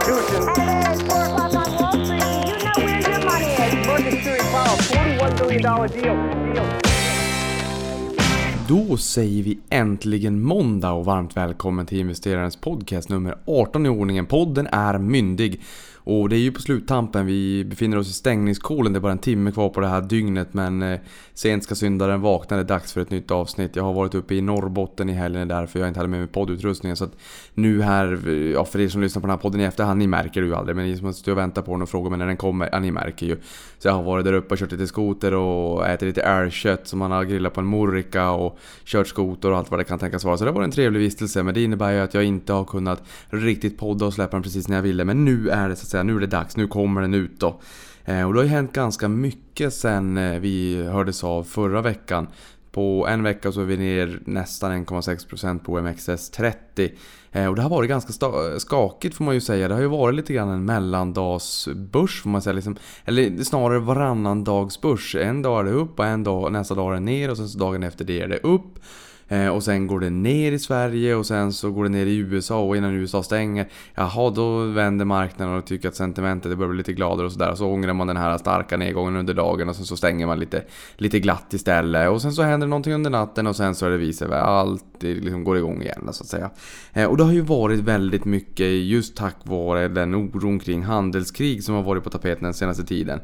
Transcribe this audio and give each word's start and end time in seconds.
Constitution. 0.00 0.48
At 0.48 0.98
4 0.98 1.24
o'clock 1.24 1.54
on 1.54 1.76
Wall 1.76 2.04
Street, 2.04 2.22
you 2.52 2.62
know 2.62 2.76
where 2.76 3.00
your 3.00 3.20
money 3.24 4.08
is? 4.18 4.42
Power, 4.52 4.76
$41 4.76 5.38
billion 5.38 5.62
deal. 5.62 6.16
deal. 6.54 6.66
Då 8.68 8.96
säger 8.96 9.42
vi 9.42 9.58
äntligen 9.70 10.42
måndag 10.42 10.92
och 10.92 11.04
varmt 11.04 11.36
välkommen 11.36 11.86
till 11.86 11.98
investerarens 11.98 12.56
podcast 12.56 13.08
nummer 13.08 13.38
18 13.46 13.86
i 13.86 13.88
ordningen. 13.88 14.26
Podden 14.26 14.66
är 14.72 14.98
myndig. 14.98 15.60
Och 16.08 16.28
det 16.28 16.36
är 16.36 16.40
ju 16.40 16.52
på 16.52 16.60
sluttampen, 16.60 17.26
vi 17.26 17.64
befinner 17.64 17.98
oss 17.98 18.08
i 18.08 18.12
stängningskolen, 18.12 18.92
det 18.92 18.98
är 18.98 19.00
bara 19.00 19.12
en 19.12 19.18
timme 19.18 19.52
kvar 19.52 19.68
på 19.68 19.80
det 19.80 19.86
här 19.86 20.00
dygnet 20.00 20.54
men 20.54 20.82
eh, 20.82 21.00
sent 21.34 21.64
ska 21.64 21.74
syndaren 21.74 22.20
vakna, 22.20 22.56
det 22.56 22.62
är 22.62 22.66
dags 22.66 22.92
för 22.92 23.00
ett 23.00 23.10
nytt 23.10 23.30
avsnitt. 23.30 23.76
Jag 23.76 23.82
har 23.82 23.92
varit 23.92 24.14
uppe 24.14 24.34
i 24.34 24.40
Norrbotten 24.40 25.08
i 25.08 25.12
helgen 25.12 25.48
därför 25.48 25.78
jag 25.78 25.88
inte 25.88 26.00
hade 26.00 26.08
med 26.08 26.20
mig 26.20 26.28
poddutrustningen 26.28 26.96
så 26.96 27.04
att 27.04 27.16
nu 27.54 27.82
här, 27.82 28.28
ja 28.54 28.64
för 28.64 28.80
er 28.80 28.88
som 28.88 29.00
lyssnar 29.00 29.20
på 29.20 29.26
den 29.26 29.36
här 29.36 29.42
podden 29.42 29.60
i 29.60 29.64
efterhand, 29.64 29.98
ni 29.98 30.06
märker 30.06 30.40
det 30.40 30.46
ju 30.46 30.54
aldrig 30.54 30.76
men 30.76 30.86
ni 30.86 30.96
som 30.96 31.14
står 31.14 31.32
och 31.32 31.38
väntar 31.38 31.62
på 31.62 31.72
den 31.72 31.82
och 31.82 31.88
frågar 31.88 32.10
mig 32.10 32.18
när 32.18 32.26
den 32.26 32.36
kommer, 32.36 32.68
ja 32.72 32.78
ni 32.78 32.90
märker 32.90 33.26
ju. 33.26 33.36
Så 33.78 33.88
jag 33.88 33.92
har 33.92 34.02
varit 34.02 34.24
där 34.24 34.32
uppe 34.32 34.54
och 34.54 34.58
kört 34.58 34.72
lite 34.72 34.86
skoter 34.86 35.34
och 35.34 35.86
ätit 35.86 36.06
lite 36.08 36.22
älgkött 36.22 36.88
som 36.88 36.98
man 36.98 37.10
har 37.10 37.24
grillat 37.24 37.54
på 37.54 37.60
en 37.60 37.66
morrika 37.66 38.30
och 38.30 38.58
kört 38.84 39.08
skoter 39.08 39.50
och 39.50 39.58
allt 39.58 39.70
vad 39.70 39.80
det 39.80 39.84
kan 39.84 39.98
tänkas 39.98 40.24
vara. 40.24 40.36
Så 40.36 40.44
det 40.44 40.50
var 40.50 40.62
en 40.62 40.70
trevlig 40.70 41.00
vistelse 41.00 41.42
men 41.42 41.54
det 41.54 41.62
innebär 41.62 41.92
ju 41.92 42.00
att 42.00 42.14
jag 42.14 42.24
inte 42.24 42.52
har 42.52 42.64
kunnat 42.64 43.02
riktigt 43.28 43.78
podda 43.78 44.06
och 44.06 44.14
släppa 44.14 44.36
den 44.36 44.42
precis 44.42 44.68
när 44.68 44.76
jag 44.76 44.82
ville 44.82 45.04
men 45.04 45.24
nu 45.24 45.48
är 45.50 45.68
det 45.68 45.76
så 45.76 45.82
att 45.82 45.88
säga, 45.88 46.02
nu 46.02 46.16
är 46.16 46.20
det 46.20 46.26
dags, 46.26 46.56
nu 46.56 46.68
kommer 46.68 47.00
den 47.00 47.14
ut 47.14 47.40
då. 47.40 47.60
Eh, 48.04 48.26
och 48.26 48.32
det 48.32 48.38
har 48.38 48.44
ju 48.44 48.50
hänt 48.50 48.72
ganska 48.72 49.08
mycket 49.08 49.74
sen 49.74 50.16
eh, 50.16 50.40
vi 50.40 50.82
hördes 50.82 51.24
av 51.24 51.44
förra 51.44 51.82
veckan. 51.82 52.26
På 52.76 53.06
en 53.06 53.22
vecka 53.22 53.52
så 53.52 53.60
är 53.60 53.64
vi 53.64 53.76
ner 53.76 54.20
nästan 54.24 54.84
1,6% 54.86 55.58
på 55.58 55.78
OMXS30. 55.78 56.90
Eh, 57.32 57.46
och 57.46 57.56
det 57.56 57.62
har 57.62 57.70
varit 57.70 57.88
ganska 57.88 58.12
skakigt 58.58 59.16
får 59.16 59.24
man 59.24 59.34
ju 59.34 59.40
säga. 59.40 59.68
Det 59.68 59.74
har 59.74 59.80
ju 59.80 59.88
varit 59.88 60.14
lite 60.14 60.32
grann 60.32 60.48
en 60.48 60.64
mellandagsbörs 60.64 62.22
får 62.22 62.30
man 62.30 62.42
säga. 62.42 62.52
Liksom, 62.52 62.76
eller 63.04 63.44
snarare 63.44 63.78
varannan 63.78 64.44
dags 64.44 64.80
börs. 64.80 65.14
En 65.14 65.42
dag 65.42 65.60
är 65.60 65.64
det 65.64 65.70
upp 65.70 65.98
och 65.98 66.06
en 66.06 66.24
dag, 66.24 66.52
nästa 66.52 66.74
dag 66.74 66.90
är 66.90 66.94
det 66.94 67.00
ner 67.00 67.30
och 67.30 67.36
sen 67.36 67.48
så 67.48 67.58
dagen 67.58 67.82
efter 67.82 68.04
det 68.04 68.20
är 68.20 68.28
det 68.28 68.38
upp. 68.38 68.78
Eh, 69.28 69.48
och 69.48 69.62
sen 69.62 69.86
går 69.86 70.00
det 70.00 70.10
ner 70.10 70.52
i 70.52 70.58
Sverige 70.58 71.14
och 71.14 71.26
sen 71.26 71.52
så 71.52 71.70
går 71.70 71.84
det 71.84 71.90
ner 71.90 72.06
i 72.06 72.16
USA 72.16 72.62
och 72.62 72.76
innan 72.76 72.94
USA 72.94 73.22
stänger, 73.22 73.68
jaha 73.94 74.30
då 74.30 74.60
vänder 74.60 75.04
marknaden 75.04 75.54
och 75.54 75.66
tycker 75.66 75.88
att 75.88 75.94
sentimentet 75.94 76.58
börjar 76.58 76.70
bli 76.70 76.78
lite 76.78 76.92
gladare 76.92 77.26
och 77.26 77.32
sådär. 77.32 77.50
Och 77.50 77.58
så 77.58 77.66
ångrar 77.66 77.92
man 77.92 78.06
den 78.06 78.16
här 78.16 78.38
starka 78.38 78.76
nedgången 78.76 79.16
under 79.16 79.34
dagen 79.34 79.68
och 79.68 79.76
sen 79.76 79.84
så 79.84 79.96
stänger 79.96 80.26
man 80.26 80.40
lite, 80.40 80.62
lite 80.96 81.20
glatt 81.20 81.54
istället. 81.54 82.10
Och 82.10 82.22
sen 82.22 82.32
så 82.32 82.42
händer 82.42 82.66
det 82.66 82.70
någonting 82.70 82.94
under 82.94 83.10
natten 83.10 83.46
och 83.46 83.56
sen 83.56 83.74
så 83.74 83.86
är 83.86 83.90
det 83.90 83.96
vice 83.96 84.26
versa. 84.26 84.46
Allt 84.46 85.02
liksom 85.02 85.44
går 85.44 85.58
igång 85.58 85.82
igen 85.82 86.08
så 86.12 86.22
att 86.22 86.28
säga. 86.28 86.50
Eh, 86.92 87.04
och 87.04 87.16
det 87.16 87.24
har 87.24 87.32
ju 87.32 87.40
varit 87.40 87.80
väldigt 87.80 88.24
mycket 88.24 88.66
just 88.66 89.16
tack 89.16 89.36
vare 89.42 89.88
den 89.88 90.14
oron 90.14 90.58
kring 90.58 90.82
handelskrig 90.82 91.64
som 91.64 91.74
har 91.74 91.82
varit 91.82 92.04
på 92.04 92.10
tapeten 92.10 92.44
den 92.44 92.54
senaste 92.54 92.84
tiden. 92.84 93.20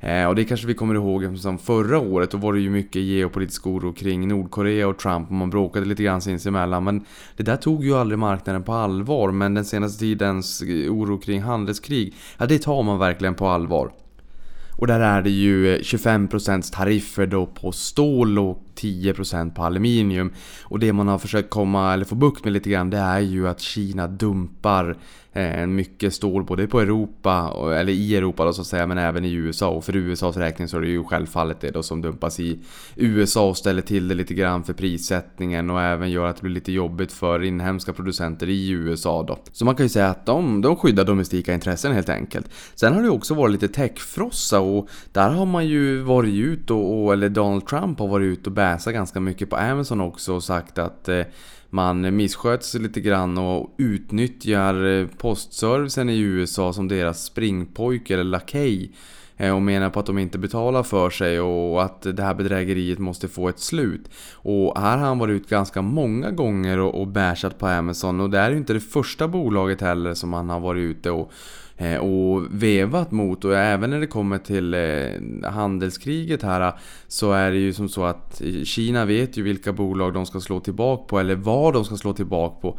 Eh, 0.00 0.26
och 0.26 0.34
det 0.34 0.44
kanske 0.44 0.66
vi 0.66 0.74
kommer 0.74 0.94
ihåg 0.94 1.38
som 1.38 1.58
förra 1.58 1.98
året, 1.98 2.30
då 2.30 2.38
var 2.38 2.52
det 2.52 2.60
ju 2.60 2.70
mycket 2.70 3.02
geopolitisk 3.02 3.66
oro 3.66 3.92
kring 3.92 4.28
Nordkorea 4.28 4.88
och 4.88 4.98
Trump 4.98 5.28
och 5.28 5.34
man 5.34 5.50
bråkade 5.50 5.86
lite 5.86 6.02
grann 6.02 6.20
sinsemellan. 6.20 6.84
Men 6.84 7.04
det 7.36 7.42
där 7.42 7.56
tog 7.56 7.84
ju 7.84 7.94
aldrig 7.94 8.18
marknaden 8.18 8.62
på 8.62 8.72
allvar. 8.72 9.30
Men 9.30 9.54
den 9.54 9.64
senaste 9.64 9.98
tidens 9.98 10.62
eh, 10.62 10.92
oro 10.92 11.18
kring 11.18 11.42
handelskrig, 11.42 12.14
ja 12.38 12.46
det 12.46 12.58
tar 12.58 12.82
man 12.82 12.98
verkligen 12.98 13.34
på 13.34 13.48
allvar. 13.48 13.92
Och 14.78 14.86
där 14.86 15.00
är 15.00 15.22
det 15.22 15.30
ju 15.30 15.74
eh, 15.74 15.78
25% 15.78 16.72
tariffer 16.72 17.26
då 17.26 17.46
på 17.46 17.72
stål 17.72 18.38
och 18.38 18.62
10% 18.80 19.54
på 19.54 19.62
aluminium. 19.62 20.32
Och 20.62 20.78
det 20.78 20.92
man 20.92 21.08
har 21.08 21.18
försökt 21.18 21.50
komma, 21.50 21.92
eller 21.92 22.04
få 22.04 22.14
bukt 22.14 22.44
med 22.44 22.52
lite 22.52 22.70
grann, 22.70 22.90
det 22.90 22.98
är 22.98 23.20
ju 23.20 23.48
att 23.48 23.60
Kina 23.60 24.06
dumpar 24.06 24.96
eh, 25.38 25.66
mycket 25.66 26.14
stål 26.14 26.44
både 26.44 26.66
på 26.66 26.80
Europa, 26.80 27.54
eller 27.74 27.92
i 27.92 28.16
Europa 28.16 28.44
då 28.44 28.52
så 28.52 28.60
att 28.60 28.66
säga, 28.66 28.86
men 28.86 28.98
även 28.98 29.24
i 29.24 29.32
USA. 29.32 29.68
Och 29.68 29.84
för 29.84 29.96
USAs 29.96 30.36
räkning 30.36 30.68
så 30.68 30.76
är 30.76 30.80
det 30.80 30.88
ju 30.88 31.04
självfallet 31.04 31.60
det 31.60 31.70
då 31.70 31.82
som 31.82 32.02
dumpas 32.02 32.40
i 32.40 32.58
USA 32.96 33.48
och 33.48 33.56
ställer 33.56 33.82
till 33.82 34.08
det 34.08 34.14
lite 34.14 34.34
grann 34.34 34.64
för 34.64 34.72
prissättningen 34.72 35.70
och 35.70 35.82
även 35.82 36.10
gör 36.10 36.26
att 36.26 36.36
det 36.36 36.42
blir 36.42 36.54
lite 36.54 36.72
jobbigt 36.72 37.12
för 37.12 37.42
inhemska 37.42 37.92
producenter 37.92 38.48
i 38.48 38.70
USA 38.70 39.22
då. 39.22 39.38
Så 39.52 39.64
man 39.64 39.74
kan 39.74 39.86
ju 39.86 39.90
säga 39.90 40.08
att 40.08 40.26
de, 40.26 40.60
de 40.60 40.76
skyddar 40.76 41.04
domestika 41.04 41.54
intressen 41.54 41.92
helt 41.92 42.08
enkelt. 42.08 42.50
Sen 42.74 42.94
har 42.94 43.02
det 43.02 43.10
också 43.10 43.34
varit 43.34 43.52
lite 43.52 43.68
techfrossa 43.68 44.60
och 44.60 44.88
där 45.12 45.30
har 45.30 45.46
man 45.46 45.66
ju 45.66 46.00
varit 46.00 46.34
ut 46.34 46.70
och, 46.70 47.04
och 47.04 47.12
eller 47.12 47.28
Donald 47.28 47.66
Trump 47.66 47.98
har 47.98 48.08
varit 48.08 48.24
ut 48.24 48.46
och 48.46 48.52
läsa 48.72 48.92
ganska 48.92 49.20
mycket 49.20 49.50
på 49.50 49.56
Amazon 49.56 50.00
också 50.00 50.34
och 50.34 50.44
sagt 50.44 50.78
att 50.78 51.08
eh, 51.08 51.22
man 51.70 52.16
missköter 52.16 52.64
sig 52.64 52.80
lite 52.80 53.00
grann 53.00 53.38
och 53.38 53.74
utnyttjar 53.78 54.86
eh, 54.86 55.06
postservicen 55.06 56.10
i 56.10 56.18
USA 56.18 56.72
som 56.72 56.88
deras 56.88 57.24
springpojke 57.24 58.14
eller 58.14 58.24
lakej. 58.24 58.92
Eh, 59.36 59.54
och 59.54 59.62
menar 59.62 59.90
på 59.90 60.00
att 60.00 60.06
de 60.06 60.18
inte 60.18 60.38
betalar 60.38 60.82
för 60.82 61.10
sig 61.10 61.40
och 61.40 61.82
att 61.84 62.02
det 62.02 62.22
här 62.22 62.34
bedrägeriet 62.34 62.98
måste 62.98 63.28
få 63.28 63.48
ett 63.48 63.60
slut. 63.60 64.10
Och 64.32 64.80
här 64.80 64.98
har 64.98 65.06
han 65.06 65.18
varit 65.18 65.42
ut 65.42 65.48
ganska 65.48 65.82
många 65.82 66.30
gånger 66.30 66.78
och, 66.78 67.00
och 67.00 67.06
bashat 67.06 67.58
på 67.58 67.66
Amazon 67.66 68.20
och 68.20 68.30
det 68.30 68.38
är 68.38 68.50
ju 68.50 68.56
inte 68.56 68.72
det 68.72 68.80
första 68.80 69.28
bolaget 69.28 69.80
heller 69.80 70.14
som 70.14 70.32
han 70.32 70.50
har 70.50 70.60
varit 70.60 70.80
ute 70.80 71.10
och 71.10 71.32
Eh, 71.80 71.96
och 71.96 72.46
vevat 72.50 73.10
mot 73.10 73.44
och 73.44 73.56
även 73.56 73.90
när 73.90 74.00
det 74.00 74.06
kommer 74.06 74.38
till 74.38 74.74
eh, 74.74 75.50
handelskriget 75.50 76.42
här 76.42 76.72
så 77.08 77.32
är 77.32 77.50
det 77.50 77.58
ju 77.58 77.72
som 77.72 77.88
så 77.88 78.04
att 78.04 78.42
Kina 78.64 79.04
vet 79.04 79.36
ju 79.36 79.42
vilka 79.42 79.72
bolag 79.72 80.14
de 80.14 80.26
ska 80.26 80.40
slå 80.40 80.60
tillbaka 80.60 81.04
på 81.04 81.18
eller 81.18 81.34
vad 81.34 81.74
de 81.74 81.84
ska 81.84 81.96
slå 81.96 82.12
tillbaka 82.12 82.60
på. 82.60 82.78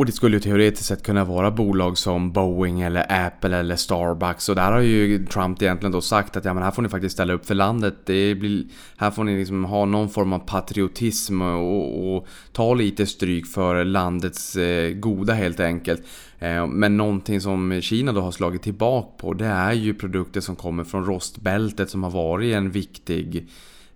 Och 0.00 0.06
det 0.06 0.12
skulle 0.12 0.36
ju 0.36 0.40
teoretiskt 0.40 0.86
sett 0.86 1.02
kunna 1.02 1.24
vara 1.24 1.50
bolag 1.50 1.98
som 1.98 2.32
Boeing 2.32 2.80
eller 2.80 3.26
Apple 3.26 3.56
eller 3.56 3.76
Starbucks. 3.76 4.48
Och 4.48 4.54
där 4.54 4.72
har 4.72 4.80
ju 4.80 5.26
Trump 5.26 5.62
egentligen 5.62 5.92
då 5.92 6.00
sagt 6.00 6.36
att 6.36 6.44
ja, 6.44 6.54
men 6.54 6.62
här 6.62 6.70
får 6.70 6.82
ni 6.82 6.88
faktiskt 6.88 7.12
ställa 7.12 7.32
upp 7.32 7.46
för 7.46 7.54
landet. 7.54 7.94
Det 8.04 8.34
blir, 8.34 8.64
här 8.96 9.10
får 9.10 9.24
ni 9.24 9.38
liksom 9.38 9.64
ha 9.64 9.84
någon 9.84 10.08
form 10.08 10.32
av 10.32 10.38
patriotism 10.38 11.42
och, 11.42 12.16
och 12.16 12.26
ta 12.52 12.74
lite 12.74 13.06
stryk 13.06 13.46
för 13.46 13.84
landets 13.84 14.56
eh, 14.56 14.92
goda 14.92 15.32
helt 15.32 15.60
enkelt. 15.60 16.02
Eh, 16.38 16.66
men 16.66 16.96
någonting 16.96 17.40
som 17.40 17.80
Kina 17.80 18.12
då 18.12 18.20
har 18.20 18.32
slagit 18.32 18.62
tillbaka 18.62 19.08
på 19.18 19.34
det 19.34 19.46
är 19.46 19.72
ju 19.72 19.94
produkter 19.94 20.40
som 20.40 20.56
kommer 20.56 20.84
från 20.84 21.04
rostbältet 21.04 21.90
som 21.90 22.02
har 22.02 22.10
varit 22.10 22.54
en 22.54 22.70
viktig 22.70 23.36
eh, 23.36 23.42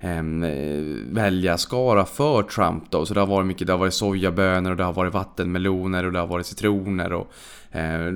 Ehm, 0.05 0.43
eh, 0.43 1.15
väljarskara 1.15 2.05
för 2.05 2.43
Trump 2.43 2.91
då. 2.91 3.07
Så 3.07 3.15
det 3.15 3.21
har 3.21 3.27
varit 3.27 3.47
mycket, 3.47 3.67
det 3.67 3.73
har 3.73 3.79
varit 3.79 3.95
sojabönor 3.95 4.71
och 4.71 4.77
det 4.77 4.85
har 4.85 4.93
varit 4.93 5.15
vattenmeloner 5.15 6.07
och 6.07 6.13
det 6.13 6.19
har 6.19 6.27
varit 6.27 6.47
citroner 6.47 7.13
och 7.13 7.33
eh, 7.71 8.07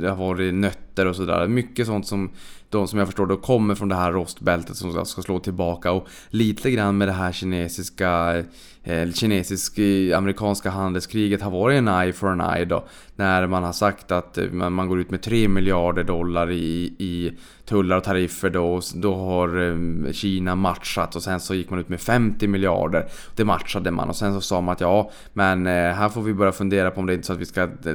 det 0.00 0.08
har 0.08 0.16
varit 0.16 0.54
nötter 0.54 1.06
och 1.06 1.16
sådär. 1.16 1.46
Mycket 1.46 1.86
sånt 1.86 2.06
som 2.06 2.30
de 2.70 2.88
som 2.88 2.98
jag 2.98 3.08
förstår 3.08 3.26
då 3.26 3.36
kommer 3.36 3.74
från 3.74 3.88
det 3.88 3.94
här 3.94 4.12
rostbältet 4.12 4.76
som 4.76 5.04
ska 5.04 5.22
slå 5.22 5.38
tillbaka 5.38 5.92
och 5.92 6.08
lite 6.28 6.70
grann 6.70 6.98
med 6.98 7.08
det 7.08 7.12
här 7.12 7.32
kinesiska 7.32 8.44
eh, 8.86 9.12
kinesisk-amerikanska 9.12 10.68
eh, 10.68 10.74
handelskriget 10.74 11.42
har 11.42 11.50
varit 11.50 11.78
en 11.78 11.88
eye 11.88 12.12
for 12.12 12.28
an 12.28 12.40
eye 12.40 12.64
då. 12.64 12.84
När 13.16 13.46
man 13.46 13.64
har 13.64 13.72
sagt 13.72 14.10
att 14.10 14.38
eh, 14.38 14.50
man 14.50 14.88
går 14.88 15.00
ut 15.00 15.10
med 15.10 15.22
3 15.22 15.48
miljarder 15.48 16.04
dollar 16.04 16.50
i, 16.50 16.94
i 16.98 17.32
tullar 17.64 17.96
och 17.96 18.04
tariffer 18.04 18.50
då. 18.50 18.80
Då 18.94 19.14
har 19.14 19.48
eh, 19.68 20.12
Kina 20.12 20.54
matchat 20.54 21.16
och 21.16 21.22
sen 21.22 21.40
så 21.40 21.54
gick 21.54 21.70
man 21.70 21.78
ut 21.78 21.88
med 21.88 22.00
50 22.00 22.46
miljarder. 22.46 23.06
Det 23.36 23.44
matchade 23.44 23.90
man 23.90 24.08
och 24.08 24.16
sen 24.16 24.34
så 24.34 24.40
sa 24.40 24.60
man 24.60 24.72
att 24.72 24.80
ja, 24.80 25.10
men 25.32 25.66
eh, 25.66 25.72
här 25.72 26.08
får 26.08 26.22
vi 26.22 26.34
börja 26.34 26.52
fundera 26.52 26.90
på 26.90 27.00
om 27.00 27.06
det 27.06 27.12
är 27.12 27.14
inte 27.14 27.26
så 27.26 27.32
att 27.32 27.38
vi 27.38 27.46
ska 27.46 27.62
eh, 27.62 27.94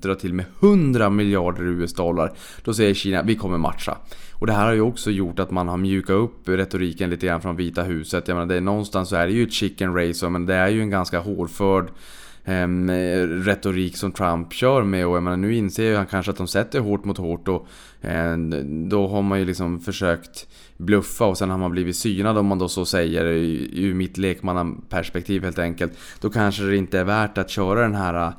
dra 0.00 0.14
till 0.14 0.34
med 0.34 0.44
100 0.60 1.10
miljarder 1.10 1.64
US-dollar. 1.64 2.32
Då 2.64 2.74
säger 2.74 2.94
Kina, 2.94 3.22
vi 3.22 3.36
kommer 3.36 3.58
matcha. 3.58 3.96
Och 4.42 4.46
det 4.46 4.52
här 4.52 4.66
har 4.66 4.72
ju 4.72 4.80
också 4.80 5.10
gjort 5.10 5.38
att 5.38 5.50
man 5.50 5.68
har 5.68 5.76
mjukat 5.76 6.14
upp 6.14 6.48
retoriken 6.48 7.10
lite 7.10 7.26
grann 7.26 7.40
från 7.40 7.56
Vita 7.56 7.82
huset. 7.82 8.28
Jag 8.28 8.34
menar, 8.34 8.46
det 8.46 8.54
är, 8.54 8.60
någonstans 8.60 9.08
så 9.08 9.16
är 9.16 9.26
det 9.26 9.32
ju 9.32 9.42
ett 9.42 9.52
chicken 9.52 9.94
race, 9.94 10.28
men 10.28 10.46
det 10.46 10.54
är 10.54 10.68
ju 10.68 10.80
en 10.80 10.90
ganska 10.90 11.18
hårdförd 11.18 11.90
um, 12.44 12.90
retorik 13.44 13.96
som 13.96 14.12
Trump 14.12 14.52
kör 14.52 14.82
med. 14.82 15.06
Och 15.06 15.16
jag 15.16 15.22
menar, 15.22 15.36
nu 15.36 15.54
inser 15.54 15.82
ju 15.82 15.96
han 15.96 16.06
kanske 16.06 16.30
att 16.30 16.36
de 16.36 16.48
sätter 16.48 16.80
hårt 16.80 17.04
mot 17.04 17.18
hårt 17.18 17.48
och 17.48 17.66
um, 18.00 18.88
då 18.88 19.08
har 19.08 19.22
man 19.22 19.38
ju 19.38 19.44
liksom 19.44 19.80
försökt 19.80 20.46
bluffa 20.76 21.24
och 21.24 21.38
sen 21.38 21.50
har 21.50 21.58
man 21.58 21.70
blivit 21.70 21.96
synad 21.96 22.38
om 22.38 22.46
man 22.46 22.58
då 22.58 22.68
så 22.68 22.84
säger 22.84 23.24
ur 23.24 23.94
mitt 23.94 24.18
lekmannaperspektiv 24.18 25.44
helt 25.44 25.58
enkelt. 25.58 25.92
Då 26.20 26.30
kanske 26.30 26.62
det 26.62 26.76
inte 26.76 26.98
är 26.98 27.04
värt 27.04 27.38
att 27.38 27.50
köra 27.50 27.80
den 27.80 27.94
här 27.94 28.32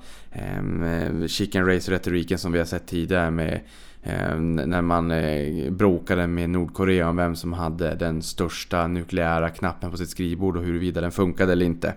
um, 0.59 1.27
chicken 1.27 1.65
race 1.65 1.91
retoriken 1.91 2.37
som 2.37 2.51
vi 2.51 2.59
har 2.59 2.65
sett 2.65 2.87
tidigare 2.87 3.31
med 3.31 3.59
Eh, 4.05 4.35
när 4.39 4.81
man 4.81 5.11
eh, 5.11 5.71
bråkade 5.71 6.27
med 6.27 6.49
Nordkorea 6.49 7.09
om 7.09 7.15
vem 7.15 7.35
som 7.35 7.53
hade 7.53 7.95
den 7.95 8.21
största 8.21 8.87
nukleära 8.87 9.49
knappen 9.49 9.91
på 9.91 9.97
sitt 9.97 10.09
skrivbord 10.09 10.57
och 10.57 10.63
huruvida 10.63 11.01
den 11.01 11.11
funkade 11.11 11.51
eller 11.51 11.65
inte. 11.65 11.93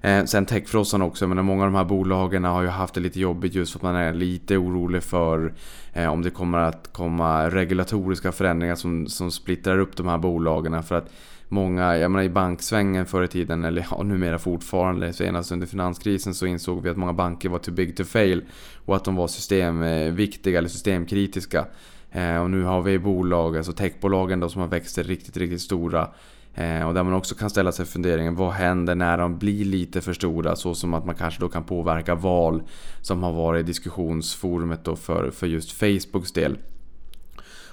Eh, 0.00 0.24
sen 0.24 0.46
techfrossan 0.46 1.02
också, 1.02 1.26
men 1.26 1.44
många 1.44 1.64
av 1.64 1.72
de 1.72 1.76
här 1.76 1.84
bolagen 1.84 2.44
har 2.44 2.62
ju 2.62 2.68
haft 2.68 2.94
det 2.94 3.00
lite 3.00 3.20
jobbigt 3.20 3.54
just 3.54 3.72
för 3.72 3.78
att 3.78 3.82
man 3.82 3.96
är 3.96 4.14
lite 4.14 4.56
orolig 4.56 5.02
för 5.02 5.52
om 6.10 6.22
det 6.22 6.30
kommer 6.30 6.58
att 6.58 6.92
komma 6.92 7.50
regulatoriska 7.50 8.32
förändringar 8.32 8.74
som, 8.74 9.06
som 9.06 9.30
splittrar 9.30 9.78
upp 9.78 9.96
de 9.96 10.08
här 10.08 10.18
bolagen. 10.18 10.82
För 10.82 10.94
att 10.94 11.10
Många, 11.48 11.96
jag 11.96 12.10
menar 12.10 12.24
i 12.24 12.28
banksvängen 12.28 13.06
förr 13.06 13.22
i 13.22 13.28
tiden, 13.28 13.64
eller 13.64 13.86
ja, 13.90 14.02
numera 14.02 14.38
fortfarande, 14.38 15.12
senast 15.12 15.52
under 15.52 15.66
finanskrisen 15.66 16.34
så 16.34 16.46
insåg 16.46 16.82
vi 16.82 16.90
att 16.90 16.96
många 16.96 17.12
banker 17.12 17.48
var 17.48 17.58
too 17.58 17.74
big 17.74 17.96
to 17.96 18.04
fail. 18.04 18.44
Och 18.84 18.96
att 18.96 19.04
de 19.04 19.16
var 19.16 19.28
systemviktiga 19.28 20.58
eller 20.58 20.68
systemkritiska. 20.68 21.66
Eh, 22.10 22.36
och 22.36 22.50
nu 22.50 22.62
har 22.62 22.82
vi 22.82 22.98
bolag, 22.98 23.56
alltså 23.56 23.72
techbolagen 23.72 24.40
då 24.40 24.48
som 24.48 24.60
har 24.60 24.68
växt 24.68 24.98
riktigt, 24.98 25.36
riktigt 25.36 25.60
stora. 25.60 26.08
Eh, 26.54 26.88
och 26.88 26.94
där 26.94 27.02
man 27.02 27.12
också 27.14 27.34
kan 27.34 27.50
ställa 27.50 27.72
sig 27.72 27.86
funderingen, 27.86 28.34
vad 28.34 28.52
händer 28.52 28.94
när 28.94 29.18
de 29.18 29.38
blir 29.38 29.64
lite 29.64 30.00
för 30.00 30.12
stora? 30.12 30.56
Så 30.56 30.74
som 30.74 30.94
att 30.94 31.06
man 31.06 31.14
kanske 31.14 31.40
då 31.40 31.48
kan 31.48 31.64
påverka 31.64 32.14
val 32.14 32.62
som 33.00 33.22
har 33.22 33.32
varit 33.32 33.66
diskussionsforumet 33.66 34.84
då 34.84 34.96
för, 34.96 35.30
för 35.30 35.46
just 35.46 35.72
Facebooks 35.72 36.32
del. 36.32 36.58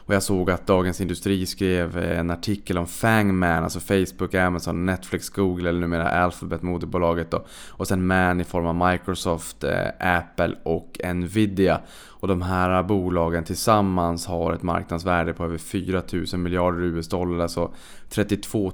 Och 0.05 0.13
jag 0.13 0.23
såg 0.23 0.51
att 0.51 0.67
Dagens 0.67 1.01
Industri 1.01 1.45
skrev 1.45 1.97
eh, 1.97 2.19
en 2.19 2.31
artikel 2.31 2.77
om 2.77 2.87
Fangman, 2.87 3.63
alltså 3.63 3.79
Facebook, 3.79 4.33
Amazon, 4.33 4.85
Netflix, 4.85 5.29
Google 5.29 5.69
eller 5.69 5.79
numera 5.79 6.09
Alphabet, 6.09 6.61
moderbolaget 6.61 7.31
då. 7.31 7.45
Och 7.69 7.87
sen 7.87 8.07
Man 8.07 8.41
i 8.41 8.43
form 8.43 8.65
av 8.65 8.91
Microsoft, 8.91 9.63
eh, 9.63 9.87
Apple 9.99 10.55
och 10.63 10.99
Nvidia. 11.15 11.81
Och 12.23 12.27
de 12.27 12.41
här 12.41 12.83
bolagen 12.83 13.43
tillsammans 13.43 14.25
har 14.25 14.53
ett 14.53 14.63
marknadsvärde 14.63 15.33
på 15.33 15.43
över 15.43 15.57
4000 15.57 16.43
miljarder 16.43 16.81
US-dollar, 16.81 17.43
alltså 17.43 17.73
32 18.09 18.71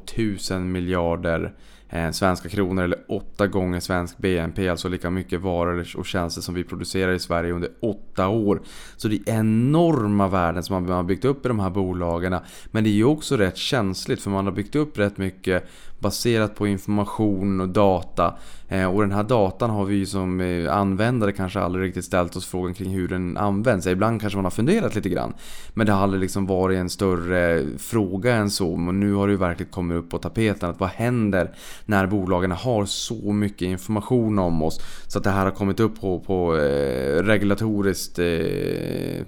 000 0.51 0.59
miljarder 0.59 1.53
Eh, 1.91 2.11
svenska 2.11 2.49
kronor 2.49 2.83
eller 2.83 2.99
8 3.07 3.47
gånger 3.47 3.79
svensk 3.79 4.17
BNP, 4.17 4.69
alltså 4.69 4.87
lika 4.87 5.09
mycket 5.09 5.41
varor 5.41 5.87
och 5.97 6.05
tjänster 6.05 6.41
som 6.41 6.55
vi 6.55 6.63
producerar 6.63 7.11
i 7.11 7.19
Sverige 7.19 7.53
under 7.53 7.69
8 7.81 8.27
år. 8.27 8.61
Så 8.97 9.07
det 9.07 9.15
är 9.15 9.39
enorma 9.39 10.27
värden 10.27 10.63
som 10.63 10.73
man 10.73 10.95
har 10.95 11.03
byggt 11.03 11.25
upp 11.25 11.45
i 11.45 11.47
de 11.47 11.59
här 11.59 11.69
bolagen. 11.69 12.35
Men 12.71 12.83
det 12.83 12.89
är 12.89 12.91
ju 12.91 13.05
också 13.05 13.37
rätt 13.37 13.57
känsligt 13.57 14.21
för 14.21 14.29
man 14.29 14.45
har 14.45 14.53
byggt 14.53 14.75
upp 14.75 14.97
rätt 14.97 15.17
mycket 15.17 15.69
baserat 15.99 16.55
på 16.55 16.67
information 16.67 17.61
och 17.61 17.69
data. 17.69 18.35
Eh, 18.67 18.85
och 18.85 19.01
den 19.01 19.11
här 19.11 19.23
datan 19.23 19.69
har 19.69 19.85
vi 19.85 19.95
ju 19.95 20.05
som 20.05 20.41
eh, 20.41 20.75
användare 20.75 21.31
kanske 21.31 21.59
aldrig 21.59 21.85
riktigt 21.85 22.05
ställt 22.05 22.35
oss 22.35 22.45
frågan 22.45 22.73
kring 22.73 22.93
hur 22.93 23.07
den 23.07 23.37
används. 23.37 23.87
Ibland 23.87 24.21
kanske 24.21 24.37
man 24.37 24.45
har 24.45 24.51
funderat 24.51 24.95
lite 24.95 25.09
grann. 25.09 25.33
Men 25.73 25.85
det 25.85 25.93
har 25.93 26.03
aldrig 26.03 26.21
liksom 26.21 26.45
varit 26.45 26.77
en 26.77 26.89
större 26.89 27.65
fråga 27.77 28.35
än 28.35 28.49
så. 28.49 28.77
Men 28.77 28.99
nu 28.99 29.13
har 29.13 29.27
det 29.27 29.31
ju 29.31 29.37
verkligen 29.37 29.71
kommit 29.71 29.97
upp 29.97 30.09
på 30.09 30.17
tapeten 30.17 30.69
att 30.69 30.79
vad 30.79 30.89
händer 30.89 31.51
när 31.85 32.07
bolagen 32.07 32.51
har 32.51 32.85
så 32.85 33.31
mycket 33.33 33.61
information 33.61 34.39
om 34.39 34.63
oss. 34.63 34.81
Så 35.07 35.17
att 35.17 35.23
det 35.23 35.29
här 35.29 35.43
har 35.43 35.51
kommit 35.51 35.79
upp 35.79 36.01
på, 36.01 36.19
på 36.19 36.57
eh, 36.57 37.23
regulatoriskt, 37.23 38.19
eh, 38.19 38.25
eh 38.25 39.23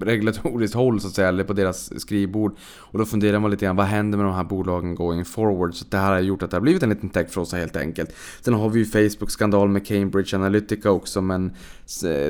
regulatoriskt 0.00 0.76
håll 0.76 1.00
så 1.00 1.08
att 1.08 1.14
säga, 1.14 1.28
eller 1.28 1.44
på 1.44 1.52
deras 1.52 2.00
skrivbord. 2.00 2.56
Och 2.78 2.98
då 2.98 3.04
funderar 3.04 3.38
man 3.38 3.50
lite 3.50 3.64
grann, 3.64 3.76
vad 3.76 3.86
händer 3.86 4.18
med 4.18 4.26
de 4.26 4.34
här 4.34 4.44
bolagen 4.44 4.94
going 4.94 5.24
forward. 5.24 5.37
Så 5.74 5.84
det 5.88 5.96
här 5.96 6.12
har 6.12 6.20
gjort 6.20 6.42
att 6.42 6.50
det 6.50 6.56
har 6.56 6.62
blivit 6.62 6.82
en 6.82 6.88
liten 6.88 7.08
techfrossa 7.08 7.56
helt 7.56 7.76
enkelt. 7.76 8.14
Sen 8.40 8.54
har 8.54 8.68
vi 8.68 8.78
ju 8.78 8.84
Facebook-skandal 8.84 9.68
med 9.68 9.86
Cambridge 9.86 10.36
Analytica 10.36 10.90
också 10.90 11.20
men 11.20 11.52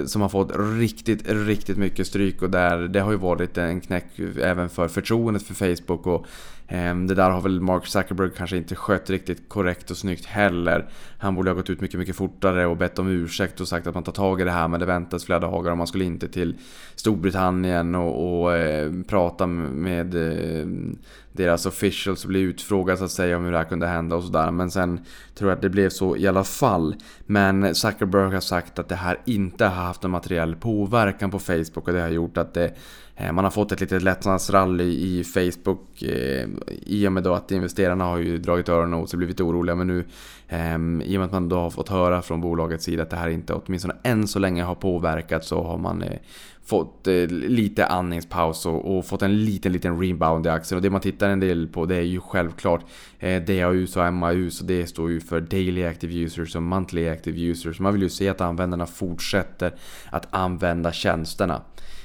som 0.06 0.22
har 0.22 0.28
fått 0.28 0.52
riktigt, 0.78 1.22
riktigt 1.28 1.76
mycket 1.76 2.06
stryk 2.06 2.42
och 2.42 2.50
där 2.50 2.78
det 2.78 3.00
har 3.00 3.10
ju 3.10 3.18
varit 3.18 3.58
en 3.58 3.80
knäck 3.80 4.18
även 4.42 4.68
för 4.68 4.88
förtroendet 4.88 5.42
för 5.42 5.54
Facebook 5.54 6.06
och 6.06 6.26
ehm, 6.68 7.06
det 7.06 7.14
där 7.14 7.30
har 7.30 7.40
väl 7.40 7.60
Mark 7.60 7.86
Zuckerberg 7.86 8.30
kanske 8.36 8.56
inte 8.56 8.74
skött 8.74 9.10
riktigt 9.10 9.48
korrekt 9.48 9.90
och 9.90 9.96
snyggt 9.96 10.26
heller. 10.26 10.88
Han 11.18 11.34
borde 11.34 11.50
ha 11.50 11.54
gått 11.54 11.70
ut 11.70 11.80
mycket, 11.80 11.98
mycket 11.98 12.16
fortare 12.16 12.66
och 12.66 12.76
bett 12.76 12.98
om 12.98 13.08
ursäkt 13.08 13.60
och 13.60 13.68
sagt 13.68 13.86
att 13.86 13.94
man 13.94 14.02
tar 14.04 14.12
tag 14.12 14.40
i 14.40 14.44
det 14.44 14.50
här 14.50 14.68
men 14.68 14.80
det 14.80 14.86
väntas 14.86 15.24
flera 15.24 15.40
dagar 15.40 15.70
och 15.70 15.78
man 15.78 15.86
skulle 15.86 16.04
inte 16.04 16.28
till 16.28 16.56
Storbritannien 16.94 17.94
och, 17.94 18.42
och 18.42 18.56
eh, 18.56 18.92
prata 19.08 19.46
med 19.46 20.14
eh, 20.14 20.66
deras 21.38 21.66
officials 21.66 22.24
och 22.24 22.28
bli 22.28 22.40
utfrågad 22.40 22.98
så 22.98 23.04
att 23.04 23.10
säga 23.10 23.36
om 23.36 23.44
hur 23.44 23.52
det 23.52 23.58
här 23.58 23.64
kunde 23.64 23.86
hända 23.86 24.16
och 24.16 24.24
sådär. 24.24 24.50
Men 24.50 24.70
sen 24.70 25.00
tror 25.34 25.50
jag 25.50 25.56
att 25.56 25.62
det 25.62 25.70
blev 25.70 25.88
så 25.88 26.16
i 26.16 26.26
alla 26.26 26.44
fall. 26.44 26.96
Men 27.26 27.74
Zuckerberg 27.74 28.34
har 28.34 28.40
sagt 28.40 28.78
att 28.78 28.88
det 28.88 28.94
här 28.94 29.18
inte 29.24 29.47
inte 29.48 29.64
har 29.64 29.84
haft 29.84 30.04
en 30.04 30.10
materiell 30.10 30.56
påverkan 30.56 31.30
på 31.30 31.38
Facebook 31.38 31.88
och 31.88 31.92
det 31.92 32.00
har 32.00 32.08
gjort 32.08 32.36
att 32.36 32.54
det 32.54 32.74
man 33.32 33.44
har 33.44 33.50
fått 33.50 33.72
ett 33.72 33.80
litet 33.80 34.02
lättnadsrally 34.02 34.84
i 34.84 35.24
Facebook 35.24 36.02
eh, 36.02 36.48
i 36.68 37.08
och 37.08 37.12
med 37.12 37.22
då 37.22 37.34
att 37.34 37.50
investerarna 37.50 38.04
har 38.04 38.18
ju 38.18 38.38
dragit 38.38 38.68
öronen 38.68 38.94
åt 38.94 39.10
sig 39.10 39.16
och 39.16 39.18
blivit 39.18 39.40
oroliga. 39.40 39.74
Men 39.74 39.86
nu 39.86 40.04
ehm, 40.48 41.02
i 41.02 41.16
och 41.16 41.20
med 41.20 41.26
att 41.26 41.32
man 41.32 41.48
då 41.48 41.56
har 41.56 41.70
fått 41.70 41.88
höra 41.88 42.22
från 42.22 42.40
bolagets 42.40 42.84
sida 42.84 43.02
att 43.02 43.10
det 43.10 43.16
här 43.16 43.28
inte 43.28 43.54
åtminstone 43.54 43.94
än 44.02 44.28
så 44.28 44.38
länge 44.38 44.62
har 44.62 44.74
påverkat 44.74 45.44
så 45.44 45.62
har 45.62 45.78
man 45.78 46.02
eh, 46.02 46.18
fått 46.68 47.06
eh, 47.06 47.26
lite 47.30 47.86
andningspaus 47.86 48.66
och, 48.66 49.06
fått 49.06 49.22
en 49.22 49.44
liten, 49.44 49.72
liten 49.72 50.00
rebound 50.00 50.46
i 50.46 50.48
axeln 50.48 50.76
Och 50.76 50.82
det 50.82 50.90
man 50.90 51.00
tittar 51.00 51.28
en 51.28 51.40
del 51.40 51.68
på 51.68 51.86
det 51.86 51.96
är 51.96 52.02
ju 52.02 52.20
självklart 52.20 52.84
eh, 53.18 53.42
DAUs 53.42 53.96
och 53.96 54.12
MAUs 54.12 54.60
och 54.60 54.66
det 54.66 54.86
står 54.86 55.10
ju 55.10 55.20
för 55.20 55.40
Daily 55.40 55.84
Active 55.84 56.14
Users 56.14 56.56
och 56.56 56.62
Monthly 56.62 57.08
Active 57.08 57.40
Users. 57.40 57.80
Man 57.80 57.92
vill 57.92 58.02
ju 58.02 58.08
se 58.08 58.28
att 58.28 58.40
användarna 58.40 58.86
fortsätter 58.86 59.74
att 60.10 60.26
använda 60.30 60.92
tjänsterna. 60.92 61.62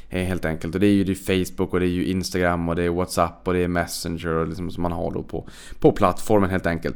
Eh, 0.10 0.24
helt 0.24 0.45
enkelt. 0.45 0.75
Och 0.75 0.81
det 0.81 0.88
är 0.88 0.94
ju 0.94 1.04
det 1.04 1.15
Facebook 1.15 1.74
och 1.74 1.80
det 1.80 1.86
är 1.86 1.89
ju 1.89 2.06
Instagram 2.06 2.69
och 2.69 2.75
det 2.75 2.83
är 2.83 2.89
WhatsApp 2.89 3.48
och 3.48 3.54
det 3.54 3.60
är 3.60 3.68
Messenger 3.68 4.33
och 4.33 4.48
liksom 4.48 4.71
som 4.71 4.83
man 4.83 4.92
har 4.92 5.12
då 5.12 5.24
på, 5.24 5.48
på 5.80 5.92
plattformen 5.92 6.50
helt 6.50 6.65
enkelt. 6.65 6.95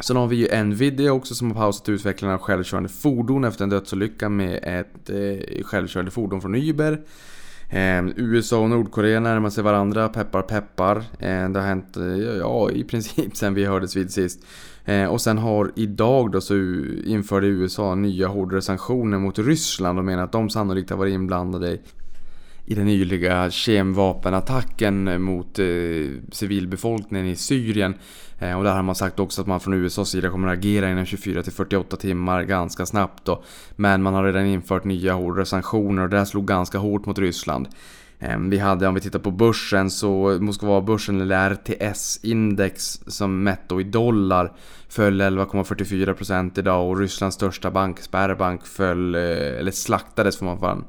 Sen 0.00 0.16
har 0.16 0.26
vi 0.26 0.36
ju 0.36 0.64
Nvidia 0.64 1.12
också 1.12 1.34
som 1.34 1.50
har 1.50 1.62
pausat 1.62 1.88
utvecklingen 1.88 2.34
av 2.34 2.40
självkörande 2.40 2.88
fordon 2.88 3.44
efter 3.44 3.64
en 3.64 3.70
dödsolycka 3.70 4.28
med 4.28 4.60
ett 4.62 5.10
eh, 5.10 5.64
självkörande 5.64 6.10
fordon 6.10 6.40
från 6.40 6.54
Uber. 6.54 7.00
Eh, 7.70 8.04
USA 8.16 8.58
och 8.58 8.70
Nordkorea 8.70 9.20
närmar 9.20 9.50
sig 9.50 9.64
varandra, 9.64 10.08
peppar 10.08 10.42
peppar. 10.42 10.96
Eh, 10.96 11.48
det 11.48 11.60
har 11.60 11.66
hänt 11.66 11.96
eh, 11.96 12.18
ja, 12.38 12.70
i 12.70 12.84
princip 12.84 13.36
sen 13.36 13.54
vi 13.54 13.64
hördes 13.64 13.96
vid 13.96 14.12
sist. 14.12 14.40
Eh, 14.84 15.06
och 15.06 15.20
sen 15.20 15.38
har 15.38 15.72
idag 15.74 16.32
då 16.32 16.40
så 16.40 16.54
införde 17.04 17.46
USA 17.46 17.94
nya 17.94 18.28
hårdare 18.28 18.62
sanktioner 18.62 19.18
mot 19.18 19.38
Ryssland 19.38 19.98
och 19.98 20.04
menar 20.04 20.22
att 20.22 20.32
de 20.32 20.50
sannolikt 20.50 20.90
har 20.90 20.96
varit 20.96 21.14
inblandade 21.14 21.78
i 22.66 22.74
den 22.74 22.86
nyliga 22.86 23.50
kemvapenattacken 23.50 25.22
mot 25.22 25.58
eh, 25.58 25.66
civilbefolkningen 26.32 27.26
i 27.26 27.36
Syrien. 27.36 27.94
Eh, 28.44 28.58
och 28.58 28.64
där 28.64 28.74
har 28.74 28.82
man 28.82 28.94
sagt 28.94 29.20
också 29.20 29.40
att 29.40 29.46
man 29.46 29.60
från 29.60 29.74
USAs 29.74 30.08
sida 30.08 30.30
kommer 30.30 30.48
att 30.48 30.58
agera 30.58 30.90
inom 30.90 31.04
24 31.04 31.42
48 31.42 31.96
timmar 31.96 32.42
ganska 32.42 32.86
snabbt 32.86 33.24
då. 33.24 33.42
Men 33.76 34.02
man 34.02 34.14
har 34.14 34.24
redan 34.24 34.46
infört 34.46 34.84
nya 34.84 35.14
hårdare 35.14 35.46
sanktioner 35.46 36.02
och 36.02 36.08
det 36.08 36.18
här 36.18 36.24
slog 36.24 36.46
ganska 36.46 36.78
hårt 36.78 37.06
mot 37.06 37.18
Ryssland. 37.18 37.68
Eh, 38.18 38.38
vi 38.38 38.58
hade, 38.58 38.88
om 38.88 38.94
vi 38.94 39.00
tittar 39.00 39.18
på 39.18 39.30
börsen, 39.30 39.90
så 39.90 40.38
Moskva-börsen 40.40 41.20
eller 41.20 41.50
RTS-index 41.50 43.00
som 43.06 43.42
mätt 43.42 43.68
då 43.68 43.80
i 43.80 43.84
dollar 43.84 44.52
föll 44.88 45.22
11,44% 45.22 46.58
idag 46.58 46.90
och 46.90 46.98
Rysslands 46.98 47.36
största 47.36 47.70
bank, 47.70 48.00
Sberbank, 48.00 48.66
föll, 48.66 49.14
eh, 49.14 49.20
eller 49.58 49.70
slaktades 49.70 50.38
får 50.38 50.46
man 50.46 50.60
fan 50.60 50.84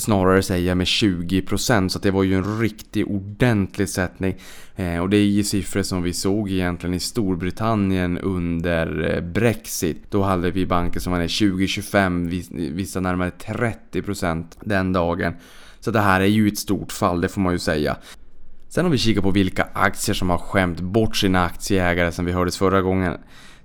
snarare 0.00 0.42
säga 0.42 0.74
med 0.74 0.84
20% 0.84 1.88
så 1.88 1.98
det 1.98 2.10
var 2.10 2.22
ju 2.22 2.34
en 2.34 2.60
riktigt 2.60 3.06
ordentlig 3.06 3.88
sättning. 3.88 4.36
Eh, 4.76 4.98
och 4.98 5.10
det 5.10 5.16
är 5.16 5.24
ju 5.24 5.44
siffror 5.44 5.82
som 5.82 6.02
vi 6.02 6.12
såg 6.12 6.50
egentligen 6.50 6.94
i 6.94 7.00
Storbritannien 7.00 8.18
under 8.18 9.14
eh, 9.14 9.20
Brexit. 9.20 10.10
Då 10.10 10.22
hade 10.22 10.50
vi 10.50 10.66
banker 10.66 11.00
som 11.00 11.12
var 11.12 11.18
ner 11.18 11.26
20-25, 11.26 12.72
vissa 12.74 13.00
närmare 13.00 13.30
30% 13.30 14.44
den 14.60 14.92
dagen. 14.92 15.34
Så 15.80 15.90
det 15.90 16.00
här 16.00 16.20
är 16.20 16.26
ju 16.26 16.48
ett 16.48 16.58
stort 16.58 16.92
fall, 16.92 17.20
det 17.20 17.28
får 17.28 17.40
man 17.40 17.52
ju 17.52 17.58
säga. 17.58 17.96
Sen 18.68 18.84
om 18.84 18.92
vi 18.92 18.98
kikar 18.98 19.22
på 19.22 19.30
vilka 19.30 19.68
aktier 19.72 20.14
som 20.14 20.30
har 20.30 20.38
skämt 20.38 20.80
bort 20.80 21.16
sina 21.16 21.44
aktieägare 21.44 22.12
som 22.12 22.24
vi 22.24 22.32
hördes 22.32 22.58
förra 22.58 22.82
gången 22.82 23.16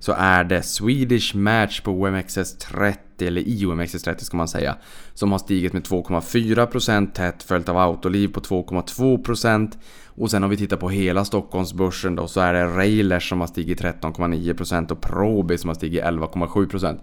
så 0.05 0.11
är 0.17 0.43
det 0.43 0.61
Swedish 0.61 1.35
Match 1.35 1.81
på 1.81 1.91
OMXS30 1.91 2.95
eller 3.19 3.41
i 3.41 3.65
OMXS30 3.65 4.17
ska 4.17 4.37
man 4.37 4.47
säga 4.47 4.75
som 5.13 5.31
har 5.31 5.39
stigit 5.39 5.73
med 5.73 5.83
2,4% 5.83 7.11
tätt 7.11 7.43
följt 7.43 7.69
av 7.69 7.77
Autoliv 7.77 8.27
på 8.27 8.39
2,2% 8.39 9.71
och 10.07 10.31
sen 10.31 10.43
om 10.43 10.49
vi 10.49 10.57
tittar 10.57 10.77
på 10.77 10.89
hela 10.89 11.25
Stockholmsbörsen 11.25 12.15
då 12.15 12.27
så 12.27 12.39
är 12.39 12.53
det 12.53 12.65
Railers 12.65 13.29
som 13.29 13.39
har 13.39 13.47
stigit 13.47 13.81
13,9% 13.81 14.91
och 14.91 15.01
Probi 15.01 15.57
som 15.57 15.67
har 15.67 15.75
stigit 15.75 16.03
11,7%. 16.03 16.99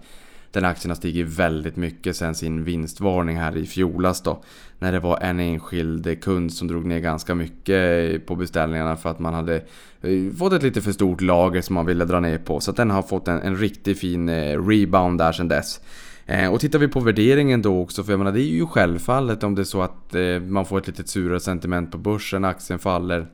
Den 0.53 0.65
aktien 0.65 0.89
har 0.89 0.95
stigit 0.95 1.27
väldigt 1.27 1.75
mycket 1.75 2.15
sen 2.15 2.35
sin 2.35 2.63
vinstvarning 2.63 3.37
här 3.37 3.57
i 3.57 3.65
fjolas 3.65 4.21
då. 4.21 4.43
När 4.79 4.91
det 4.91 4.99
var 4.99 5.19
en 5.21 5.39
enskild 5.39 6.21
kund 6.21 6.53
som 6.53 6.67
drog 6.67 6.85
ner 6.85 6.99
ganska 6.99 7.35
mycket 7.35 8.25
på 8.25 8.35
beställningarna 8.35 8.95
för 8.95 9.09
att 9.09 9.19
man 9.19 9.33
hade 9.33 9.55
eh, 10.01 10.33
fått 10.37 10.53
ett 10.53 10.63
lite 10.63 10.81
för 10.81 10.91
stort 10.91 11.21
lager 11.21 11.61
som 11.61 11.75
man 11.75 11.85
ville 11.85 12.05
dra 12.05 12.19
ner 12.19 12.37
på. 12.37 12.59
Så 12.59 12.71
den 12.71 12.91
har 12.91 13.01
fått 13.01 13.27
en, 13.27 13.41
en 13.41 13.55
riktigt 13.55 13.99
fin 13.99 14.29
eh, 14.29 14.67
rebound 14.67 15.17
där 15.17 15.31
sen 15.31 15.47
dess. 15.47 15.81
Eh, 16.25 16.53
och 16.53 16.59
tittar 16.59 16.79
vi 16.79 16.87
på 16.87 16.99
värderingen 16.99 17.61
då 17.61 17.81
också, 17.81 18.03
för 18.03 18.11
jag 18.11 18.19
menar 18.19 18.31
det 18.31 18.41
är 18.41 18.55
ju 18.55 18.65
självfallet 18.65 19.43
om 19.43 19.55
det 19.55 19.61
är 19.61 19.63
så 19.63 19.81
att 19.81 20.15
man 20.47 20.65
får 20.65 20.77
ett 20.77 20.87
litet 20.87 21.09
surare 21.09 21.39
sentiment 21.39 21.91
på 21.91 21.97
börsen, 21.97 22.45
aktien 22.45 22.79
faller 22.79 23.27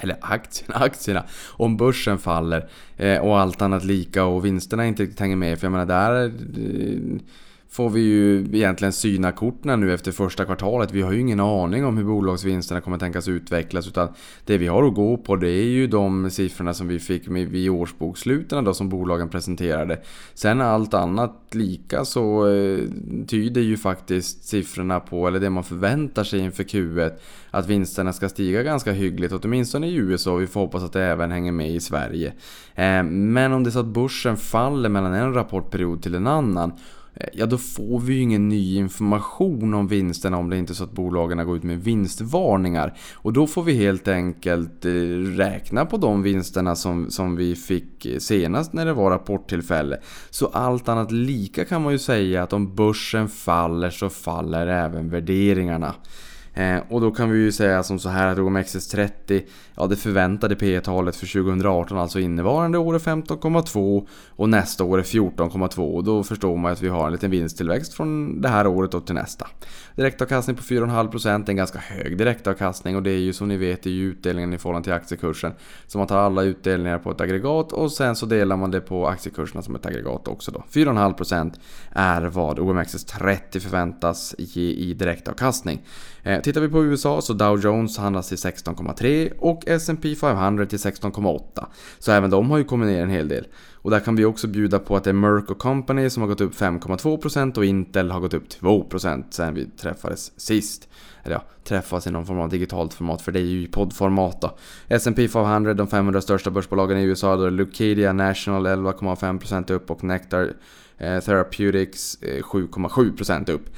eller 0.00 0.16
aktierna, 0.20 0.74
aktierna, 0.84 1.24
om 1.48 1.76
börsen 1.76 2.18
faller 2.18 2.68
eh, 2.96 3.18
och 3.18 3.40
allt 3.40 3.62
annat 3.62 3.84
lika 3.84 4.24
och 4.24 4.44
vinsterna 4.44 4.86
inte 4.86 5.02
riktigt 5.02 5.20
hänger 5.20 5.36
med. 5.36 5.58
För 5.58 5.66
jag 5.66 5.72
menar, 5.72 5.86
där... 5.86 6.24
Eh, 6.24 7.20
Får 7.70 7.90
vi 7.90 8.00
ju 8.00 8.46
egentligen 8.52 8.92
syna 8.92 9.32
korten 9.32 9.80
nu 9.80 9.94
efter 9.94 10.12
första 10.12 10.44
kvartalet. 10.44 10.92
Vi 10.92 11.02
har 11.02 11.12
ju 11.12 11.20
ingen 11.20 11.40
aning 11.40 11.84
om 11.84 11.96
hur 11.96 12.04
bolagsvinsterna 12.04 12.80
kommer 12.80 12.98
tänkas 12.98 13.28
utvecklas 13.28 13.88
utan 13.88 14.08
det 14.44 14.58
vi 14.58 14.66
har 14.66 14.82
att 14.82 14.94
gå 14.94 15.16
på 15.16 15.36
det 15.36 15.50
är 15.50 15.64
ju 15.64 15.86
de 15.86 16.30
siffrorna 16.30 16.74
som 16.74 16.88
vi 16.88 16.98
fick 16.98 17.28
med 17.28 17.48
vid 17.48 17.70
årsboksluten 17.70 18.64
då 18.64 18.74
som 18.74 18.88
bolagen 18.88 19.28
presenterade. 19.28 20.00
Sen 20.34 20.60
allt 20.60 20.94
annat 20.94 21.34
lika 21.50 22.04
så 22.04 22.48
eh, 22.48 22.78
tyder 23.26 23.60
ju 23.60 23.76
faktiskt 23.76 24.44
siffrorna 24.44 25.00
på, 25.00 25.28
eller 25.28 25.40
det 25.40 25.50
man 25.50 25.64
förväntar 25.64 26.24
sig 26.24 26.40
inför 26.40 26.64
Q1, 26.64 27.12
att 27.50 27.66
vinsterna 27.66 28.12
ska 28.12 28.28
stiga 28.28 28.62
ganska 28.62 28.92
hyggligt, 28.92 29.32
åtminstone 29.32 29.86
i 29.86 29.94
USA. 29.94 30.36
Vi 30.36 30.46
får 30.46 30.60
hoppas 30.60 30.82
att 30.82 30.92
det 30.92 31.02
även 31.02 31.30
hänger 31.30 31.52
med 31.52 31.70
i 31.70 31.80
Sverige. 31.80 32.32
Eh, 32.74 33.02
men 33.02 33.52
om 33.52 33.64
det 33.64 33.70
är 33.70 33.72
så 33.72 33.80
att 33.80 33.86
börsen 33.86 34.36
faller 34.36 34.88
mellan 34.88 35.14
en 35.14 35.34
rapportperiod 35.34 36.02
till 36.02 36.14
en 36.14 36.26
annan 36.26 36.72
Eh, 37.20 37.28
ja 37.32 37.46
då 37.46 37.58
får 37.58 38.00
vi 38.00 38.14
ju 38.14 38.20
ingen 38.20 38.48
ny 38.48 38.76
information 38.76 39.74
om 39.74 39.88
vinsterna 39.88 40.36
om 40.36 40.50
det 40.50 40.58
inte 40.58 40.72
är 40.72 40.74
så 40.74 40.84
att 40.84 40.92
bolagen 40.92 41.46
går 41.46 41.56
ut 41.56 41.62
med 41.62 41.84
vinstvarningar. 41.84 42.96
Och 43.14 43.32
då 43.32 43.46
får 43.46 43.62
vi 43.62 43.72
helt 43.72 44.08
enkelt 44.08 44.84
eh, 44.84 44.90
räkna 45.36 45.86
på 45.86 45.96
de 45.96 46.22
vinsterna 46.22 46.76
som, 46.76 47.10
som 47.10 47.36
vi 47.36 47.54
fick 47.54 48.06
eh, 48.06 48.18
senast 48.18 48.72
när 48.72 48.86
det 48.86 48.92
var 48.92 49.10
rapporttillfälle. 49.10 49.98
Så 50.30 50.46
allt 50.46 50.88
annat 50.88 51.12
lika 51.12 51.64
kan 51.64 51.82
man 51.82 51.92
ju 51.92 51.98
säga 51.98 52.42
att 52.42 52.52
om 52.52 52.74
börsen 52.74 53.28
faller 53.28 53.90
så 53.90 54.08
faller 54.08 54.66
även 54.66 55.10
värderingarna. 55.10 55.94
Eh, 56.58 56.82
och 56.88 57.00
då 57.00 57.10
kan 57.10 57.30
vi 57.30 57.38
ju 57.38 57.52
säga 57.52 57.82
som 57.82 57.98
så 57.98 58.08
här 58.08 58.26
att 58.26 58.38
OMXS30, 58.38 59.42
ja 59.74 59.86
det 59.86 59.96
förväntade 59.96 60.56
P 60.56 60.80
talet 60.80 61.16
för 61.16 61.26
2018, 61.26 61.98
alltså 61.98 62.20
innevarande 62.20 62.78
år 62.78 62.94
är 62.94 62.98
15,2 62.98 64.06
och 64.28 64.48
nästa 64.48 64.84
år 64.84 64.98
är 64.98 65.02
14,2 65.02 65.94
och 65.94 66.04
då 66.04 66.24
förstår 66.24 66.56
man 66.56 66.72
att 66.72 66.82
vi 66.82 66.88
har 66.88 67.06
en 67.06 67.12
liten 67.12 67.30
vinsttillväxt 67.30 67.94
från 67.94 68.40
det 68.40 68.48
här 68.48 68.66
året 68.66 68.94
och 68.94 69.06
till 69.06 69.14
nästa. 69.14 69.46
Direktavkastning 69.96 70.56
på 70.56 70.62
4,5% 70.62 71.44
är 71.44 71.50
en 71.50 71.56
ganska 71.56 71.78
hög 71.78 72.18
direktavkastning 72.18 72.96
och 72.96 73.02
det 73.02 73.10
är 73.10 73.18
ju 73.18 73.32
som 73.32 73.48
ni 73.48 73.56
vet 73.56 73.86
är 73.86 73.90
ju 73.90 74.04
utdelningen 74.04 74.52
i 74.52 74.58
förhållande 74.58 74.84
till 74.84 74.92
aktiekursen. 74.92 75.52
Så 75.86 75.98
man 75.98 76.06
tar 76.06 76.18
alla 76.18 76.42
utdelningar 76.42 76.98
på 76.98 77.10
ett 77.10 77.20
aggregat 77.20 77.72
och 77.72 77.92
sen 77.92 78.16
så 78.16 78.26
delar 78.26 78.56
man 78.56 78.70
det 78.70 78.80
på 78.80 79.08
aktiekurserna 79.08 79.62
som 79.62 79.74
ett 79.74 79.86
aggregat 79.86 80.28
också 80.28 80.50
då. 80.50 80.64
4,5% 80.72 81.52
är 81.90 82.22
vad 82.22 82.58
OMXS30 82.58 83.58
förväntas 83.58 84.34
ge 84.38 84.70
i 84.70 84.94
direktavkastning. 84.94 85.82
Eh, 86.22 86.40
tittar 86.48 86.60
vi 86.60 86.68
på 86.68 86.84
USA 86.84 87.20
så 87.20 87.32
Dow 87.32 87.60
Jones 87.60 87.98
handlas 87.98 88.28
till 88.28 88.36
16,3 88.36 89.32
och 89.38 89.62
S&P 89.66 90.14
500 90.14 90.66
till 90.66 90.78
16,8. 90.78 91.66
Så 91.98 92.12
även 92.12 92.30
de 92.30 92.50
har 92.50 92.58
ju 92.58 92.64
kommit 92.64 92.88
ner 92.88 93.02
en 93.02 93.10
hel 93.10 93.28
del. 93.28 93.46
Och 93.74 93.90
där 93.90 94.00
kan 94.00 94.16
vi 94.16 94.24
också 94.24 94.46
bjuda 94.46 94.78
på 94.78 94.96
att 94.96 95.04
det 95.04 95.10
är 95.10 95.14
Merck 95.14 95.58
Company 95.58 96.10
som 96.10 96.22
har 96.22 96.28
gått 96.28 96.40
upp 96.40 96.54
5,2% 96.54 97.58
och 97.58 97.64
Intel 97.64 98.10
har 98.10 98.20
gått 98.20 98.34
upp 98.34 98.48
2% 98.60 99.24
sen 99.30 99.54
vi 99.54 99.66
träffades 99.66 100.40
sist. 100.40 100.88
Eller 101.22 101.34
ja, 101.34 101.42
träffas 101.64 102.06
i 102.06 102.10
någon 102.10 102.26
form 102.26 102.40
av 102.40 102.48
digitalt 102.48 102.94
format 102.94 103.22
för 103.22 103.32
det 103.32 103.40
är 103.40 103.44
ju 103.44 103.62
i 103.62 103.66
poddformat 103.66 104.40
då. 104.40 104.58
S&P 104.88 105.28
500, 105.28 105.74
de 105.74 105.86
500 105.86 106.20
största 106.20 106.50
börsbolagen 106.50 106.98
i 106.98 107.02
USA, 107.02 107.36
då 107.36 107.44
är 107.44 107.50
Lucadia 107.50 108.12
National 108.12 108.66
11,5% 108.66 109.72
upp 109.72 109.90
och 109.90 110.04
Nectar 110.04 110.52
eh, 110.98 111.20
Therapeutics 111.20 112.22
eh, 112.22 112.42
7,7% 112.42 113.50
upp. 113.50 113.70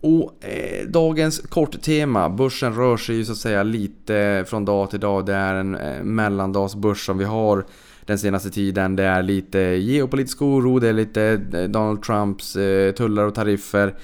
Och 0.00 0.44
eh, 0.44 0.86
dagens 0.86 1.40
korttema, 1.40 2.28
börsen 2.28 2.74
rör 2.74 2.96
sig 2.96 3.16
ju 3.16 3.24
så 3.24 3.32
att 3.32 3.38
säga 3.38 3.62
lite 3.62 4.44
från 4.48 4.64
dag 4.64 4.90
till 4.90 5.00
dag. 5.00 5.26
Det 5.26 5.34
är 5.34 5.54
en 5.54 5.74
eh, 5.74 6.02
mellandagsbörs 6.02 7.06
som 7.06 7.18
vi 7.18 7.24
har 7.24 7.64
den 8.04 8.18
senaste 8.18 8.50
tiden. 8.50 8.96
Det 8.96 9.04
är 9.04 9.22
lite 9.22 9.58
geopolitisk 9.58 10.42
oro, 10.42 10.78
det 10.78 10.88
är 10.88 10.92
lite 10.92 11.42
eh, 11.52 11.62
Donald 11.62 12.02
Trumps 12.02 12.56
eh, 12.56 12.92
tullar 12.92 13.24
och 13.24 13.34
tariffer. 13.34 13.94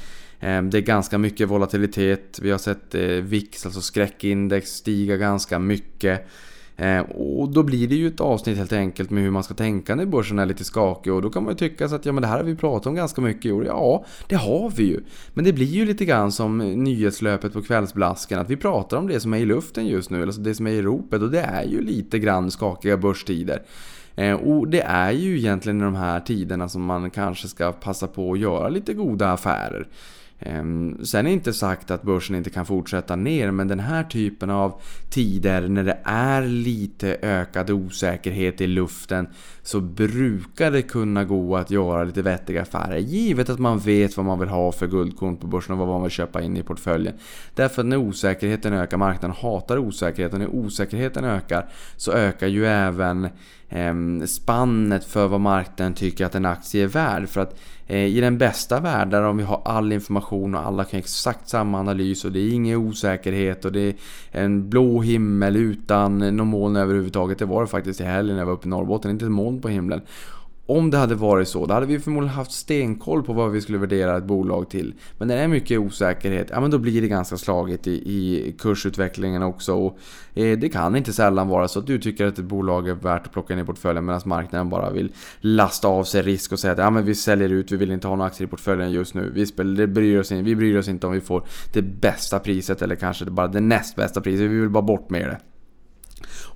Eh, 0.41 0.63
det 0.63 0.79
är 0.79 0.83
ganska 0.83 1.19
mycket 1.19 1.49
volatilitet. 1.49 2.39
Vi 2.43 2.51
har 2.51 2.59
sett 2.59 2.95
eh, 2.95 3.03
VIX, 3.03 3.67
alltså 3.67 3.81
skräckindex, 3.81 4.71
stiga 4.71 5.17
ganska 5.17 5.59
mycket. 5.59 6.27
Eh, 6.77 7.01
och 7.01 7.49
då 7.49 7.63
blir 7.63 7.89
det 7.89 7.95
ju 7.95 8.09
ett 8.09 8.21
avsnitt 8.21 8.57
helt 8.57 8.73
enkelt 8.73 9.11
med 9.11 9.23
hur 9.23 9.31
man 9.31 9.43
ska 9.43 9.55
tänka 9.55 9.95
när 9.95 10.07
börsen 10.07 10.39
är 10.39 10.47
lite 10.47 10.65
skakig 10.65 11.13
och 11.13 11.23
då 11.23 11.31
kan 11.31 11.45
man 11.45 11.53
ju 11.53 11.57
tycka 11.57 11.89
så 11.89 11.95
att 11.95 12.07
ja 12.07 12.13
men 12.13 12.23
det 12.23 12.29
här 12.29 12.37
har 12.37 12.45
vi 12.45 12.57
pratat 12.57 12.87
om 12.87 12.95
ganska 12.95 13.21
mycket 13.21 13.45
i 13.45 13.53
år. 13.53 13.67
Ja, 13.67 14.05
det 14.27 14.35
har 14.35 14.73
vi 14.77 14.83
ju. 14.83 15.01
Men 15.35 15.45
det 15.45 15.53
blir 15.53 15.67
ju 15.67 15.87
lite 15.87 16.05
grann 16.05 16.33
som 16.33 16.59
nyhetslöpet 16.59 17.53
på 17.53 17.63
kvällsblasken 17.63 18.39
att 18.39 18.51
vi 18.51 18.57
pratar 18.57 18.97
om 18.97 19.09
det 19.09 19.21
som 19.21 19.35
är 19.35 19.39
i 19.39 19.45
luften 19.45 19.87
just 19.87 20.11
nu, 20.11 20.23
alltså 20.23 20.41
det 20.41 20.55
som 20.55 20.67
är 20.67 20.71
i 20.71 20.83
ropet 20.83 21.23
och 21.23 21.31
det 21.31 21.41
är 21.41 21.65
ju 21.65 21.81
lite 21.81 22.19
grann 22.19 22.51
skakiga 22.51 22.97
börstider. 22.97 23.63
Eh, 24.17 24.35
och 24.35 24.69
det 24.69 24.81
är 24.81 25.13
ju 25.13 25.39
egentligen 25.39 25.81
i 25.81 25.85
de 25.85 25.95
här 25.95 26.21
tiderna 26.21 26.69
som 26.69 26.83
man 26.83 27.11
kanske 27.11 27.49
ska 27.49 27.73
passa 27.73 28.07
på 28.07 28.33
att 28.33 28.39
göra 28.39 28.69
lite 28.69 28.95
goda 28.95 29.33
affärer. 29.33 29.87
Ehm, 30.39 31.05
sen 31.05 31.27
är 31.27 31.31
inte 31.31 31.53
sagt 31.53 31.91
att 31.91 32.03
börsen 32.03 32.37
inte 32.37 32.51
kan 32.51 32.67
fortsätta 32.67 33.17
ner 33.17 33.51
men 33.51 33.69
den 33.69 33.81
här 33.81 34.05
typen 34.05 34.51
av 34.51 34.81
tider 35.11 35.69
när 35.69 35.85
det 35.85 35.99
är 36.05 36.43
lite 36.43 37.17
ökad 37.23 37.71
osäkerhet 37.71 38.61
i 38.61 38.67
luften 38.67 39.29
så 39.63 39.81
brukar 39.81 40.71
det 40.71 40.83
kunna 40.83 41.25
gå 41.25 41.57
att 41.57 41.71
göra 41.71 42.05
lite 42.05 42.23
vettiga 42.23 42.63
affärer 42.63 42.99
givet 42.99 43.51
att 43.51 43.59
man 43.59 43.79
vet 43.79 44.17
vad 44.17 44.27
man 44.27 44.39
vill 44.39 44.49
ha 44.49 44.73
för 44.73 44.87
guldkorn 44.87 45.37
på 45.37 45.47
börsen 45.47 45.73
och 45.73 45.79
vad 45.79 45.89
man 45.89 46.03
vill 46.03 46.11
köpa 46.11 46.43
in 46.43 46.57
i 46.57 46.63
portföljen. 46.63 47.15
Därför 47.55 47.83
att 47.83 47.87
när 47.87 47.97
osäkerheten 47.97 48.73
ökar, 48.73 48.97
marknaden 48.97 49.37
hatar 49.41 49.79
osäkerheten. 49.79 50.41
när 50.41 50.55
osäkerheten 50.55 51.25
ökar 51.25 51.69
så 51.97 52.13
ökar 52.13 52.47
ju 52.47 52.67
även 52.67 53.29
ehm, 53.69 54.27
spannet 54.27 55.05
för 55.05 55.29
vad 55.29 55.41
marknaden 55.41 55.95
tycker 55.95 56.27
att 56.27 56.35
en 56.35 56.47
aktie 56.47 56.85
är 56.85 56.89
värd. 56.89 57.29
För 57.29 57.41
att 57.41 57.61
Eh, 57.89 58.07
i 58.07 58.21
den 58.21 58.39
bästa 58.39 58.81
världen 58.81 59.25
om 59.25 59.37
vi 59.37 59.45
har 59.45 59.63
all 59.65 59.93
information 59.93 60.55
och 60.55 60.67
alla 60.67 60.85
kan 60.85 60.99
exakt 60.99 61.49
samma 61.49 61.81
analys 61.81 62.25
och 62.25 62.33
det 62.33 62.41
är 62.41 62.53
ingen 62.53 62.77
osäkerhet 62.79 63.65
och 63.65 63.73
det 63.73 63.97
är 64.33 64.45
en 64.45 64.71
blå 64.71 65.01
himmel 65.01 65.57
utan 65.57 66.19
någon 66.19 66.47
moln 66.47 66.77
överhuvudtaget. 66.77 67.39
Det 67.39 67.45
var 67.45 67.61
det 67.61 67.69
faktiskt 67.69 68.01
i 68.01 68.05
helgen 68.05 68.37
när 68.37 68.41
jag 68.41 68.47
var 68.47 68.53
uppe 68.53 68.69
i 68.69 68.71
Norrbotten, 68.71 69.11
inte 69.11 69.25
ett 69.25 69.31
moln 69.31 69.61
på 69.61 69.69
himlen. 69.69 70.01
Om 70.69 70.91
det 70.91 70.99
hade 70.99 71.15
varit 71.15 71.49
så, 71.49 71.67
då 71.67 71.75
hade 71.75 71.87
vi 71.87 71.99
förmodligen 71.99 72.35
haft 72.35 72.53
stenkoll 72.53 73.23
på 73.23 73.33
vad 73.33 73.51
vi 73.51 73.61
skulle 73.61 73.79
värdera 73.79 74.17
ett 74.17 74.25
bolag 74.25 74.71
till. 74.71 74.95
Men 75.19 75.29
när 75.29 75.37
det 75.37 75.43
är 75.43 75.49
mycket 75.49 75.79
osäkerhet, 75.79 76.47
ja 76.51 76.61
men 76.61 76.71
då 76.71 76.79
blir 76.79 77.03
det 77.03 77.09
ganska 77.09 77.37
slagigt 77.37 77.87
i, 77.87 77.91
i 77.91 78.55
kursutvecklingen 78.59 79.43
också. 79.43 79.75
Och, 79.75 79.99
eh, 80.35 80.59
det 80.59 80.69
kan 80.69 80.97
inte 80.97 81.13
sällan 81.13 81.49
vara 81.49 81.69
så 81.69 81.79
att 81.79 81.87
du 81.87 81.99
tycker 81.99 82.27
att 82.27 82.39
ett 82.39 82.45
bolag 82.45 82.89
är 82.89 82.95
värt 82.95 83.27
att 83.27 83.33
plocka 83.33 83.55
in 83.55 83.61
i 83.61 83.65
portföljen 83.65 84.05
medan 84.05 84.21
marknaden 84.25 84.69
bara 84.69 84.91
vill 84.91 85.13
lasta 85.41 85.89
av 85.89 86.05
sig 86.05 86.23
risk 86.23 86.53
och 86.53 86.59
säga 86.59 86.73
att 86.73 86.79
ja, 86.79 86.91
men 86.91 87.05
vi 87.05 87.15
säljer 87.15 87.49
ut, 87.49 87.73
vi 87.73 87.77
vill 87.77 87.91
inte 87.91 88.09
ha 88.09 88.17
några 88.17 88.29
aktier 88.29 88.47
i 88.47 88.51
portföljen 88.51 88.91
just 88.91 89.15
nu. 89.15 89.31
Vi, 89.35 89.47
spelar, 89.47 89.77
det 89.77 89.87
bryr 89.87 90.19
oss 90.19 90.33
in, 90.33 90.45
vi 90.45 90.57
bryr 90.57 90.79
oss 90.79 90.89
inte 90.89 91.07
om 91.07 91.13
vi 91.13 91.21
får 91.21 91.47
det 91.73 91.83
bästa 91.83 92.39
priset 92.39 92.83
eller 92.83 92.97
kanske 92.97 93.25
bara 93.25 93.47
det 93.47 93.61
näst 93.61 93.97
bästa 93.97 94.21
priset. 94.21 94.51
Vi 94.51 94.61
vill 94.61 94.71
bara 94.71 94.83
bort 94.83 95.11
med 95.11 95.29
det. 95.29 95.39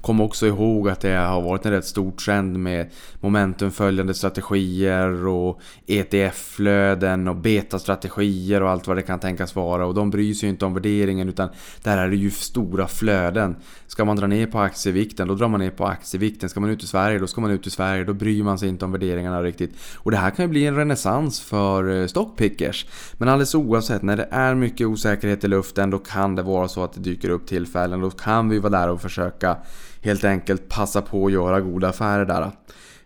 Kom 0.01 0.21
också 0.21 0.47
ihåg 0.47 0.89
att 0.89 1.01
det 1.01 1.17
har 1.17 1.43
varit 1.43 1.67
en 1.67 1.73
rätt 1.73 1.85
stor 1.85 2.11
trend 2.11 2.59
med 2.59 2.91
momentumföljande 3.21 4.15
strategier 4.15 5.27
och 5.27 5.61
ETF-flöden 5.87 7.29
och 7.29 7.37
betastrategier 7.37 8.63
och 8.63 8.71
allt 8.71 8.87
vad 8.87 8.97
det 8.97 9.03
kan 9.03 9.19
tänkas 9.19 9.57
vara. 9.57 9.87
Och 9.87 9.95
de 9.95 10.11
bryr 10.11 10.35
sig 10.35 10.47
ju 10.47 10.51
inte 10.51 10.65
om 10.65 10.75
värderingen 10.75 11.29
utan 11.29 11.49
där 11.83 11.99
är 11.99 12.09
det 12.09 12.17
ju 12.17 12.31
stora 12.31 12.87
flöden. 12.87 13.57
Ska 13.87 14.05
man 14.05 14.17
dra 14.17 14.27
ner 14.27 14.47
på 14.47 14.59
aktievikten, 14.61 15.29
då 15.29 15.35
drar 15.35 15.49
man 15.49 15.61
ner 15.61 15.71
på 15.71 15.87
aktievikten. 15.87 16.49
Ska 16.49 16.61
man 16.61 16.71
ut 16.71 16.85
i 16.85 16.87
Sverige, 16.87 17.19
då 17.19 17.27
ska 17.27 17.41
man 17.41 17.51
ut 17.51 17.67
i 17.67 17.71
Sverige. 17.71 18.05
Då 18.05 18.13
bryr 18.13 18.43
man 18.43 18.59
sig 18.59 18.69
inte 18.69 18.85
om 18.85 18.93
värderingarna 18.93 19.43
riktigt. 19.43 19.75
Och 19.97 20.11
det 20.11 20.17
här 20.17 20.31
kan 20.31 20.45
ju 20.45 20.49
bli 20.49 20.67
en 20.67 20.77
renässans 20.77 21.41
för 21.41 22.01
eh, 22.01 22.07
stockpickers. 22.07 22.87
Men 23.19 23.29
alldeles 23.29 23.55
oavsett, 23.55 24.03
när 24.03 24.17
det 24.17 24.29
är 24.31 24.55
mycket 24.55 24.87
osäkerhet 24.87 25.45
i 25.45 25.49
luften, 25.49 25.91
då 25.91 25.99
kan 25.99 26.35
det 26.35 26.43
vara 26.43 26.69
så 26.69 26.85
att 26.85 26.93
det 26.93 27.01
dyker 27.01 27.31
upp 27.31 27.47
tillfällen. 27.47 28.01
Då 28.01 28.11
kan 28.11 28.49
vi 28.49 28.59
vara 28.59 28.81
där 28.81 28.89
och 28.89 29.01
försöka 29.01 29.57
helt 30.01 30.25
enkelt 30.25 30.69
passa 30.69 31.03
på 31.03 31.27
att 31.27 31.33
göra 31.33 31.61
goda 31.61 31.89
affärer 31.89 32.25
där. 32.25 32.51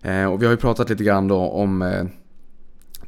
Eh, 0.03 0.33
och 0.33 0.43
vi 0.43 0.47
har 0.47 0.53
ju 0.53 0.59
pratat 0.59 0.91
lite 0.91 1.05
grann 1.05 1.29
då 1.29 1.37
om 1.37 1.83
eh, 1.83 2.05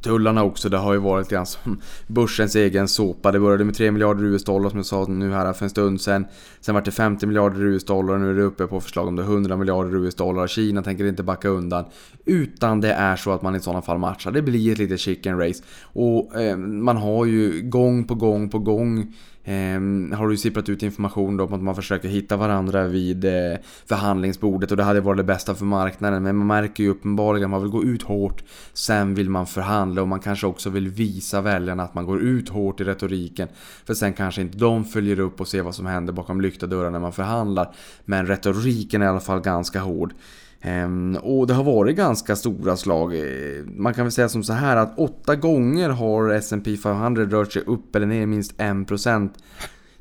tullarna 0.01 0.43
också. 0.43 0.69
Det 0.69 0.77
har 0.77 0.93
ju 0.93 0.99
varit 0.99 1.29
grann 1.29 1.45
som 1.45 1.81
börsens 2.07 2.55
egen 2.55 2.87
såpa. 2.87 3.31
Det 3.31 3.39
började 3.39 3.63
med 3.63 3.75
3 3.75 3.91
miljarder 3.91 4.23
US-dollar 4.23 4.69
som 4.69 4.79
jag 4.79 4.85
sa 4.85 5.05
nu 5.05 5.31
här 5.31 5.53
för 5.53 5.65
en 5.65 5.69
stund 5.69 6.01
sedan. 6.01 6.25
Sen 6.61 6.75
var 6.75 6.81
det 6.81 6.91
50 6.91 7.25
miljarder 7.25 7.63
US-dollar 7.63 8.13
och 8.13 8.19
nu 8.19 8.29
är 8.29 8.33
det 8.33 8.43
uppe 8.43 8.67
på 8.67 8.81
förslag 8.81 9.07
om 9.07 9.15
det 9.15 9.21
100 9.21 9.57
miljarder 9.57 9.95
US-dollar. 9.95 10.47
Kina 10.47 10.83
tänker 10.83 11.05
inte 11.05 11.23
backa 11.23 11.47
undan. 11.47 11.85
Utan 12.25 12.81
det 12.81 12.91
är 12.93 13.15
så 13.15 13.31
att 13.31 13.41
man 13.41 13.55
i 13.55 13.59
sådana 13.59 13.81
fall 13.81 13.97
matchar. 13.97 14.31
Det 14.31 14.41
blir 14.41 14.71
ett 14.71 14.77
litet 14.77 14.99
chicken 14.99 15.39
race. 15.39 15.63
Och 15.81 16.41
eh, 16.41 16.57
man 16.57 16.97
har 16.97 17.25
ju 17.25 17.61
gång 17.61 18.03
på 18.03 18.15
gång 18.15 18.49
på 18.49 18.59
gång 18.59 19.13
Ehm, 19.49 20.11
har 20.17 20.27
du 20.27 20.37
sipprat 20.37 20.69
ut 20.69 20.83
information 20.83 21.37
då 21.37 21.43
om 21.43 21.53
att 21.53 21.61
man 21.61 21.75
försöker 21.75 22.09
hitta 22.09 22.37
varandra 22.37 22.87
vid 22.87 23.25
eh, 23.25 23.57
förhandlingsbordet 23.85 24.71
och 24.71 24.77
det 24.77 24.83
hade 24.83 25.01
varit 25.01 25.17
det 25.17 25.23
bästa 25.23 25.55
för 25.55 25.65
marknaden. 25.65 26.23
Men 26.23 26.35
man 26.35 26.47
märker 26.47 26.83
ju 26.83 26.89
uppenbarligen 26.89 27.45
att 27.45 27.51
man 27.51 27.61
vill 27.61 27.71
gå 27.71 27.83
ut 27.83 28.03
hårt, 28.03 28.43
sen 28.73 29.15
vill 29.15 29.29
man 29.29 29.47
förhandla 29.47 30.01
och 30.01 30.07
man 30.07 30.19
kanske 30.19 30.47
också 30.47 30.69
vill 30.69 30.87
visa 30.87 31.41
väljarna 31.41 31.83
att 31.83 31.93
man 31.93 32.05
går 32.05 32.21
ut 32.21 32.49
hårt 32.49 32.81
i 32.81 32.83
retoriken. 32.83 33.47
För 33.85 33.93
sen 33.93 34.13
kanske 34.13 34.41
inte 34.41 34.57
de 34.57 34.85
följer 34.85 35.19
upp 35.19 35.41
och 35.41 35.47
ser 35.47 35.61
vad 35.61 35.75
som 35.75 35.85
händer 35.85 36.13
bakom 36.13 36.41
lyckta 36.41 36.67
dörrar 36.67 36.91
när 36.91 36.99
man 36.99 37.13
förhandlar. 37.13 37.73
Men 38.05 38.27
retoriken 38.27 39.01
är 39.01 39.05
i 39.05 39.09
alla 39.09 39.19
fall 39.19 39.39
ganska 39.39 39.79
hård. 39.79 40.13
Ehm, 40.61 41.17
och 41.21 41.47
det 41.47 41.53
har 41.53 41.63
varit 41.63 41.95
ganska 41.95 42.35
stora 42.35 42.77
slag. 42.77 43.15
Eh, 43.15 43.65
man 43.65 43.93
kan 43.93 44.05
väl 44.05 44.11
säga 44.11 44.29
som 44.29 44.43
så 44.43 44.53
här 44.53 44.77
att 44.77 44.99
åtta 44.99 45.35
gånger 45.35 45.89
har 45.89 46.29
S&P 46.29 46.77
500 46.77 47.25
rört 47.25 47.53
sig 47.53 47.61
upp 47.61 47.95
eller 47.95 48.05
ner 48.05 48.25
minst 48.25 48.57
1% 48.57 49.29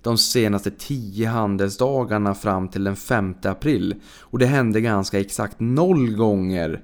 de 0.03 0.19
senaste 0.19 0.71
10 0.71 1.29
handelsdagarna 1.29 2.35
fram 2.35 2.69
till 2.69 2.85
den 2.85 2.97
5 2.97 3.35
april. 3.43 3.95
Och 4.21 4.39
det 4.39 4.47
hände 4.47 4.81
ganska 4.81 5.21
exakt 5.21 5.61
noll 5.61 6.17
gånger 6.17 6.81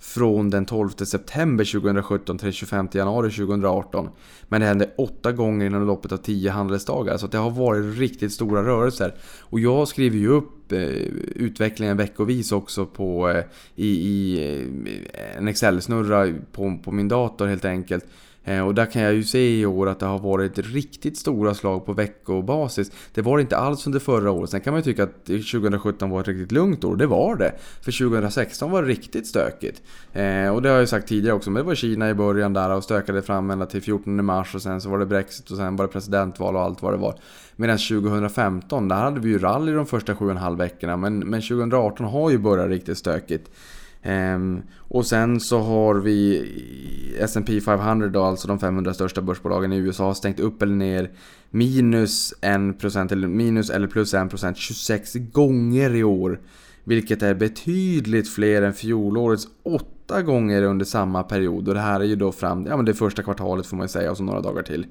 från 0.00 0.50
den 0.50 0.66
12 0.66 0.88
september 0.90 1.64
2017 1.64 2.38
till 2.38 2.46
den 2.46 2.52
25 2.52 2.88
januari 2.92 3.30
2018. 3.30 4.08
Men 4.48 4.60
det 4.60 4.66
hände 4.66 4.90
åtta 4.98 5.32
gånger 5.32 5.66
inom 5.66 5.86
loppet 5.86 6.12
av 6.12 6.16
10 6.16 6.50
handelsdagar. 6.50 7.16
Så 7.16 7.26
det 7.26 7.38
har 7.38 7.50
varit 7.50 7.98
riktigt 7.98 8.32
stora 8.32 8.64
rörelser. 8.64 9.14
Och 9.40 9.60
jag 9.60 9.88
skriver 9.88 10.18
ju 10.18 10.28
upp 10.28 10.72
eh, 10.72 10.78
utvecklingen 10.78 11.96
veckovis 11.96 12.52
också 12.52 12.86
på, 12.86 13.30
eh, 13.30 13.44
i, 13.76 13.88
i 13.88 14.38
eh, 15.14 15.36
en 15.36 15.48
Excel-snurra 15.48 16.34
på, 16.52 16.78
på 16.84 16.92
min 16.92 17.08
dator 17.08 17.46
helt 17.46 17.64
enkelt. 17.64 18.04
Eh, 18.44 18.66
och 18.66 18.74
där 18.74 18.86
kan 18.86 19.02
jag 19.02 19.14
ju 19.14 19.24
se 19.24 19.60
i 19.60 19.66
år 19.66 19.88
att 19.88 19.98
det 19.98 20.06
har 20.06 20.18
varit 20.18 20.58
riktigt 20.58 21.18
stora 21.18 21.54
slag 21.54 21.86
på 21.86 21.92
veckobasis. 21.92 22.92
Det 23.14 23.22
var 23.22 23.36
det 23.36 23.40
inte 23.40 23.56
alls 23.56 23.86
under 23.86 23.98
förra 23.98 24.30
året. 24.30 24.50
Sen 24.50 24.60
kan 24.60 24.72
man 24.72 24.78
ju 24.80 24.84
tycka 24.84 25.02
att 25.02 25.24
2017 25.24 26.10
var 26.10 26.20
ett 26.20 26.28
riktigt 26.28 26.52
lugnt 26.52 26.84
år. 26.84 26.96
Det 26.96 27.06
var 27.06 27.36
det. 27.36 27.52
För 27.82 27.92
2016 27.98 28.70
var 28.70 28.82
det 28.82 28.88
riktigt 28.88 29.26
stökigt. 29.26 29.82
Eh, 30.12 30.48
och 30.48 30.62
det 30.62 30.68
har 30.68 30.76
jag 30.76 30.80
ju 30.80 30.86
sagt 30.86 31.08
tidigare 31.08 31.36
också. 31.36 31.50
Men 31.50 31.62
det 31.62 31.66
var 31.66 31.74
Kina 31.74 32.10
i 32.10 32.14
början 32.14 32.52
där 32.52 32.70
och 32.70 32.84
stökade 32.84 33.22
fram 33.22 33.50
ända 33.50 33.66
till 33.66 33.82
14 33.82 34.24
mars. 34.24 34.54
Och 34.54 34.62
sen 34.62 34.80
så 34.80 34.88
var 34.88 34.98
det 34.98 35.06
Brexit 35.06 35.50
och 35.50 35.56
sen 35.56 35.76
var 35.76 35.86
det 35.86 35.92
presidentval 35.92 36.56
och 36.56 36.62
allt 36.62 36.82
vad 36.82 36.92
det 36.92 36.98
var. 36.98 37.14
Medan 37.56 37.78
2015, 37.78 38.88
där 38.88 38.96
hade 38.96 39.20
vi 39.20 39.28
ju 39.28 39.38
rally 39.38 39.72
de 39.72 39.86
första 39.86 40.14
7,5 40.14 40.56
veckorna. 40.56 40.96
Men, 40.96 41.18
men 41.18 41.40
2018 41.40 42.06
har 42.06 42.30
ju 42.30 42.38
börjat 42.38 42.68
riktigt 42.68 42.98
stökigt. 42.98 43.50
Ehm, 44.02 44.62
och 44.76 45.06
sen 45.06 45.40
så 45.40 45.58
har 45.58 45.94
vi 45.94 46.46
S&P 47.18 47.60
500 47.60 48.08
då, 48.08 48.22
alltså 48.22 48.48
de 48.48 48.58
500 48.58 48.94
största 48.94 49.22
börsbolagen 49.22 49.72
i 49.72 49.76
USA, 49.76 50.04
har 50.04 50.14
stängt 50.14 50.40
upp 50.40 50.62
eller 50.62 50.74
ner 50.74 51.10
minus 51.50 52.34
1% 52.42 53.12
eller 53.12 53.28
minus 53.28 53.70
eller 53.70 53.86
plus 53.86 54.14
1% 54.14 54.54
26 54.54 55.14
gånger 55.14 55.94
i 55.94 56.04
år. 56.04 56.40
Vilket 56.84 57.22
är 57.22 57.34
betydligt 57.34 58.28
fler 58.28 58.62
än 58.62 58.74
fjolårets 58.74 59.48
8 59.62 60.22
gånger 60.22 60.62
under 60.62 60.84
samma 60.84 61.22
period. 61.22 61.68
Och 61.68 61.74
det 61.74 61.80
här 61.80 62.00
är 62.00 62.04
ju 62.04 62.16
då 62.16 62.32
fram, 62.32 62.66
ja 62.66 62.76
men 62.76 62.84
det 62.84 62.94
första 62.94 63.22
kvartalet 63.22 63.66
får 63.66 63.76
man 63.76 63.84
ju 63.84 63.88
säga 63.88 64.10
och 64.10 64.16
så 64.16 64.22
några 64.22 64.40
dagar 64.40 64.62
till. 64.62 64.86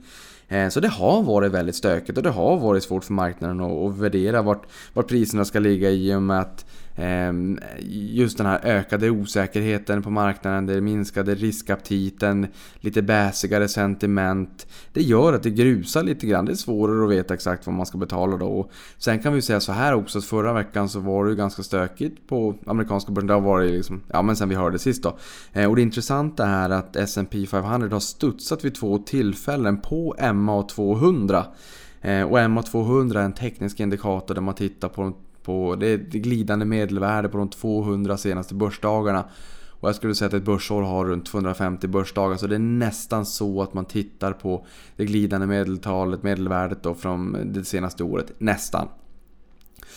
Ehm, 0.47 0.71
så 0.71 0.79
det 0.79 0.87
har 0.87 1.23
varit 1.23 1.51
väldigt 1.51 1.75
stökigt 1.75 2.17
och 2.17 2.23
det 2.23 2.29
har 2.29 2.57
varit 2.59 2.83
svårt 2.83 3.03
för 3.03 3.13
marknaden 3.13 3.61
att 3.61 3.97
värdera 3.97 4.41
vart, 4.41 4.67
vart 4.93 5.07
priserna 5.07 5.45
ska 5.45 5.59
ligga 5.59 5.89
i 5.89 6.15
och 6.15 6.21
med 6.21 6.39
att 6.39 6.65
Ehm, 6.95 7.59
just 8.09 8.37
den 8.37 8.47
här 8.47 8.59
ökade 8.63 9.09
osäkerheten 9.09 10.01
på 10.01 10.09
marknaden, 10.09 10.65
det 10.65 10.81
minskade 10.81 11.35
riskaptiten, 11.35 12.47
lite 12.79 13.01
bäsigare 13.01 13.67
sentiment. 13.67 14.67
Det 14.93 15.01
gör 15.01 15.33
att 15.33 15.43
det 15.43 15.49
grusar 15.49 16.03
lite 16.03 16.27
grann. 16.27 16.45
Det 16.45 16.51
är 16.51 16.55
svårare 16.55 17.05
att 17.05 17.11
veta 17.11 17.33
exakt 17.33 17.65
vad 17.65 17.75
man 17.75 17.85
ska 17.85 17.97
betala 17.97 18.37
då. 18.37 18.69
Sen 18.97 19.19
kan 19.19 19.33
vi 19.33 19.41
säga 19.41 19.59
så 19.59 19.71
här 19.71 19.93
också 19.93 20.17
att 20.17 20.25
förra 20.25 20.53
veckan 20.53 20.89
så 20.89 20.99
var 20.99 21.25
det 21.25 21.29
ju 21.29 21.35
ganska 21.35 21.63
stökigt 21.63 22.27
på 22.27 22.55
amerikanska 22.65 23.11
börsen. 23.11 23.27
Det 23.27 23.33
har 23.33 23.41
varit 23.41 23.71
liksom, 23.71 24.01
ja 24.07 24.21
men 24.21 24.35
sen 24.35 24.49
vi 24.49 24.55
hörde 24.55 24.79
sist 24.79 25.03
då. 25.03 25.17
Eh, 25.53 25.69
och 25.69 25.75
det 25.75 25.81
intressanta 25.81 26.45
är 26.45 26.69
att 26.69 26.95
S&P 26.95 27.45
500 27.45 27.89
har 27.91 27.99
studsat 27.99 28.65
vid 28.65 28.75
två 28.75 28.97
tillfällen 28.97 29.81
på 29.81 30.15
MA 30.33 30.63
200. 30.63 31.45
Eh, 32.01 32.23
och 32.23 32.49
MA 32.49 32.63
200 32.63 33.21
är 33.21 33.25
en 33.25 33.33
teknisk 33.33 33.79
indikator 33.79 34.35
där 34.35 34.41
man 34.41 34.55
tittar 34.55 34.89
på 34.89 35.13
på 35.49 35.75
det 35.75 35.87
är 35.87 35.95
ett 35.95 36.11
glidande 36.11 36.65
medelvärde 36.65 37.29
på 37.29 37.37
de 37.37 37.49
200 37.49 38.17
senaste 38.17 38.55
börsdagarna. 38.55 39.25
Och 39.69 39.87
jag 39.87 39.95
skulle 39.95 40.15
säga 40.15 40.27
att 40.27 40.33
ett 40.33 40.45
börsår 40.45 40.81
har 40.81 41.05
runt 41.05 41.25
250 41.25 41.87
börsdagar 41.87 42.37
så 42.37 42.47
det 42.47 42.55
är 42.55 42.59
nästan 42.59 43.25
så 43.25 43.61
att 43.61 43.73
man 43.73 43.85
tittar 43.85 44.33
på 44.33 44.65
det 44.95 45.05
glidande 45.05 45.47
medeltalet, 45.47 46.23
medelvärdet 46.23 46.83
då 46.83 46.93
från 46.93 47.53
det 47.53 47.65
senaste 47.65 48.03
året. 48.03 48.33
Nästan. 48.37 48.87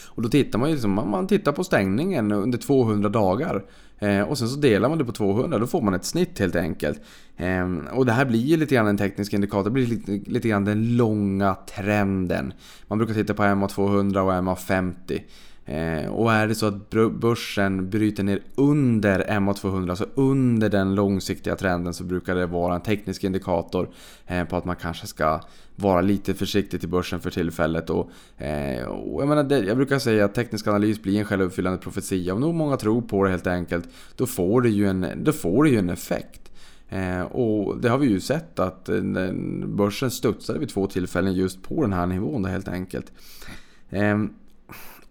Och 0.07 0.23
då 0.23 0.29
tittar 0.29 0.59
man 0.59 0.69
ju 0.69 0.75
liksom, 0.75 0.95
man 0.95 1.27
tittar 1.27 1.53
på 1.53 1.65
stängningen 1.65 2.33
under 2.33 2.59
200 2.59 3.09
dagar. 3.09 3.65
Eh, 3.99 4.23
och 4.23 4.39
sen 4.39 4.49
så 4.49 4.61
delar 4.61 4.89
man 4.89 4.99
det 4.99 5.05
på 5.05 5.13
200, 5.13 5.59
då 5.59 5.67
får 5.67 5.83
man 5.83 5.95
ett 5.95 6.05
snitt 6.05 6.39
helt 6.39 6.57
enkelt. 6.57 7.01
Eh, 7.37 7.69
och 7.93 8.07
det 8.07 8.13
här 8.13 8.25
blir 8.25 8.41
ju 8.41 8.57
lite 8.57 8.75
grann 8.75 8.87
en 8.87 8.99
teknisk 8.99 9.33
indikator, 9.33 9.65
det 9.65 9.71
blir 9.71 9.87
lite, 9.87 10.31
lite 10.31 10.49
grann 10.49 10.65
den 10.65 10.97
långa 10.97 11.55
trenden. 11.55 12.53
Man 12.89 12.99
brukar 12.99 13.15
titta 13.15 13.35
på 13.35 13.43
MA200 13.43 14.19
och 14.19 14.33
MA50. 14.33 15.21
Eh, 15.65 16.07
och 16.07 16.33
är 16.33 16.49
det 16.49 16.55
så 16.55 16.67
att 16.67 16.91
börsen 17.21 17.91
bryter 17.91 18.23
ner 18.23 18.43
under 18.55 19.25
MA200, 19.25 19.91
alltså 19.91 20.07
under 20.15 20.69
den 20.69 20.95
långsiktiga 20.95 21.57
trenden, 21.57 21.95
så 21.95 22.05
brukar 22.05 22.35
det 22.35 22.47
vara 22.47 22.75
en 22.75 22.81
teknisk 22.81 23.25
indikator 23.25 23.89
eh, 24.27 24.45
på 24.45 24.57
att 24.57 24.65
man 24.65 24.77
kanske 24.77 25.07
ska 25.07 25.41
vara 25.77 26.01
lite 26.01 26.35
försiktig 26.35 26.81
till 26.81 26.89
börsen 26.89 27.21
för 27.21 27.31
tillfället. 27.31 27.91
Och, 27.91 28.11
eh, 28.43 28.85
och 28.85 29.23
jag, 29.23 29.29
menar, 29.29 29.63
jag 29.63 29.77
brukar 29.77 29.99
säga 29.99 30.25
att 30.25 30.35
teknisk 30.35 30.67
analys 30.67 31.03
blir 31.03 31.19
en 31.19 31.25
självuppfyllande 31.25 31.79
profetia. 31.79 32.35
Om 32.35 32.41
nog 32.41 32.55
många 32.55 32.77
tror 32.77 33.03
på 33.03 33.25
det 33.25 33.31
helt 33.31 33.47
enkelt, 33.47 33.89
då 34.17 34.27
får 34.27 34.63
det 34.63 34.71
ju 34.71 34.89
en, 34.89 35.07
då 35.17 35.33
får 35.33 35.65
det 35.65 35.71
ju 35.71 35.79
en 35.79 35.91
effekt. 35.91 36.39
Och 37.31 37.81
det 37.81 37.89
har 37.89 37.99
vi 37.99 38.07
ju 38.07 38.21
sett 38.21 38.59
att 38.59 38.89
börsen 39.67 40.11
studsade 40.11 40.59
vid 40.59 40.69
två 40.69 40.87
tillfällen 40.87 41.35
just 41.35 41.63
på 41.63 41.83
den 41.83 41.93
här 41.93 42.07
nivån 42.07 42.43
då, 42.43 42.49
helt 42.49 42.69
enkelt. 42.69 43.13
Ehm, 43.91 44.31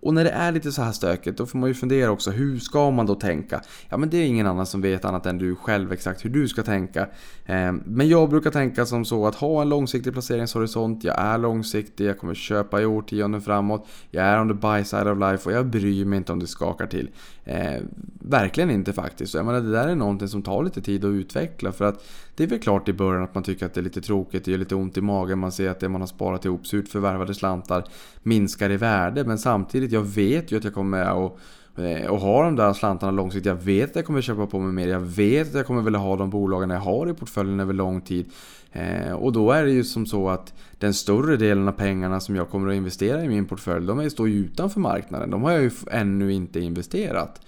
och 0.02 0.14
när 0.14 0.24
det 0.24 0.30
är 0.30 0.52
lite 0.52 0.72
så 0.72 0.82
här 0.82 0.92
stökigt 0.92 1.38
då 1.38 1.46
får 1.46 1.58
man 1.58 1.70
ju 1.70 1.74
fundera 1.74 2.12
också, 2.12 2.32
hur 2.32 2.60
ska 2.60 2.92
man 2.92 3.06
då 3.06 3.16
tänka? 3.16 3.62
Ja 3.90 3.98
men 3.98 4.10
det 4.10 4.18
är 4.18 4.26
ingen 4.26 4.48
annan 4.48 4.66
som 4.66 4.82
vet 4.82 5.06
annat 5.06 5.26
än 5.26 5.38
du 5.38 5.56
själv 5.56 5.92
exakt 5.92 6.26
hur 6.26 6.30
du 6.30 6.48
ska 6.48 6.64
tänka. 6.64 7.08
Ehm, 7.46 7.84
men 7.86 8.10
jag 8.10 8.30
brukar 8.30 8.52
tänka 8.52 8.86
som 8.86 9.06
så 9.06 9.28
att 9.28 9.36
ha 9.36 9.62
en 9.62 9.70
långsiktig 9.70 10.14
placeringshorisont, 10.14 11.04
jag 11.04 11.20
är 11.20 11.38
långsiktig, 11.38 12.06
jag 12.06 12.20
kommer 12.20 12.34
köpa 12.34 12.82
i 12.82 12.86
årtionden 12.86 13.42
framåt, 13.42 13.88
jag 14.10 14.26
är 14.26 14.42
on 14.42 14.48
the 14.48 14.54
buy 14.54 14.84
side 14.84 15.08
of 15.08 15.20
life 15.20 15.50
och 15.50 15.56
jag 15.56 15.66
bryr 15.66 16.06
mig 16.06 16.18
inte 16.18 16.32
om 16.32 16.40
det 16.40 16.48
skakar 16.48 16.88
till. 16.88 17.10
Eh, 17.52 17.82
verkligen 18.20 18.72
inte 18.72 18.94
faktiskt. 18.94 19.34
Jag 19.34 19.46
menar, 19.46 19.62
det 19.62 19.72
där 19.72 19.88
är 19.88 19.96
någonting 19.96 20.28
som 20.28 20.42
tar 20.42 20.64
lite 20.64 20.82
tid 20.82 21.06
att 21.06 21.10
utveckla. 21.10 21.72
För 21.72 21.86
att 21.86 22.04
det 22.36 22.44
är 22.44 22.48
väl 22.48 22.60
klart 22.60 22.90
i 22.90 22.94
början 22.94 23.24
att 23.24 23.36
man 23.36 23.44
tycker 23.44 23.66
att 23.66 23.74
det 23.74 23.80
är 23.80 23.84
lite 23.84 24.02
tråkigt, 24.02 24.46
det 24.46 24.52
gör 24.52 24.58
lite 24.58 24.76
ont 24.76 24.98
i 24.98 25.02
magen. 25.02 25.40
Man 25.40 25.52
ser 25.52 25.70
att 25.70 25.80
det 25.80 25.90
man 25.90 26.02
har 26.02 26.08
sparat 26.08 26.46
ihop, 26.46 26.68
surt 26.68 26.88
förvärvade 26.88 27.34
slantar, 27.34 27.84
minskar 28.24 28.70
i 28.70 28.78
värde. 28.78 29.24
Men 29.24 29.38
samtidigt, 29.38 29.92
jag 29.92 30.02
vet 30.02 30.52
ju 30.52 30.58
att 30.58 30.64
jag 30.64 30.74
kommer 30.74 31.02
att 31.02 31.38
eh, 31.78 32.12
och 32.12 32.20
ha 32.20 32.44
de 32.44 32.56
där 32.56 32.74
slantarna 32.74 33.12
långsiktigt. 33.12 33.46
Jag 33.46 33.56
vet 33.56 33.90
att 33.90 33.96
jag 33.96 34.06
kommer 34.06 34.22
köpa 34.22 34.48
på 34.48 34.60
mig 34.60 34.74
mer. 34.74 34.88
Jag 34.88 35.00
vet 35.00 35.48
att 35.48 35.54
jag 35.54 35.66
kommer 35.66 35.82
vilja 35.82 36.00
ha 36.00 36.16
de 36.16 36.30
bolagen 36.30 36.70
jag 36.70 36.80
har 36.80 37.10
i 37.10 37.14
portföljen 37.14 37.60
över 37.60 37.74
lång 37.74 38.02
tid. 38.02 38.32
Eh, 38.72 39.14
och 39.14 39.32
då 39.32 39.52
är 39.52 39.66
det 39.66 39.72
ju 39.72 39.84
som 39.84 40.06
så 40.06 40.30
att 40.30 40.54
den 40.78 40.94
större 40.94 41.38
delen 41.38 41.68
av 41.68 41.72
pengarna 41.72 42.20
som 42.20 42.36
jag 42.36 42.50
kommer 42.50 42.70
att 42.70 42.76
investera 42.76 43.24
i 43.24 43.28
min 43.28 43.46
portfölj, 43.46 43.88
de 43.88 44.10
står 44.10 44.30
ju 44.30 44.36
utanför 44.36 44.80
marknaden. 44.80 45.30
De 45.30 45.44
har 45.44 45.52
jag 45.52 45.62
ju 45.62 45.72
ännu 45.92 46.34
inte 46.34 46.60
investerat. 46.60 47.42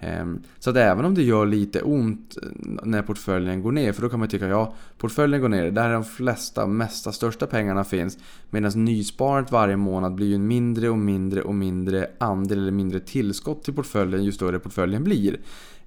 Ehm, 0.00 0.42
så 0.58 0.70
att 0.70 0.76
även 0.76 1.04
om 1.04 1.14
det 1.14 1.22
gör 1.22 1.46
lite 1.46 1.82
ont 1.82 2.36
eh, 2.42 2.48
när 2.82 3.02
portföljen 3.02 3.62
går 3.62 3.72
ner, 3.72 3.92
för 3.92 4.02
då 4.02 4.08
kan 4.08 4.18
man 4.18 4.28
tycka 4.28 4.48
ja, 4.48 4.74
portföljen 4.98 5.40
går 5.40 5.48
ner, 5.48 5.70
där 5.70 5.92
de 5.92 6.04
flesta, 6.04 6.66
mesta, 6.66 7.12
största 7.12 7.46
pengarna 7.46 7.84
finns. 7.84 8.18
Medan 8.50 8.84
nysparandet 8.84 9.52
varje 9.52 9.76
månad 9.76 10.14
blir 10.14 10.26
ju 10.26 10.34
en 10.34 10.46
mindre 10.46 10.88
och 10.88 10.98
mindre 10.98 11.42
och 11.42 11.54
mindre 11.54 12.10
andel 12.18 12.58
eller 12.58 12.72
mindre 12.72 13.00
tillskott 13.00 13.64
till 13.64 13.74
portföljen 13.74 14.24
ju 14.24 14.32
större 14.32 14.58
portföljen 14.58 15.04
blir. 15.04 15.36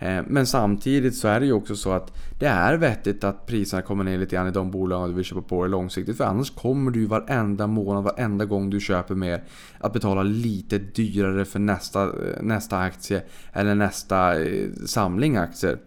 Eh, 0.02 0.24
men 0.28 0.48
samtidigt 0.48 1.16
så 1.16 1.28
är 1.28 1.40
det 1.40 1.46
ju 1.46 1.54
också 1.54 1.76
så 1.76 1.92
att 1.92 2.14
det 2.40 2.46
är 2.46 2.78
vettigt 2.78 3.24
att 3.24 3.46
priserna 3.46 3.82
kommer 3.82 4.04
ner 4.04 4.18
lite 4.18 4.36
grann 4.36 4.48
i 4.48 4.52
de 4.52 4.72
bolag 4.72 5.10
du 5.10 5.14
vill 5.14 5.26
köpa 5.26 5.42
på 5.42 5.64
dig 5.64 5.72
långsiktigt. 5.72 6.18
För 6.18 6.24
annars 6.24 6.50
kommer 6.50 6.92
du 6.92 7.00
ju 7.00 7.06
varenda 7.06 7.68
månad, 7.68 8.04
varenda 8.04 8.46
gång 8.46 8.70
du 8.70 8.80
köper 8.80 9.16
mer 9.16 9.44
att 9.80 9.94
betala 9.94 10.24
lite 10.24 10.78
dyrare 10.78 11.46
för 11.46 11.60
nästa, 11.60 12.04
eh, 12.04 12.42
nästa 12.42 12.78
aktie 12.78 13.24
eller 13.54 13.76
nästa 13.76 14.44
eh, 14.44 14.70
samling 14.86 15.38
aktier. 15.38 15.78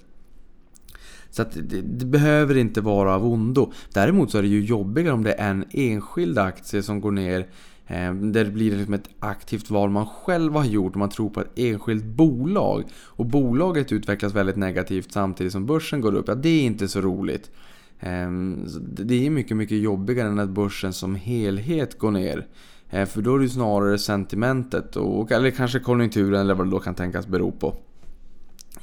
Så 1.30 1.42
att 1.42 1.52
det, 1.52 1.80
det, 1.80 2.06
behöver 2.06 2.56
inte 2.56 2.80
vara 2.80 3.14
av 3.14 3.26
ondo. 3.26 3.72
Däremot 3.92 4.30
så 4.30 4.38
är 4.38 4.42
det 4.42 4.48
ju 4.48 4.64
jobbigare 4.64 5.14
om 5.14 5.24
det 5.24 5.32
är 5.32 5.50
en 5.50 5.64
enskild 5.70 6.38
aktie 6.38 6.82
som 6.82 7.00
går 7.00 7.10
ner 7.10 7.46
Eh, 7.86 8.14
där 8.14 8.44
det 8.44 8.50
blir 8.50 8.76
liksom 8.76 8.94
ett 8.94 9.08
aktivt 9.18 9.70
val 9.70 9.90
man 9.90 10.06
själv 10.06 10.52
har 10.52 10.64
gjort 10.64 10.92
och 10.92 10.98
man 10.98 11.10
tror 11.10 11.30
på 11.30 11.40
ett 11.40 11.58
enskilt 11.58 12.04
bolag. 12.04 12.84
Och 12.94 13.26
bolaget 13.26 13.92
utvecklas 13.92 14.34
väldigt 14.34 14.56
negativt 14.56 15.12
samtidigt 15.12 15.52
som 15.52 15.66
börsen 15.66 16.00
går 16.00 16.14
upp. 16.14 16.28
Ja, 16.28 16.34
det 16.34 16.48
är 16.48 16.62
inte 16.62 16.88
så 16.88 17.00
roligt. 17.00 17.50
Ehm, 18.00 18.66
det 18.80 19.26
är 19.26 19.30
mycket, 19.30 19.56
mycket 19.56 19.78
jobbigare 19.78 20.28
än 20.28 20.38
att 20.38 20.48
börsen 20.48 20.92
som 20.92 21.14
helhet 21.14 21.98
går 21.98 22.10
ner. 22.10 22.46
Eh, 22.90 23.06
för 23.06 23.22
då 23.22 23.34
är 23.34 23.38
det 23.38 23.48
snarare 23.48 23.98
sentimentet, 23.98 24.96
och, 24.96 25.32
eller 25.32 25.50
kanske 25.50 25.80
konjunkturen 25.80 26.40
eller 26.40 26.54
vad 26.54 26.66
det 26.66 26.70
då 26.70 26.78
kan 26.78 26.94
tänkas 26.94 27.26
bero 27.26 27.52
på. 27.52 27.76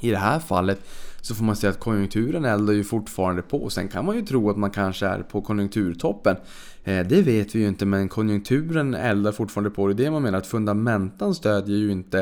I 0.00 0.10
det 0.10 0.16
här 0.16 0.38
fallet 0.38 0.80
så 1.22 1.34
får 1.34 1.44
man 1.44 1.56
säga 1.56 1.70
att 1.70 1.80
konjunkturen 1.80 2.44
eldar 2.44 2.72
ju 2.74 2.84
fortfarande 2.84 3.42
på. 3.42 3.70
Sen 3.70 3.88
kan 3.88 4.04
man 4.04 4.16
ju 4.16 4.22
tro 4.22 4.50
att 4.50 4.56
man 4.56 4.70
kanske 4.70 5.06
är 5.06 5.22
på 5.22 5.42
konjunkturtoppen. 5.42 6.36
Eh, 6.84 7.06
det 7.06 7.22
vet 7.22 7.54
vi 7.54 7.58
ju 7.60 7.68
inte 7.68 7.86
men 7.86 8.08
konjunkturen 8.08 8.94
eldar 8.94 9.32
fortfarande 9.32 9.70
på. 9.70 9.86
Det 9.86 9.92
är 9.92 10.04
det 10.04 10.10
man 10.10 10.22
menar 10.22 10.38
att 10.38 10.46
fundamentan 10.46 11.34
stödjer 11.34 11.76
ju 11.76 11.92
inte 11.92 12.18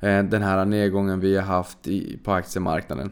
eh, 0.00 0.22
den 0.22 0.42
här 0.42 0.64
nedgången 0.64 1.20
vi 1.20 1.36
har 1.36 1.42
haft 1.42 1.78
på 2.24 2.32
aktiemarknaden. 2.32 3.10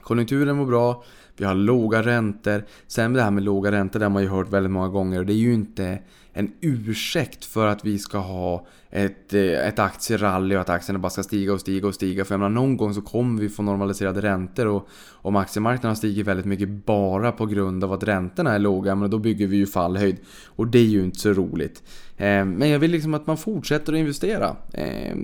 Konjunkturen 0.00 0.56
mår 0.56 0.66
bra, 0.66 1.04
vi 1.36 1.44
har 1.44 1.54
låga 1.54 2.02
räntor. 2.02 2.64
Sen 2.86 3.12
det 3.12 3.22
här 3.22 3.30
med 3.30 3.42
låga 3.42 3.72
räntor, 3.72 3.98
det 3.98 4.04
har 4.04 4.10
man 4.10 4.22
ju 4.22 4.28
hört 4.28 4.48
väldigt 4.48 4.72
många 4.72 4.88
gånger. 4.88 5.18
Och 5.18 5.26
det 5.26 5.32
är 5.32 5.36
ju 5.36 5.54
inte 5.54 5.98
en 6.32 6.52
ursäkt 6.60 7.44
för 7.44 7.66
att 7.66 7.84
vi 7.84 7.98
ska 7.98 8.18
ha 8.18 8.66
ett, 8.90 9.34
eh, 9.34 9.68
ett 9.68 9.78
aktierally 9.78 10.56
och 10.56 10.60
att 10.60 10.68
aktierna 10.68 10.98
bara 10.98 11.10
ska 11.10 11.22
stiga 11.22 11.52
och 11.52 11.60
stiga 11.60 11.88
och 11.88 11.94
stiga. 11.94 12.24
För 12.24 12.34
jag 12.34 12.38
menar, 12.38 12.50
någon 12.50 12.76
gång 12.76 12.94
så 12.94 13.02
kommer 13.02 13.40
vi 13.40 13.48
få 13.48 13.62
normaliserade 13.62 14.20
räntor 14.20 14.66
och 14.66 14.88
om 15.12 15.36
aktiemarknaden 15.36 15.88
har 15.88 15.94
stigit 15.94 16.26
väldigt 16.26 16.46
mycket 16.46 16.68
bara 16.68 17.32
på 17.32 17.46
grund 17.46 17.84
av 17.84 17.92
att 17.92 18.04
räntorna 18.04 18.54
är 18.54 18.58
låga, 18.58 18.94
men 18.94 19.10
då 19.10 19.18
bygger 19.18 19.46
vi 19.46 19.56
ju 19.56 19.66
fallhöjd. 19.66 20.16
Och 20.46 20.66
det 20.66 20.78
är 20.78 20.86
ju 20.86 21.04
inte 21.04 21.18
så 21.18 21.32
roligt. 21.32 21.82
Eh, 22.22 22.44
men 22.44 22.68
jag 22.68 22.78
vill 22.78 22.90
liksom 22.90 23.14
att 23.14 23.26
man 23.26 23.36
fortsätter 23.36 23.92
att 23.92 23.98
investera. 23.98 24.56
Eh, 24.72 25.16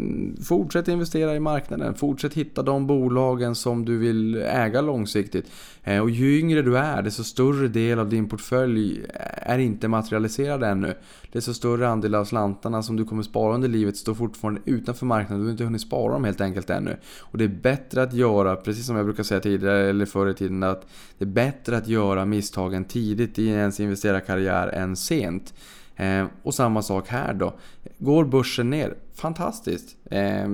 fortsätt 0.44 0.88
investera 0.88 1.36
i 1.36 1.40
marknaden. 1.40 1.94
Fortsätt 1.94 2.34
hitta 2.34 2.62
de 2.62 2.86
bolagen 2.86 3.54
som 3.54 3.84
du 3.84 3.98
vill 3.98 4.34
äga 4.34 4.80
långsiktigt. 4.80 5.50
Eh, 5.84 5.98
och 5.98 6.10
ju 6.10 6.38
yngre 6.38 6.62
du 6.62 6.78
är, 6.78 7.02
desto 7.02 7.24
större 7.24 7.68
del 7.68 7.98
av 7.98 8.08
din 8.08 8.28
portfölj 8.28 9.02
är 9.36 9.58
inte 9.58 9.88
materialiserad 9.88 10.62
ännu. 10.62 10.94
Desto 11.32 11.54
större 11.54 11.88
andel 11.88 12.14
av 12.14 12.24
slantarna 12.24 12.82
som 12.82 12.96
du 12.96 13.04
kommer 13.04 13.22
spara 13.22 13.54
under 13.54 13.68
livet 13.68 13.96
står 13.96 14.14
fortfarande 14.14 14.60
utanför 14.64 15.06
marknaden. 15.06 15.40
Du 15.40 15.46
har 15.46 15.52
inte 15.52 15.64
hunnit 15.64 15.80
spara 15.80 16.12
dem 16.12 16.24
helt 16.24 16.40
enkelt 16.40 16.70
ännu. 16.70 16.96
Och 17.18 17.38
det 17.38 17.44
är 17.44 17.48
bättre 17.48 18.02
att 18.02 18.12
göra, 18.12 18.56
precis 18.56 18.86
som 18.86 18.96
jag 18.96 19.04
brukar 19.04 19.22
säga 19.22 19.40
tidigare 19.40 19.88
eller 19.88 20.06
förr 20.06 20.30
i 20.30 20.34
tiden, 20.34 20.62
att 20.62 20.86
det 21.18 21.24
är 21.24 21.28
bättre 21.28 21.76
att 21.76 21.88
göra 21.88 22.24
misstagen 22.24 22.84
tidigt 22.84 23.38
i 23.38 23.48
ens 23.48 23.80
investerarkarriär 23.80 24.68
än 24.68 24.96
sent. 24.96 25.54
Eh, 25.98 26.26
och 26.42 26.54
samma 26.54 26.82
sak 26.82 27.08
här 27.08 27.34
då. 27.34 27.54
Går 27.98 28.24
börsen 28.24 28.70
ner? 28.70 28.94
Fantastiskt. 29.14 29.96
Eh, 30.10 30.48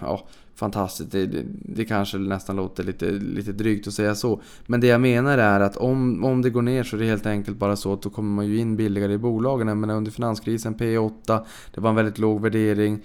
ja, 0.00 0.26
fantastiskt. 0.54 1.12
Det, 1.12 1.26
det, 1.26 1.42
det, 1.62 1.84
kanske 1.84 2.18
nästan 2.18 2.56
låter 2.56 2.84
lite, 2.84 3.10
lite 3.10 3.52
drygt 3.52 3.86
att 3.86 3.94
säga 3.94 4.14
så. 4.14 4.40
Men 4.66 4.80
det 4.80 4.86
jag 4.86 5.00
menar 5.00 5.38
är 5.38 5.60
att 5.60 5.76
om, 5.76 6.24
om 6.24 6.42
det 6.42 6.50
går 6.50 6.62
ner 6.62 6.82
så 6.82 6.96
är 6.96 7.00
det 7.00 7.06
helt 7.06 7.26
enkelt 7.26 7.58
bara 7.58 7.76
så 7.76 7.92
att 7.92 8.02
då 8.02 8.10
kommer 8.10 8.30
man 8.30 8.46
ju 8.46 8.58
in 8.58 8.76
billigare 8.76 9.12
i 9.12 9.18
bolagen. 9.18 9.80
Men 9.80 9.90
under 9.90 10.10
finanskrisen 10.10 10.74
P8, 10.74 11.44
det 11.74 11.80
var 11.80 11.90
en 11.90 11.96
väldigt 11.96 12.18
låg 12.18 12.40
värdering. 12.40 13.00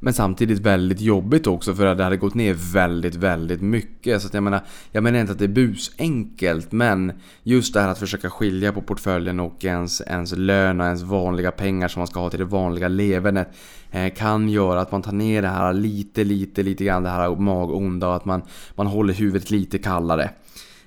Men 0.00 0.14
samtidigt 0.14 0.58
väldigt 0.58 1.00
jobbigt 1.00 1.46
också 1.46 1.74
för 1.74 1.86
att 1.86 1.98
det 1.98 2.04
hade 2.04 2.16
gått 2.16 2.34
ner 2.34 2.54
väldigt, 2.72 3.14
väldigt 3.14 3.60
mycket. 3.60 4.22
Så 4.22 4.28
att 4.28 4.34
jag 4.34 4.42
menar, 4.42 4.60
jag 4.92 5.02
menar 5.02 5.18
inte 5.18 5.32
att 5.32 5.38
det 5.38 5.44
är 5.44 5.48
busenkelt 5.48 6.72
men 6.72 7.12
just 7.42 7.74
det 7.74 7.80
här 7.80 7.88
att 7.88 7.98
försöka 7.98 8.30
skilja 8.30 8.72
på 8.72 8.82
portföljen 8.82 9.40
och 9.40 9.64
ens, 9.64 10.00
ens 10.00 10.36
lön 10.36 10.80
och 10.80 10.86
ens 10.86 11.02
vanliga 11.02 11.50
pengar 11.50 11.88
som 11.88 12.00
man 12.00 12.06
ska 12.06 12.20
ha 12.20 12.30
till 12.30 12.38
det 12.38 12.44
vanliga 12.44 12.88
levernet 12.88 13.48
eh, 13.90 14.12
kan 14.14 14.48
göra 14.48 14.80
att 14.80 14.92
man 14.92 15.02
tar 15.02 15.12
ner 15.12 15.42
det 15.42 15.48
här 15.48 15.72
lite, 15.72 16.24
lite, 16.24 16.62
lite 16.62 16.84
grann 16.84 17.02
det 17.02 17.10
här 17.10 17.36
magonda 17.36 18.08
och 18.08 18.16
att 18.16 18.24
man, 18.24 18.42
man 18.74 18.86
håller 18.86 19.14
huvudet 19.14 19.50
lite 19.50 19.78
kallare. 19.78 20.30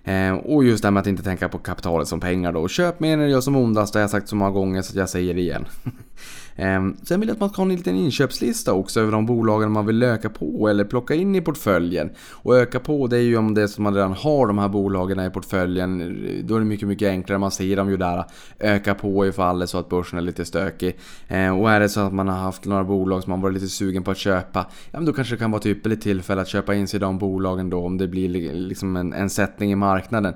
Eh, 0.04 0.34
och 0.34 0.64
just 0.64 0.82
det 0.82 0.88
här 0.88 0.92
med 0.92 1.02
att 1.02 1.08
inte 1.08 1.24
tänka 1.24 1.50
på 1.50 1.58
kapitalet 1.58 2.08
som 2.08 2.20
pengar 2.20 2.52
då. 2.52 2.68
Köp 2.68 3.00
mer 3.00 3.18
när 3.18 3.24
det 3.24 3.32
gör 3.32 3.42
som 3.42 3.56
ondast, 3.56 3.94
det 3.94 4.00
har 4.00 4.02
jag 4.02 4.10
sagt 4.10 4.30
så 4.30 4.36
många 4.36 4.52
gånger 4.52 4.82
så 4.82 4.98
jag 5.00 5.10
säger 5.10 5.34
det 5.34 5.42
igen. 5.42 5.66
Ehm, 6.58 6.98
sen 7.04 7.20
vill 7.20 7.30
jag 7.30 7.36
att 7.36 7.40
man 7.40 7.50
ska 7.50 7.62
ha 7.62 7.70
en 7.70 7.76
liten 7.76 7.96
inköpslista 7.96 8.74
också 8.74 9.00
över 9.00 9.12
de 9.12 9.26
bolagen 9.26 9.72
man 9.72 9.86
vill 9.86 10.04
öka 10.04 10.30
på 10.30 10.70
eller 10.70 10.84
plocka 10.84 11.16
in 11.16 11.36
i 11.36 11.42
portföljen. 11.42 12.10
Och 12.32 12.58
öka 12.58 12.80
på 12.80 13.08
det 13.08 13.18
är 13.18 13.22
ju 13.22 13.38
om 13.38 13.54
det 13.54 13.62
är 13.62 13.68
som 13.68 13.84
man 13.84 13.94
redan 13.96 14.14
har 14.14 14.48
de 14.48 14.58
här 14.58 14.70
bolagen 14.70 15.20
i 15.20 15.30
portföljen. 15.30 15.98
Då 16.44 16.56
är 16.56 16.60
det 16.60 16.66
mycket, 16.66 16.88
mycket 16.88 17.10
enklare. 17.10 17.40
Man 17.40 17.52
ser 17.52 17.76
dem 17.76 17.90
ju 17.90 17.98
där. 17.98 18.26
Öka 18.60 18.96
på 18.96 19.26
ifall 19.26 19.60
det 19.60 19.66
är 19.66 19.68
så 19.68 19.78
att 19.78 19.90
börsen 19.90 20.20
är 20.20 20.24
lite 20.24 20.46
stökig. 20.46 20.98
Ehm, 21.28 21.60
och 21.60 21.72
är 21.72 21.80
det 21.80 21.90
så 21.90 22.00
att 22.00 22.14
man 22.14 22.28
har 22.28 22.38
haft 22.38 22.66
några 22.66 22.84
bolag 22.84 23.24
som 23.24 23.32
man 23.32 23.42
varit 23.42 23.54
lite 23.54 23.68
sugen 23.68 24.04
på 24.04 24.12
att 24.12 24.18
köpa. 24.18 24.66
Ja 24.92 25.00
men 25.00 25.06
då 25.06 25.14
kanske 25.14 25.36
det 25.36 25.40
kan 25.40 25.52
vara 25.52 25.62
typ 25.62 25.78
ett 25.78 25.80
ypperligt 25.80 26.04
tillfälle 26.04 26.42
att 26.42 26.48
köpa 26.48 26.76
in 26.76 26.88
sig 26.88 26.98
i 26.98 27.02
de 27.02 27.18
bolagen 27.18 27.70
då 27.70 27.86
om 27.86 27.98
det 27.98 28.08
blir 28.08 28.54
liksom 28.54 28.96
en, 28.96 29.14
en 29.14 29.30
sättning 29.30 29.72
i 29.72 29.76
marknaden. 29.76 30.34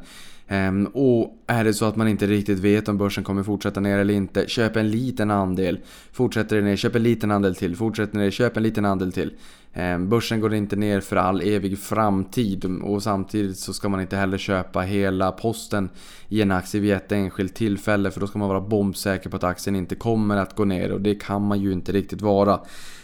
Ehm, 0.52 0.86
och 0.86 1.44
är 1.48 1.64
det 1.64 1.74
så 1.74 1.86
att 1.86 1.96
man 1.96 2.08
inte 2.08 2.28
riktigt 2.28 2.60
vet 2.60 2.90
om 2.90 2.98
börsen 2.98 3.24
kommer 3.24 3.44
fortsätta 3.44 3.80
ner 3.80 3.98
eller 3.98 4.14
inte, 4.14 4.48
köp 4.48 4.76
en 4.76 4.92
liten 4.92 5.32
andel. 5.32 5.80
Fortsätter 6.12 6.56
det 6.56 6.62
ner, 6.62 6.76
köp 6.76 6.96
en 6.96 7.04
liten 7.04 7.32
andel 7.32 7.56
till. 7.56 7.76
Fortsätter 7.76 8.14
det 8.14 8.20
ner, 8.20 8.32
köp 8.32 8.58
en 8.58 8.64
liten 8.64 8.86
andel 8.86 9.12
till. 9.12 9.34
Ehm, 9.74 10.10
börsen 10.10 10.42
går 10.42 10.54
inte 10.54 10.76
ner 10.76 11.02
för 11.02 11.16
all 11.16 11.42
evig 11.42 11.80
framtid 11.80 12.66
och 12.84 13.04
samtidigt 13.04 13.58
så 13.58 13.74
ska 13.74 13.90
man 13.90 14.02
inte 14.02 14.16
heller 14.18 14.38
köpa 14.38 14.82
hela 14.82 15.32
posten 15.32 15.90
i 16.30 16.42
en 16.42 16.52
aktie 16.52 16.82
vid 16.82 16.94
ett 16.94 17.12
enskilt 17.12 17.56
tillfälle 17.56 18.12
för 18.12 18.20
då 18.20 18.28
ska 18.28 18.40
man 18.40 18.50
vara 18.50 18.62
bombsäker 18.62 19.30
på 19.30 19.36
att 19.36 19.44
aktien 19.44 19.76
inte 19.76 19.96
kommer 19.96 20.38
att 20.38 20.56
gå 20.56 20.66
ner 20.66 20.92
och 20.92 21.02
det 21.02 21.16
kan 21.16 21.42
man 21.42 21.62
ju 21.62 21.72
inte 21.72 21.92
riktigt 21.92 22.22
vara. 22.22 22.60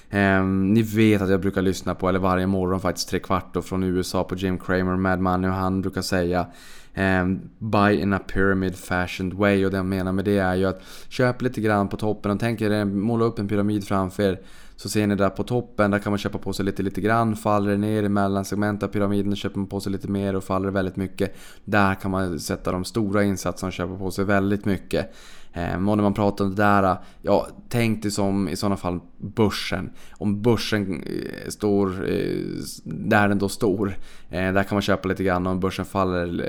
Eh, 0.10 0.44
ni 0.44 0.82
vet 0.82 1.22
att 1.22 1.30
jag 1.30 1.42
brukar 1.42 1.62
lyssna 1.62 1.96
på, 1.96 2.10
eller 2.10 2.20
varje 2.20 2.48
morgon 2.48 2.80
faktiskt, 2.80 3.10
tre 3.10 3.20
kvart 3.20 3.58
från 3.64 3.84
USA 3.84 4.24
på 4.24 4.36
Jim 4.36 4.58
Cramer, 4.58 4.96
Mad 4.96 5.20
Money 5.20 5.50
och 5.50 5.56
han 5.56 5.82
brukar 5.82 6.02
säga 6.02 6.48
Ehm, 6.98 7.50
Buy 7.60 8.02
in 8.02 8.14
a 8.14 8.20
pyramid 8.28 8.76
fashioned 8.76 9.34
way 9.34 9.66
och 9.66 9.72
det 9.72 9.78
jag 9.78 9.86
menar 9.86 10.12
med 10.12 10.26
det 10.26 10.38
är 10.38 10.56
ju 10.56 10.66
att 10.66 10.82
köp 11.10 11.42
lite 11.42 11.62
grann 11.62 11.88
på 11.88 11.98
toppen 11.98 12.32
och 12.32 12.40
tänk 12.40 12.62
er 12.62 12.86
måla 12.86 13.26
upp 13.26 13.40
en 13.40 13.48
pyramid 13.48 13.88
framför 13.88 14.24
er. 14.24 14.40
Så 14.76 14.90
ser 14.90 15.08
ni 15.08 15.16
där 15.16 15.30
på 15.30 15.44
toppen, 15.44 15.92
där 15.92 16.00
kan 16.00 16.12
man 16.12 16.18
köpa 16.18 16.38
på 16.38 16.54
sig 16.54 16.66
lite, 16.66 16.84
lite 16.84 17.02
grann. 17.02 17.36
Faller 17.36 17.72
det 17.72 17.78
ner 17.78 18.04
i 18.04 18.10
mellansegment 18.10 18.84
av 18.84 18.88
pyramiden 18.88 19.36
köper 19.36 19.60
man 19.60 19.68
på 19.68 19.80
sig 19.80 19.92
lite 19.92 20.08
mer 20.08 20.36
och 20.36 20.44
faller 20.44 20.66
det 20.66 20.72
väldigt 20.72 20.96
mycket. 20.96 21.36
Där 21.66 21.96
kan 21.96 22.12
man 22.12 22.40
sätta 22.40 22.72
de 22.72 22.86
stora 22.86 23.24
insatserna 23.24 23.68
och 23.68 23.74
köpa 23.74 23.98
på 23.98 24.12
sig 24.12 24.26
väldigt 24.26 24.66
mycket. 24.66 25.14
Ehm, 25.54 25.90
och 25.90 25.98
när 25.98 26.04
man 26.04 26.14
pratar 26.14 26.46
om 26.46 26.56
det 26.56 26.64
där, 26.64 26.98
ja, 27.22 27.48
tänk 27.70 28.02
dig 28.04 28.12
som 28.12 28.50
i 28.50 28.56
sådana 28.56 28.78
fall 28.78 29.00
börsen. 29.18 29.90
Om 30.12 30.42
börsen 30.42 31.04
eh, 31.04 31.50
står 31.50 32.10
eh, 32.10 32.44
där 32.84 33.28
den 33.28 33.40
då 33.40 33.50
står, 33.50 33.88
eh, 34.30 34.54
där 34.54 34.64
kan 34.64 34.76
man 34.76 34.82
köpa 34.82 35.08
lite 35.08 35.24
grann. 35.24 35.48
Om 35.48 35.60
börsen 35.60 35.86
faller 35.86 36.42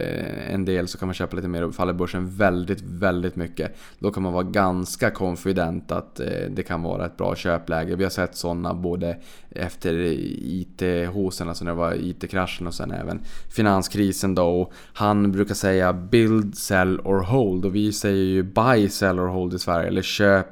en 0.50 0.64
del 0.64 0.88
så 0.88 0.98
kan 0.98 1.09
man 1.09 1.14
köpa 1.14 1.37
lite 1.37 1.48
mer. 1.48 1.64
Och 1.64 1.74
faller 1.74 1.92
börsen 1.92 2.37
väldigt, 2.37 2.81
väldigt 2.81 3.37
mycket, 3.37 3.76
då 3.98 4.11
kan 4.11 4.22
man 4.22 4.33
vara 4.33 4.42
ganska 4.42 5.11
confident 5.11 5.92
att 5.92 6.20
det 6.50 6.62
kan 6.62 6.83
vara 6.83 7.07
ett 7.07 7.16
bra 7.16 7.37
köpläge. 7.37 7.96
Vi 7.96 8.04
har 8.04 8.11
sett 8.11 8.37
sådana 8.37 8.74
både 8.74 9.16
efter 9.50 9.94
IT-hosen. 9.94 11.48
alltså 11.48 11.64
när 11.64 11.70
det 11.70 11.78
var 11.78 11.94
IT-kraschen 11.94 12.66
och 12.66 12.74
sen 12.74 12.90
även 12.90 13.20
finanskrisen 13.50 14.35
då. 14.35 14.61
Och 14.61 14.72
han 14.92 15.33
brukar 15.33 15.54
säga 15.54 15.92
build, 15.92 16.59
sell 16.59 17.00
or 17.00 17.20
hold 17.20 17.64
och 17.64 17.74
vi 17.74 17.92
säger 17.92 18.24
ju 18.24 18.42
buy, 18.42 18.88
sell 18.88 19.20
or 19.20 19.26
hold 19.26 19.54
i 19.54 19.59
Sverige. 19.59 19.88
Eller 19.88 20.02
köp, 20.02 20.46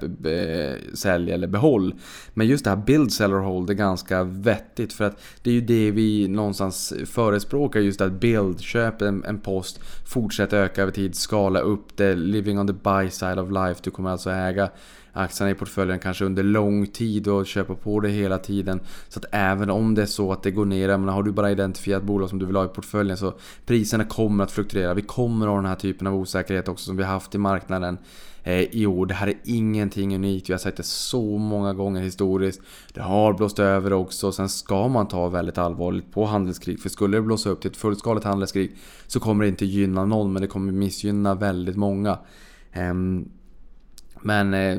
sälj 0.95 1.33
eller 1.33 1.47
behåll. 1.47 1.95
Men 2.35 2.47
just 2.47 2.65
det 2.65 2.71
här 2.71 2.77
build, 2.77 3.13
sell 3.13 3.33
or 3.33 3.41
hold 3.41 3.71
är 3.71 3.75
ganska 3.75 4.25
vettigt 4.25 4.93
för 4.93 5.05
att 5.05 5.21
det 5.43 5.51
är 5.51 5.55
ju 5.55 5.61
det 5.61 5.91
vi 5.91 6.29
någonstans 6.29 6.93
förespråkar. 7.07 7.81
Just 7.81 8.01
att 8.01 8.13
build, 8.13 8.61
köp 8.61 9.03
en, 9.03 9.25
en 9.25 9.39
post, 9.39 9.81
fortsätt 10.07 10.53
öka 10.53 10.83
över 10.83 10.93
tid, 10.93 11.15
skala 11.17 11.61
upp 11.61 11.97
det, 11.97 12.15
living 12.15 12.59
on 12.59 12.67
the 12.67 12.73
buy 12.73 13.11
side 13.11 13.39
of 13.39 13.51
life. 13.51 13.81
Du 13.85 13.91
kommer 13.91 14.11
alltså 14.11 14.31
äga 14.31 14.71
aktierna 15.17 15.51
i 15.51 15.55
portföljen 15.55 15.99
kanske 15.99 16.25
under 16.25 16.43
lång 16.43 16.87
tid 16.87 17.29
och 17.29 17.47
köpa 17.47 17.75
på 17.75 18.01
det 18.01 18.09
hela 18.09 18.39
tiden. 18.39 18.81
Så 19.09 19.19
att 19.19 19.25
även 19.31 19.71
om 19.71 19.95
det 19.95 20.03
är 20.03 20.07
så 20.07 20.33
att 20.33 20.43
det 20.43 20.51
går 20.51 20.65
ner, 20.65 20.89
men 20.89 21.09
har 21.09 21.23
du 21.23 21.33
bara 21.33 21.51
identifierat 21.51 22.03
bolag 22.03 22.29
som 22.29 22.39
du 22.39 22.47
vill 22.47 22.57
ha 22.57 22.65
i 22.65 22.69
portföljen 22.69 23.17
så 23.17 23.35
priserna 23.67 24.05
kommer 24.05 24.45
att 24.45 24.51
fluktuera. 24.51 24.95
Vi 24.95 25.03
kommer 25.03 25.47
att 25.47 25.51
ha 25.51 25.57
den 25.57 25.67
här 25.67 25.75
typen 25.75 26.07
av 26.07 26.15
osäkerhet 26.15 26.69
också 26.69 26.85
som 26.85 26.97
vi 26.97 27.03
har 27.03 27.13
haft 27.13 27.35
i 27.35 27.39
marknaden 27.39 27.99
Eh, 28.47 28.63
i 28.63 28.87
år. 28.87 29.07
Det 29.07 29.15
här 29.15 29.27
är 29.27 29.35
ingenting 29.45 30.15
unikt. 30.15 30.49
Vi 30.49 30.53
har 30.53 30.59
sett 30.59 30.77
det 30.77 30.83
så 30.83 31.39
många 31.39 31.75
gånger 31.75 32.03
historiskt. 32.03 32.61
Det 32.95 33.01
har 33.01 33.33
blåst 33.33 33.59
över 33.59 33.93
också. 33.93 34.33
Sen 34.33 34.49
ska 34.49 34.89
man 34.89 35.09
ta 35.09 35.29
väldigt 35.29 35.59
allvarligt 35.59 36.13
på 36.13 36.25
handelskrig. 36.25 36.81
För 36.81 36.89
skulle 36.89 37.17
det 37.17 37.23
blåsa 37.23 37.51
upp 37.51 37.61
till 37.61 37.71
ett 37.71 37.77
fullskaligt 37.77 38.25
handelskrig 38.25 38.77
så 39.07 39.21
kommer 39.21 39.45
det 39.45 39.49
inte 39.49 39.67
gynna 39.67 40.05
någon 40.05 40.33
men 40.33 40.43
det 40.43 40.49
kommer 40.49 40.73
missgynna 40.73 41.35
väldigt 41.35 41.77
många. 41.77 42.19
Ehm, 42.73 43.29
men, 44.23 44.55
äh, 44.55 44.79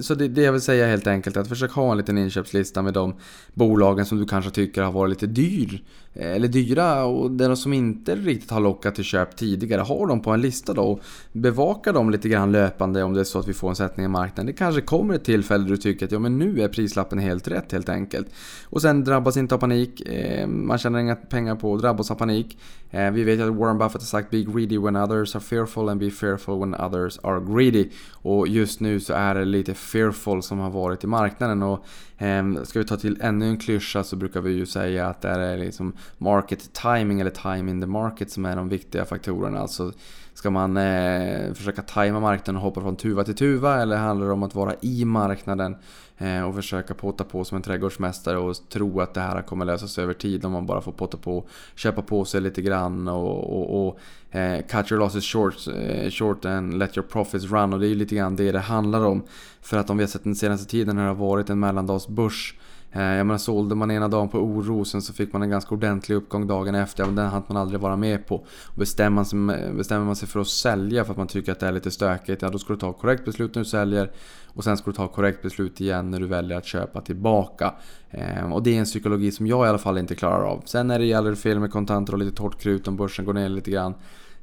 så 0.00 0.14
det, 0.14 0.28
det 0.28 0.42
jag 0.42 0.52
vill 0.52 0.60
säga 0.60 0.86
helt 0.86 1.06
enkelt 1.06 1.36
är 1.36 1.40
att 1.40 1.48
försök 1.48 1.72
ha 1.72 1.90
en 1.90 1.98
liten 1.98 2.18
inköpslista 2.18 2.82
med 2.82 2.94
de 2.94 3.14
bolagen 3.54 4.06
som 4.06 4.18
du 4.18 4.26
kanske 4.26 4.50
tycker 4.50 4.82
har 4.82 4.92
varit 4.92 5.10
lite 5.10 5.26
dyr. 5.26 5.84
Eh, 6.14 6.36
eller 6.36 6.48
dyra 6.48 7.04
och 7.04 7.30
de 7.30 7.56
som 7.56 7.72
inte 7.72 8.14
riktigt 8.14 8.50
har 8.50 8.60
lockat 8.60 8.94
till 8.94 9.04
köp 9.04 9.36
tidigare. 9.36 9.80
Ha 9.80 10.06
dem 10.06 10.20
på 10.20 10.30
en 10.30 10.40
lista 10.40 10.74
då 10.74 10.82
och 10.82 11.00
bevaka 11.32 11.92
dem 11.92 12.10
lite 12.10 12.28
grann 12.28 12.52
löpande 12.52 13.02
om 13.02 13.14
det 13.14 13.20
är 13.20 13.24
så 13.24 13.38
att 13.38 13.48
vi 13.48 13.54
får 13.54 13.68
en 13.68 13.76
sättning 13.76 14.06
i 14.06 14.08
marknaden. 14.08 14.46
Det 14.46 14.52
kanske 14.52 14.80
kommer 14.80 15.14
ett 15.14 15.24
tillfälle 15.24 15.64
där 15.64 15.70
du 15.70 15.76
tycker 15.76 16.06
att 16.06 16.12
ja, 16.12 16.18
men 16.18 16.38
nu 16.38 16.62
är 16.62 16.68
prislappen 16.68 17.18
helt 17.18 17.48
rätt 17.48 17.72
helt 17.72 17.88
enkelt. 17.88 18.28
Och 18.64 18.82
sen 18.82 19.04
drabbas 19.04 19.36
inte 19.36 19.54
av 19.54 19.58
panik. 19.58 20.00
Eh, 20.00 20.46
man 20.46 20.78
tjänar 20.78 20.98
inga 20.98 21.16
pengar 21.16 21.56
på 21.56 21.74
att 21.74 21.80
drabbas 21.80 22.10
av 22.10 22.14
panik. 22.14 22.58
Eh, 22.90 23.10
vi 23.10 23.24
vet 23.24 23.38
ju 23.38 23.50
att 23.50 23.56
Warren 23.56 23.78
Buffett 23.78 24.02
har 24.02 24.06
sagt 24.06 24.30
Be 24.30 24.42
greedy 24.42 24.78
when 24.78 24.96
others 24.96 25.34
are 25.34 25.42
fearful 25.42 25.88
and 25.88 26.00
be 26.00 26.10
fearful 26.10 26.60
when 26.60 26.74
others 26.74 27.18
are 27.22 27.40
greedy. 27.54 27.88
Och 28.12 28.48
just 28.48 28.80
nu 28.80 29.00
så 29.00 29.12
är 29.12 29.34
det 29.34 29.44
lite 29.44 29.74
fearful 29.74 30.42
som 30.42 30.58
har 30.58 30.70
varit 30.70 31.04
i 31.04 31.06
marknaden 31.06 31.62
och 31.62 31.84
Ehm, 32.22 32.64
ska 32.64 32.78
vi 32.78 32.84
ta 32.84 32.96
till 32.96 33.18
ännu 33.20 33.48
en 33.48 33.58
klyscha 33.58 34.04
så 34.04 34.16
brukar 34.16 34.40
vi 34.40 34.52
ju 34.52 34.66
säga 34.66 35.06
att 35.06 35.20
det 35.20 35.28
är 35.28 35.58
liksom 35.58 35.92
market 36.18 36.72
timing 36.72 37.20
eller 37.20 37.30
time 37.30 37.70
in 37.70 37.80
the 37.80 37.86
market 37.86 38.30
som 38.30 38.44
är 38.44 38.56
de 38.56 38.68
viktiga 38.68 39.04
faktorerna. 39.04 39.60
Alltså 39.60 39.92
Ska 40.34 40.50
man 40.50 40.76
eh, 40.76 41.52
försöka 41.54 41.82
tajma 41.82 42.20
marknaden 42.20 42.56
och 42.56 42.62
hoppa 42.62 42.80
från 42.80 42.96
tuva 42.96 43.24
till 43.24 43.34
tuva 43.34 43.82
eller 43.82 43.96
handlar 43.96 44.26
det 44.26 44.32
om 44.32 44.42
att 44.42 44.54
vara 44.54 44.74
i 44.80 45.04
marknaden 45.04 45.76
eh, 46.18 46.42
och 46.42 46.54
försöka 46.54 46.94
potta 46.94 47.24
på 47.24 47.44
som 47.44 47.56
en 47.56 47.62
trädgårdsmästare 47.62 48.38
och 48.38 48.56
tro 48.68 49.00
att 49.00 49.14
det 49.14 49.20
här 49.20 49.42
kommer 49.42 49.64
lösa 49.64 49.88
sig 49.88 50.04
över 50.04 50.14
tid 50.14 50.44
om 50.44 50.52
man 50.52 50.66
bara 50.66 50.80
får 50.80 50.92
potta 50.92 51.16
på, 51.16 51.44
köpa 51.74 52.02
på 52.02 52.24
sig 52.24 52.40
lite 52.40 52.62
grann 52.62 53.08
och, 53.08 53.58
och, 53.58 53.86
och 53.86 53.98
eh, 54.38 54.62
cut 54.66 54.92
your 54.92 54.98
losses 55.00 55.24
short, 55.24 55.54
eh, 55.66 56.10
short 56.10 56.44
and 56.44 56.78
let 56.78 56.96
your 56.96 57.08
profits 57.08 57.44
run 57.44 57.72
och 57.72 57.80
det 57.80 57.86
är 57.86 57.88
ju 57.88 57.94
lite 57.94 58.14
grann 58.14 58.36
det 58.36 58.52
det 58.52 58.58
handlar 58.58 59.04
om. 59.04 59.22
För 59.60 59.76
att 59.76 59.90
om 59.90 59.96
vi 59.96 60.02
har 60.02 60.08
sett 60.08 60.24
den 60.24 60.34
senaste 60.34 60.70
tiden 60.70 60.96
när 60.96 61.02
det 61.02 61.08
har 61.08 61.14
varit 61.14 61.50
en 61.50 61.60
mellandagsbörs 61.60 62.54
Eh, 62.54 62.59
Eh, 62.92 63.02
jag 63.02 63.26
menar 63.26 63.38
sålde 63.38 63.74
man 63.74 63.90
ena 63.90 64.08
dagen 64.08 64.28
på 64.28 64.38
oro, 64.38 64.84
sen 64.84 65.02
så 65.02 65.12
fick 65.12 65.32
man 65.32 65.42
en 65.42 65.50
ganska 65.50 65.74
ordentlig 65.74 66.16
uppgång 66.16 66.46
dagen 66.46 66.74
efter. 66.74 67.04
Men 67.04 67.14
den 67.14 67.26
hann 67.26 67.42
man 67.46 67.56
aldrig 67.56 67.80
vara 67.80 67.96
med 67.96 68.26
på. 68.26 68.44
bestämmer, 68.74 69.10
man 69.10 69.24
sig, 69.24 69.38
eh, 69.38 69.72
bestämmer 69.72 70.06
man 70.06 70.16
sig 70.16 70.28
för 70.28 70.40
att 70.40 70.48
sälja 70.48 71.04
för 71.04 71.12
att 71.12 71.18
man 71.18 71.26
tycker 71.26 71.52
att 71.52 71.60
det 71.60 71.66
är 71.66 71.72
lite 71.72 71.90
stökigt, 71.90 72.42
ja 72.42 72.50
då 72.50 72.58
ska 72.58 72.72
du 72.72 72.78
ta 72.78 72.92
korrekt 72.92 73.24
beslut 73.24 73.54
när 73.54 73.62
du 73.62 73.68
säljer. 73.68 74.10
Och 74.54 74.64
sen 74.64 74.76
ska 74.76 74.90
du 74.90 74.96
ta 74.96 75.08
korrekt 75.08 75.42
beslut 75.42 75.80
igen 75.80 76.10
när 76.10 76.20
du 76.20 76.26
väljer 76.26 76.58
att 76.58 76.66
köpa 76.66 77.00
tillbaka. 77.00 77.74
Eh, 78.10 78.52
och 78.52 78.62
det 78.62 78.74
är 78.74 78.78
en 78.78 78.84
psykologi 78.84 79.32
som 79.32 79.46
jag 79.46 79.66
i 79.66 79.68
alla 79.68 79.78
fall 79.78 79.98
inte 79.98 80.14
klarar 80.14 80.44
av. 80.44 80.62
Sen 80.64 80.86
när 80.86 80.98
det 80.98 81.04
gäller 81.04 81.34
fel 81.34 81.60
med 81.60 81.72
kontanter 81.72 82.12
och 82.12 82.18
lite 82.18 82.36
torrt 82.36 82.60
krut 82.60 82.88
om 82.88 82.96
börsen 82.96 83.24
går 83.24 83.32
ner 83.32 83.48
lite 83.48 83.70
grann. 83.70 83.94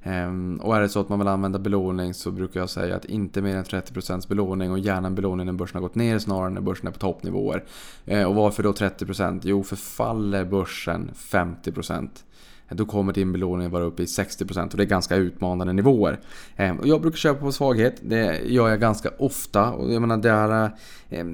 Ehm, 0.03 0.59
och 0.63 0.75
är 0.75 0.81
det 0.81 0.89
så 0.89 0.99
att 0.99 1.09
man 1.09 1.19
vill 1.19 1.27
använda 1.27 1.59
belåning 1.59 2.13
så 2.13 2.31
brukar 2.31 2.59
jag 2.59 2.69
säga 2.69 2.95
att 2.95 3.05
inte 3.05 3.41
mer 3.41 3.55
än 3.55 3.63
30% 3.63 4.27
belåning 4.27 4.71
och 4.71 4.79
gärna 4.79 5.07
en 5.07 5.15
belåning 5.15 5.45
när 5.45 5.53
börsen 5.53 5.75
har 5.75 5.81
gått 5.81 5.95
ner 5.95 6.19
snarare 6.19 6.47
än 6.47 6.53
när 6.53 6.61
börsen 6.61 6.87
är 6.87 6.91
på 6.91 6.99
toppnivåer. 6.99 7.63
Ehm, 8.05 8.27
och 8.27 8.35
varför 8.35 8.63
då 8.63 8.71
30%? 8.71 9.41
Jo, 9.43 9.63
för 9.63 9.75
faller 9.75 10.45
börsen 10.45 11.11
50% 11.15 12.09
då 12.69 12.85
kommer 12.85 13.13
din 13.13 13.31
belåning 13.31 13.69
vara 13.69 13.83
uppe 13.83 14.03
i 14.03 14.05
60% 14.05 14.71
och 14.71 14.77
det 14.77 14.83
är 14.83 14.87
ganska 14.87 15.15
utmanande 15.15 15.73
nivåer. 15.73 16.19
Eh, 16.55 16.75
jag 16.83 17.01
brukar 17.01 17.17
köpa 17.17 17.39
på 17.39 17.51
svaghet, 17.51 17.95
det 18.01 18.41
gör 18.45 18.69
jag 18.69 18.79
ganska 18.79 19.09
ofta. 19.17 19.71
Och, 19.71 19.93
jag 19.93 20.01
menar, 20.01 20.17
det 20.17 20.29
är, 20.29 20.71
eh, 21.09 21.25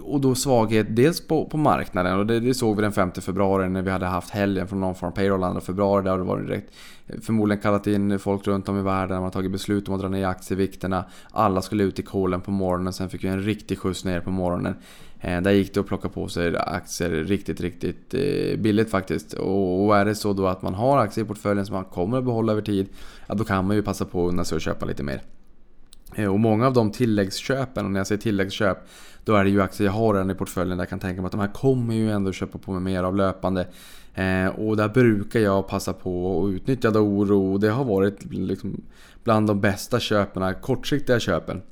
och 0.00 0.20
då 0.20 0.34
svaghet 0.34 0.86
dels 0.96 1.26
på, 1.26 1.44
på 1.44 1.56
marknaden 1.56 2.18
och 2.18 2.26
det, 2.26 2.40
det 2.40 2.54
såg 2.54 2.76
vi 2.76 2.82
den 2.82 2.92
5 2.92 3.12
februari 3.12 3.68
när 3.68 3.82
vi 3.82 3.90
hade 3.90 4.06
haft 4.06 4.30
helgen 4.30 4.68
från 4.68 4.80
någon 4.80 4.94
form 4.94 5.12
Payroll 5.12 5.54
2 5.54 5.60
februari. 5.60 6.04
Där 6.04 6.18
det 6.18 6.24
varit 6.24 6.46
direkt 6.46 6.74
eh, 7.06 7.20
förmodligen 7.20 7.62
kallat 7.62 7.86
in 7.86 8.18
folk 8.18 8.46
runt 8.46 8.68
om 8.68 8.78
i 8.78 8.82
världen. 8.82 9.16
Man 9.16 9.24
har 9.24 9.30
tagit 9.30 9.52
beslut 9.52 9.88
om 9.88 9.94
att 9.94 10.00
dra 10.00 10.08
ner 10.08 10.26
aktievikterna. 10.26 11.04
Alla 11.30 11.62
skulle 11.62 11.84
ut 11.84 11.98
i 11.98 12.02
kolen 12.02 12.40
på 12.40 12.50
morgonen. 12.50 12.92
Sen 12.92 13.08
fick 13.08 13.24
vi 13.24 13.28
en 13.28 13.42
riktig 13.42 13.78
skjuts 13.78 14.04
ner 14.04 14.20
på 14.20 14.30
morgonen. 14.30 14.74
Eh, 15.24 15.40
där 15.40 15.50
gick 15.50 15.74
det 15.74 15.80
att 15.80 15.86
plocka 15.86 16.08
på 16.08 16.28
sig 16.28 16.56
aktier 16.56 17.10
riktigt, 17.10 17.60
riktigt 17.60 18.14
eh, 18.14 18.58
billigt 18.58 18.90
faktiskt. 18.90 19.32
Och 19.32 19.96
är 19.96 20.04
det 20.04 20.14
så 20.14 20.32
då 20.32 20.46
att 20.46 20.62
man 20.62 20.74
har 20.74 20.98
aktier 20.98 21.24
i 21.24 21.28
portföljen 21.28 21.66
som 21.66 21.74
man 21.74 21.84
kommer 21.84 22.18
att 22.18 22.24
behålla 22.24 22.52
över 22.52 22.62
tid, 22.62 22.88
ja 23.26 23.34
då 23.34 23.44
kan 23.44 23.66
man 23.66 23.76
ju 23.76 23.82
passa 23.82 24.04
på 24.04 24.26
att 24.26 24.32
unna 24.32 24.44
sig 24.44 24.56
att 24.56 24.62
köpa 24.62 24.86
lite 24.86 25.02
mer. 25.02 25.22
Eh, 26.14 26.32
och 26.32 26.40
många 26.40 26.66
av 26.66 26.72
de 26.72 26.90
tilläggsköpen, 26.90 27.84
och 27.84 27.90
när 27.90 28.00
jag 28.00 28.06
säger 28.06 28.22
tilläggsköp, 28.22 28.78
då 29.24 29.34
är 29.34 29.44
det 29.44 29.50
ju 29.50 29.62
aktier 29.62 29.86
jag 29.86 29.92
har 29.92 30.14
redan 30.14 30.30
i 30.30 30.34
portföljen 30.34 30.78
där 30.78 30.82
jag 30.82 30.90
kan 30.90 30.98
tänka 30.98 31.22
mig 31.22 31.26
att 31.26 31.32
de 31.32 31.40
här 31.40 31.52
kommer 31.52 31.94
ju 31.94 32.10
ändå 32.10 32.32
köpa 32.32 32.58
på 32.58 32.72
mig 32.72 32.80
mer 32.80 33.02
av 33.02 33.16
löpande. 33.16 33.66
och 34.56 34.76
där 34.76 34.88
brukar 34.88 35.40
jag 35.40 35.68
passa 35.68 35.92
på 35.92 36.44
att 36.44 36.54
utnyttja 36.54 36.88
oro. 36.90 37.58
Det 37.58 37.68
har 37.68 37.84
varit 37.84 38.24
liksom 38.24 38.80
bland 39.24 39.46
de 39.46 39.60
bästa 39.60 40.00
köpen, 40.00 40.54
kortsiktiga 40.60 41.20
köpen. 41.20 41.62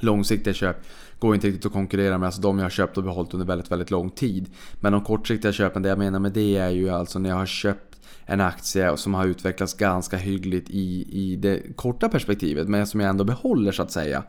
Långsiktiga 0.00 0.54
köp 0.54 0.76
går 1.18 1.34
inte 1.34 1.46
riktigt 1.46 1.66
att 1.66 1.72
konkurrera 1.72 2.18
med. 2.18 2.26
Alltså 2.26 2.40
de 2.40 2.58
jag 2.58 2.64
har 2.64 2.70
köpt 2.70 2.98
och 2.98 3.04
behållit 3.04 3.34
under 3.34 3.46
väldigt, 3.46 3.70
väldigt 3.70 3.90
lång 3.90 4.10
tid. 4.10 4.50
Men 4.80 4.92
de 4.92 5.04
kortsiktiga 5.04 5.52
köpen, 5.52 5.82
det 5.82 5.88
jag 5.88 5.98
menar 5.98 6.18
med 6.18 6.32
det 6.32 6.56
är 6.56 6.70
ju 6.70 6.88
alltså 6.88 7.18
när 7.18 7.30
jag 7.30 7.36
har 7.36 7.46
köpt 7.46 7.88
en 8.30 8.40
aktie 8.40 8.96
som 8.96 9.14
har 9.14 9.26
utvecklats 9.26 9.74
ganska 9.74 10.16
hyggligt 10.16 10.70
i, 10.70 11.06
i 11.10 11.36
det 11.36 11.76
korta 11.76 12.08
perspektivet 12.08 12.68
men 12.68 12.86
som 12.86 13.00
jag 13.00 13.10
ändå 13.10 13.24
behåller 13.24 13.72
så 13.72 13.82
att 13.82 13.90
säga. 13.90 14.22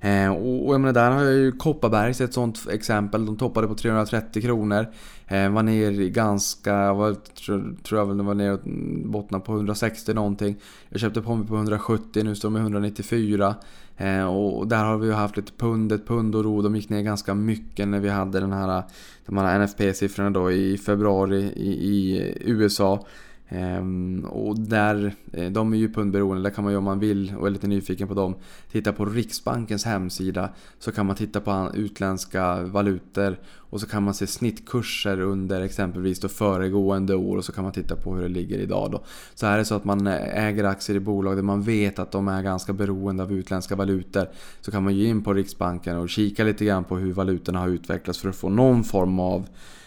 Eh, 0.00 0.32
och, 0.32 0.66
och 0.66 0.74
jag 0.74 0.80
menar, 0.80 0.92
där 0.92 1.10
har 1.10 1.22
jag 1.22 1.34
ju 1.34 1.52
Kopparbergs 1.52 2.20
ett 2.20 2.34
sånt 2.34 2.68
exempel. 2.70 3.26
De 3.26 3.36
toppade 3.36 3.66
på 3.66 3.74
330 3.74 4.42
kronor. 4.42 4.86
Eh, 5.26 5.50
var 5.50 5.62
ner 5.62 5.90
ganska, 6.08 6.92
var, 6.92 7.14
tror, 7.14 7.76
tror 7.82 8.00
jag 8.00 8.06
väl 8.06 8.16
det 8.16 8.22
var 8.22 8.34
ner 8.34 8.52
och 8.52 8.60
bottnade 9.04 9.44
på 9.44 9.52
160 9.52 10.14
någonting. 10.14 10.56
Jag 10.88 11.00
köpte 11.00 11.22
på 11.22 11.34
mig 11.34 11.46
på 11.46 11.54
170, 11.54 12.24
nu 12.24 12.34
står 12.34 12.50
de 12.50 12.56
i 12.56 12.60
194. 12.60 13.54
Eh, 13.96 14.24
och 14.24 14.68
där 14.68 14.84
har 14.84 14.98
vi 14.98 15.06
ju 15.06 15.12
haft 15.12 15.36
lite 15.36 15.52
pund, 15.52 15.92
ett 15.92 16.06
pund 16.06 16.34
och 16.34 16.44
ro. 16.44 16.62
De 16.62 16.76
gick 16.76 16.88
ner 16.88 17.02
ganska 17.02 17.34
mycket 17.34 17.88
när 17.88 18.00
vi 18.00 18.08
hade 18.08 18.40
den 18.40 18.52
här, 18.52 18.82
de 19.26 19.36
här 19.36 19.58
NFP-siffrorna 19.58 20.30
då 20.30 20.52
i 20.52 20.78
februari 20.78 21.40
i, 21.56 21.68
i 21.68 22.32
USA. 22.44 23.06
Ehm, 23.48 24.24
och 24.24 24.58
där, 24.58 25.14
eh, 25.32 25.50
de 25.50 25.72
är 25.72 25.76
ju 25.76 25.92
pundberoende, 25.92 26.42
där 26.42 26.54
kan 26.54 26.64
man 26.64 26.72
ju 26.72 26.76
om 26.76 26.84
man 26.84 26.98
vill 26.98 27.34
och 27.38 27.46
är 27.46 27.50
lite 27.50 27.66
nyfiken 27.66 28.08
på 28.08 28.14
dem 28.14 28.34
titta 28.72 28.92
på 28.92 29.04
Riksbankens 29.04 29.84
hemsida. 29.84 30.48
Så 30.78 30.92
kan 30.92 31.06
man 31.06 31.16
titta 31.16 31.40
på 31.40 31.70
utländska 31.74 32.62
valutor. 32.62 33.38
Och 33.56 33.80
så 33.80 33.86
kan 33.86 34.02
man 34.02 34.14
se 34.14 34.26
snittkurser 34.26 35.20
under 35.20 35.60
exempelvis 35.60 36.20
då 36.20 36.28
föregående 36.28 37.14
år. 37.14 37.36
Och 37.36 37.44
så 37.44 37.52
kan 37.52 37.64
man 37.64 37.72
titta 37.72 37.96
på 37.96 38.14
hur 38.14 38.22
det 38.22 38.28
ligger 38.28 38.58
idag 38.58 38.90
då. 38.90 39.04
Så 39.34 39.46
är 39.46 39.58
det 39.58 39.64
så 39.64 39.74
att 39.74 39.84
man 39.84 40.06
eh, 40.06 40.46
äger 40.46 40.64
aktier 40.64 40.96
i 40.96 41.00
bolag 41.00 41.36
där 41.36 41.42
man 41.42 41.62
vet 41.62 41.98
att 41.98 42.12
de 42.12 42.28
är 42.28 42.42
ganska 42.42 42.72
beroende 42.72 43.22
av 43.22 43.32
utländska 43.32 43.76
valutor. 43.76 44.28
Så 44.60 44.70
kan 44.70 44.84
man 44.84 44.96
ju 44.96 45.06
in 45.06 45.22
på 45.22 45.34
Riksbanken 45.34 45.96
och 45.96 46.08
kika 46.08 46.44
lite 46.44 46.64
grann 46.64 46.84
på 46.84 46.96
hur 46.96 47.12
valutorna 47.12 47.58
har 47.58 47.68
utvecklats 47.68 48.18
för 48.18 48.28
att 48.28 48.36
få 48.36 48.48
någon 48.48 48.84
form 48.84 49.18
av 49.18 49.46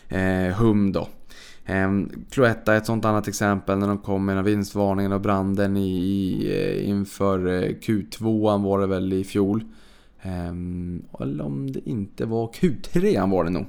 eh, 0.10 0.56
hum 0.58 0.92
då. 0.92 1.08
Ehm, 1.70 2.10
Cloetta 2.30 2.74
är 2.74 2.78
ett 2.78 2.86
sånt 2.86 3.06
annat 3.06 3.28
exempel 3.28 3.78
när 3.78 3.88
de 3.88 3.98
kom 3.98 4.26
med 4.26 4.44
vinstvarningen 4.44 5.12
och 5.12 5.22
branden 5.22 5.78
i, 5.78 5.98
i, 5.98 6.52
eh, 6.52 6.90
inför 6.90 7.48
eh, 7.48 7.70
Q2 7.70 8.64
var 8.64 8.80
det 8.80 8.88
väl 8.88 9.14
i 9.14 9.24
fjol. 9.24 9.64
Ehm, 10.22 11.04
eller 11.20 11.46
om 11.46 11.72
det 11.72 11.90
inte 11.90 12.26
var 12.26 12.48
Q3 12.48 13.32
var 13.32 13.44
det 13.44 13.50
nog. 13.50 13.66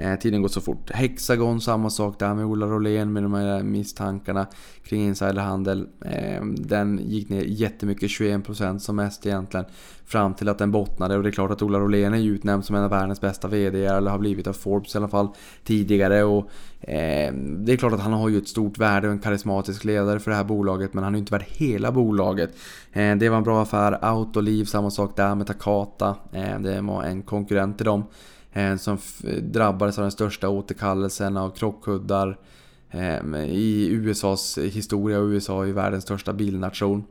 Eh, 0.00 0.18
tiden 0.18 0.42
går 0.42 0.48
så 0.48 0.60
fort. 0.60 0.90
Hexagon, 0.90 1.60
samma 1.60 1.90
sak 1.90 2.18
där 2.18 2.34
med 2.34 2.44
Ola 2.44 2.66
Rolén 2.66 3.12
med 3.12 3.22
de 3.22 3.34
här 3.34 3.62
misstankarna 3.62 4.46
kring 4.84 5.02
insiderhandel. 5.02 5.86
Eh, 6.04 6.44
den 6.44 7.00
gick 7.04 7.28
ner 7.28 7.42
jättemycket, 7.42 8.10
21% 8.10 8.78
som 8.78 8.96
mest 8.96 9.26
egentligen. 9.26 9.66
Fram 10.06 10.34
till 10.34 10.48
att 10.48 10.58
den 10.58 10.70
bottnade 10.70 11.16
och 11.16 11.22
det 11.22 11.28
är 11.28 11.32
klart 11.32 11.50
att 11.50 11.62
Ola 11.62 11.78
Rolén 11.78 12.14
är 12.14 12.18
utnämnd 12.18 12.64
som 12.64 12.76
en 12.76 12.82
av 12.82 12.90
världens 12.90 13.20
bästa 13.20 13.48
VD 13.48 13.84
eller 13.84 14.10
har 14.10 14.18
blivit 14.18 14.46
av 14.46 14.52
Forbes 14.52 14.94
i 14.94 14.98
alla 14.98 15.08
fall 15.08 15.28
tidigare. 15.64 16.24
Och, 16.24 16.50
eh, 16.80 17.34
det 17.34 17.72
är 17.72 17.76
klart 17.76 17.92
att 17.92 18.00
han 18.00 18.12
har 18.12 18.28
ju 18.28 18.38
ett 18.38 18.48
stort 18.48 18.78
värde 18.78 19.06
och 19.06 19.12
en 19.12 19.18
karismatisk 19.18 19.84
ledare 19.84 20.20
för 20.20 20.30
det 20.30 20.36
här 20.36 20.44
bolaget 20.44 20.94
men 20.94 21.04
han 21.04 21.14
är 21.14 21.18
ju 21.18 21.20
inte 21.20 21.32
värd 21.32 21.44
hela 21.48 21.92
bolaget. 21.92 22.50
Eh, 22.92 23.16
det 23.16 23.28
var 23.28 23.36
en 23.36 23.44
bra 23.44 23.62
affär. 23.62 23.98
Autoliv, 24.04 24.64
samma 24.64 24.90
sak 24.90 25.16
där 25.16 25.34
med 25.34 25.46
Takata. 25.46 26.16
Eh, 26.32 26.60
det 26.60 26.80
var 26.80 27.02
en 27.02 27.22
konkurrent 27.22 27.76
till 27.76 27.86
dem. 27.86 28.04
Eh, 28.52 28.76
som 28.76 28.98
drabbades 29.42 29.98
av 29.98 30.02
den 30.02 30.10
största 30.10 30.48
återkallelsen 30.48 31.36
av 31.36 31.50
krockkuddar 31.50 32.38
eh, 32.90 33.44
i 33.44 33.88
USAs 33.90 34.58
historia. 34.58 35.18
och 35.18 35.26
USA 35.26 35.66
är 35.66 35.72
världens 35.72 36.04
största 36.04 36.32
bilnation. 36.32 37.04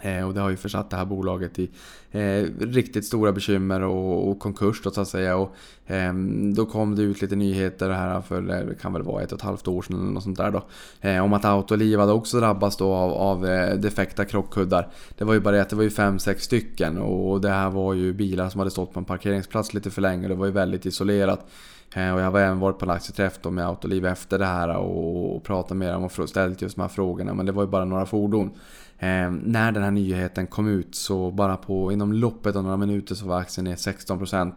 Eh, 0.00 0.28
och 0.28 0.34
det 0.34 0.40
har 0.40 0.50
ju 0.50 0.56
försatt 0.56 0.90
det 0.90 0.96
här 0.96 1.04
bolaget 1.04 1.58
i 1.58 1.70
eh, 2.16 2.46
riktigt 2.60 3.04
stora 3.04 3.32
bekymmer 3.32 3.82
och, 3.82 4.30
och 4.30 4.38
konkurs 4.38 4.80
då 4.82 4.90
så 4.90 5.00
att 5.00 5.08
säga. 5.08 5.36
Och, 5.36 5.54
eh, 5.86 6.14
då 6.54 6.66
kom 6.66 6.96
det 6.96 7.02
ut 7.02 7.22
lite 7.22 7.36
nyheter 7.36 7.90
här 7.90 8.20
för, 8.20 8.50
eh, 8.50 8.66
det 8.66 8.74
kan 8.80 8.92
väl 8.92 9.02
vara 9.02 9.22
ett 9.22 9.32
och 9.32 9.38
ett 9.38 9.44
halvt 9.44 9.68
år 9.68 9.82
sedan 9.82 9.96
eller 9.96 10.10
något 10.10 10.22
sånt 10.22 10.36
där 10.36 10.50
då. 10.50 10.64
Eh, 11.08 11.24
om 11.24 11.32
att 11.32 11.44
Autoliv 11.44 11.98
hade 11.98 12.12
också 12.12 12.40
drabbats 12.40 12.76
då 12.76 12.92
av, 12.92 13.12
av 13.12 13.46
eh, 13.46 13.74
defekta 13.74 14.24
krockkuddar. 14.24 14.88
Det 15.18 15.24
var 15.24 15.34
ju 15.34 15.40
bara 15.40 15.54
det 15.54 15.62
att 15.62 15.70
det 15.70 15.76
var 15.76 15.82
ju 15.82 15.90
fem 15.90 16.18
sex 16.18 16.42
stycken 16.42 16.98
och 16.98 17.40
det 17.40 17.50
här 17.50 17.70
var 17.70 17.94
ju 17.94 18.12
bilar 18.12 18.48
som 18.48 18.58
hade 18.58 18.70
stått 18.70 18.92
på 18.92 18.98
en 18.98 19.04
parkeringsplats 19.04 19.74
lite 19.74 19.90
för 19.90 20.02
länge. 20.02 20.28
Det 20.28 20.34
var 20.34 20.46
ju 20.46 20.52
väldigt 20.52 20.86
isolerat. 20.86 21.46
Eh, 21.94 22.14
och 22.14 22.20
jag 22.20 22.30
har 22.30 22.40
även 22.40 22.58
varit 22.58 22.78
på 22.78 22.84
en 22.84 22.90
aktieträff 22.90 23.44
med 23.44 23.66
Autoliv 23.66 24.06
efter 24.06 24.38
det 24.38 24.46
här 24.46 24.76
och, 24.76 25.36
och 25.36 25.44
pratat 25.44 25.76
med 25.76 25.92
dem 25.92 26.04
och 26.04 26.28
ställt 26.28 26.62
just 26.62 26.76
de 26.76 26.82
här 26.82 26.88
frågorna. 26.88 27.34
Men 27.34 27.46
det 27.46 27.52
var 27.52 27.62
ju 27.62 27.68
bara 27.68 27.84
några 27.84 28.06
fordon. 28.06 28.50
Eh, 28.98 29.30
när 29.30 29.72
den 29.72 29.82
här 29.82 29.90
nyheten 29.90 30.46
kom 30.46 30.68
ut 30.68 30.94
så 30.94 31.30
bara 31.30 31.56
på 31.56 31.92
inom 31.92 32.05
Inom 32.06 32.18
loppet 32.18 32.56
av 32.56 32.62
några 32.62 32.76
minuter 32.76 33.14
så 33.14 33.26
var 33.26 33.40
aktien 33.40 33.64
ner 33.64 33.76
16%. 33.76 34.52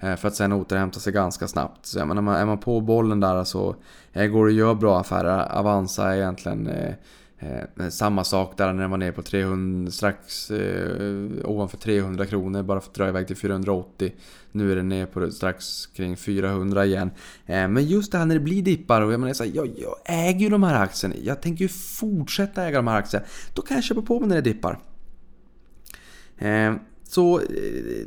Eh, 0.00 0.16
för 0.16 0.28
att 0.28 0.34
sen 0.34 0.52
återhämta 0.52 1.00
sig 1.00 1.12
ganska 1.12 1.48
snabbt. 1.48 1.86
Så 1.86 2.06
menar, 2.06 2.38
är, 2.38 2.46
man, 2.46 2.58
på 2.58 2.80
bollen 2.80 3.20
där 3.20 3.44
så 3.44 3.76
går 4.14 4.46
det 4.46 4.50
att 4.50 4.56
göra 4.56 4.74
bra 4.74 5.00
affärer. 5.00 5.52
Avanza 5.58 6.12
är 6.12 6.16
egentligen 6.16 6.66
eh, 6.66 6.94
eh 7.38 7.88
samma 7.88 8.24
sak 8.24 8.56
där 8.56 8.72
när 8.72 8.80
den 8.80 8.90
var 8.90 8.98
ner 8.98 9.12
på 9.12 9.22
300, 9.22 9.90
strax 9.90 10.50
eh, 10.50 11.50
ovanför 11.50 11.76
300 11.76 12.26
kronor 12.26 12.62
bara 12.62 12.80
för 12.80 12.88
att 12.88 12.94
dra 12.94 13.08
iväg 13.08 13.26
till 13.26 13.36
480. 13.36 14.12
Nu 14.52 14.72
är 14.72 14.76
den 14.76 14.88
ner 14.88 15.06
på 15.06 15.30
strax 15.30 15.86
kring 15.86 16.16
400 16.16 16.86
igen. 16.86 17.10
Eh, 17.46 17.68
men 17.68 17.86
just 17.86 18.12
det 18.12 18.18
här 18.18 18.26
när 18.26 18.34
det 18.34 18.40
blir 18.40 18.62
dippar 18.62 19.00
och 19.00 19.12
jag 19.12 19.20
menar 19.20 19.34
så 19.34 19.44
här, 19.44 19.50
jag, 19.54 19.66
jag, 19.66 19.94
äger 20.04 20.40
ju 20.40 20.48
de 20.48 20.62
här 20.62 20.82
aktierna. 20.82 21.14
Jag 21.22 21.42
tänker 21.42 21.62
ju 21.62 21.68
fortsätta 21.68 22.64
äga 22.64 22.78
de 22.78 22.86
här 22.86 22.98
aktierna. 22.98 23.26
Då 23.54 23.62
kan 23.62 23.74
jag 23.74 23.84
köpa 23.84 24.02
på 24.02 24.20
mig 24.20 24.28
när 24.28 24.36
det 24.36 24.42
dippar. 24.42 24.78
Eh, 26.40 26.74
så 27.04 27.38
eh, 27.38 27.44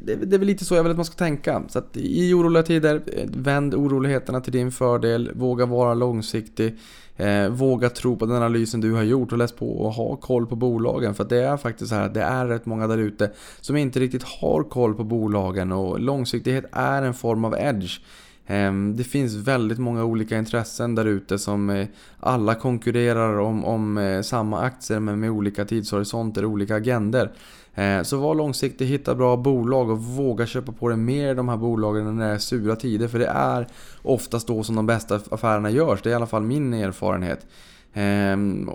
det, 0.01 0.15
det 0.15 0.35
är 0.35 0.39
väl 0.39 0.47
lite 0.47 0.65
så 0.65 0.75
jag 0.75 0.83
vill 0.83 0.91
att 0.91 0.97
man 0.97 1.05
ska 1.05 1.15
tänka. 1.15 1.63
Så 1.67 1.79
att 1.79 1.97
i 1.97 2.33
oroliga 2.33 2.63
tider, 2.63 3.01
eh, 3.17 3.29
vänd 3.33 3.75
oroligheterna 3.75 4.41
till 4.41 4.53
din 4.53 4.71
fördel. 4.71 5.31
Våga 5.33 5.65
vara 5.65 5.93
långsiktig. 5.93 6.77
Eh, 7.15 7.49
våga 7.49 7.89
tro 7.89 8.15
på 8.15 8.25
den 8.25 8.35
analysen 8.35 8.81
du 8.81 8.91
har 8.91 9.03
gjort 9.03 9.31
och 9.31 9.37
läs 9.37 9.51
på 9.51 9.71
och 9.71 9.93
ha 9.93 10.15
koll 10.15 10.47
på 10.47 10.55
bolagen. 10.55 11.15
För 11.15 11.23
det 11.23 11.43
är 11.43 11.57
faktiskt 11.57 11.89
så 11.89 11.95
här 11.95 12.05
att 12.05 12.13
det 12.13 12.21
är 12.21 12.45
rätt 12.45 12.65
många 12.65 12.87
där 12.87 12.97
ute 12.97 13.31
som 13.61 13.75
inte 13.77 13.99
riktigt 13.99 14.23
har 14.23 14.63
koll 14.63 14.95
på 14.95 15.03
bolagen 15.03 15.71
och 15.71 15.99
långsiktighet 15.99 16.65
är 16.71 17.01
en 17.01 17.13
form 17.13 17.45
av 17.45 17.55
edge. 17.59 17.99
Ehm, 18.47 18.95
det 18.97 19.03
finns 19.03 19.35
väldigt 19.35 19.79
många 19.79 20.03
olika 20.03 20.37
intressen 20.37 20.95
där 20.95 21.05
ute 21.05 21.39
som 21.39 21.69
eh, 21.69 21.87
alla 22.19 22.55
konkurrerar 22.55 23.39
om, 23.39 23.65
om 23.65 23.97
eh, 23.97 24.21
samma 24.21 24.59
aktier 24.61 24.99
men 24.99 25.19
med 25.19 25.31
olika 25.31 25.65
tidshorisonter 25.65 26.45
och 26.45 26.51
olika 26.51 26.75
agender. 26.75 27.31
Ehm, 27.75 28.05
så 28.05 28.17
var 28.17 28.35
långsiktig, 28.35 28.85
hitta 28.85 29.15
bra 29.15 29.37
bolag 29.37 29.89
och 29.89 29.99
våga 30.03 30.45
köpa 30.45 30.71
på 30.71 30.89
dig 30.89 30.97
mer 30.97 31.31
i 31.31 31.33
de 31.35 31.49
här 31.49 31.57
bolagen 31.57 32.15
när 32.15 32.27
det 32.27 32.33
är 32.33 32.37
sura 32.37 32.75
tider. 32.75 33.07
För 33.07 33.19
det 33.19 33.27
är 33.27 33.67
oftast 34.01 34.47
då 34.47 34.63
som 34.63 34.75
de 34.75 34.85
bästa 34.85 35.19
affärerna 35.31 35.69
görs. 35.69 36.01
Det 36.01 36.09
är 36.09 36.11
i 36.11 36.15
alla 36.15 36.27
fall 36.27 36.43
min 36.43 36.73
erfarenhet. 36.73 37.45
Ehm, 37.93 38.69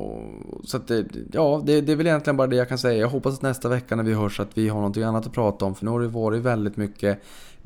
så 0.64 0.76
att 0.76 0.88
det, 0.88 1.06
ja, 1.32 1.62
det, 1.66 1.80
det 1.80 1.92
är 1.92 1.96
väl 1.96 2.06
egentligen 2.06 2.36
bara 2.36 2.46
det 2.46 2.56
jag 2.56 2.68
kan 2.68 2.78
säga. 2.78 3.00
Jag 3.00 3.08
hoppas 3.08 3.34
att 3.34 3.42
nästa 3.42 3.68
vecka 3.68 3.96
när 3.96 4.04
vi 4.04 4.14
hörs 4.14 4.40
att 4.40 4.58
vi 4.58 4.68
har 4.68 4.80
något 4.80 4.96
annat 4.96 5.26
att 5.26 5.32
prata 5.32 5.64
om. 5.64 5.74
För 5.74 5.84
nu 5.84 5.90
har 5.90 6.00
det 6.00 6.08
varit 6.08 6.42
väldigt 6.42 6.76
mycket 6.76 7.22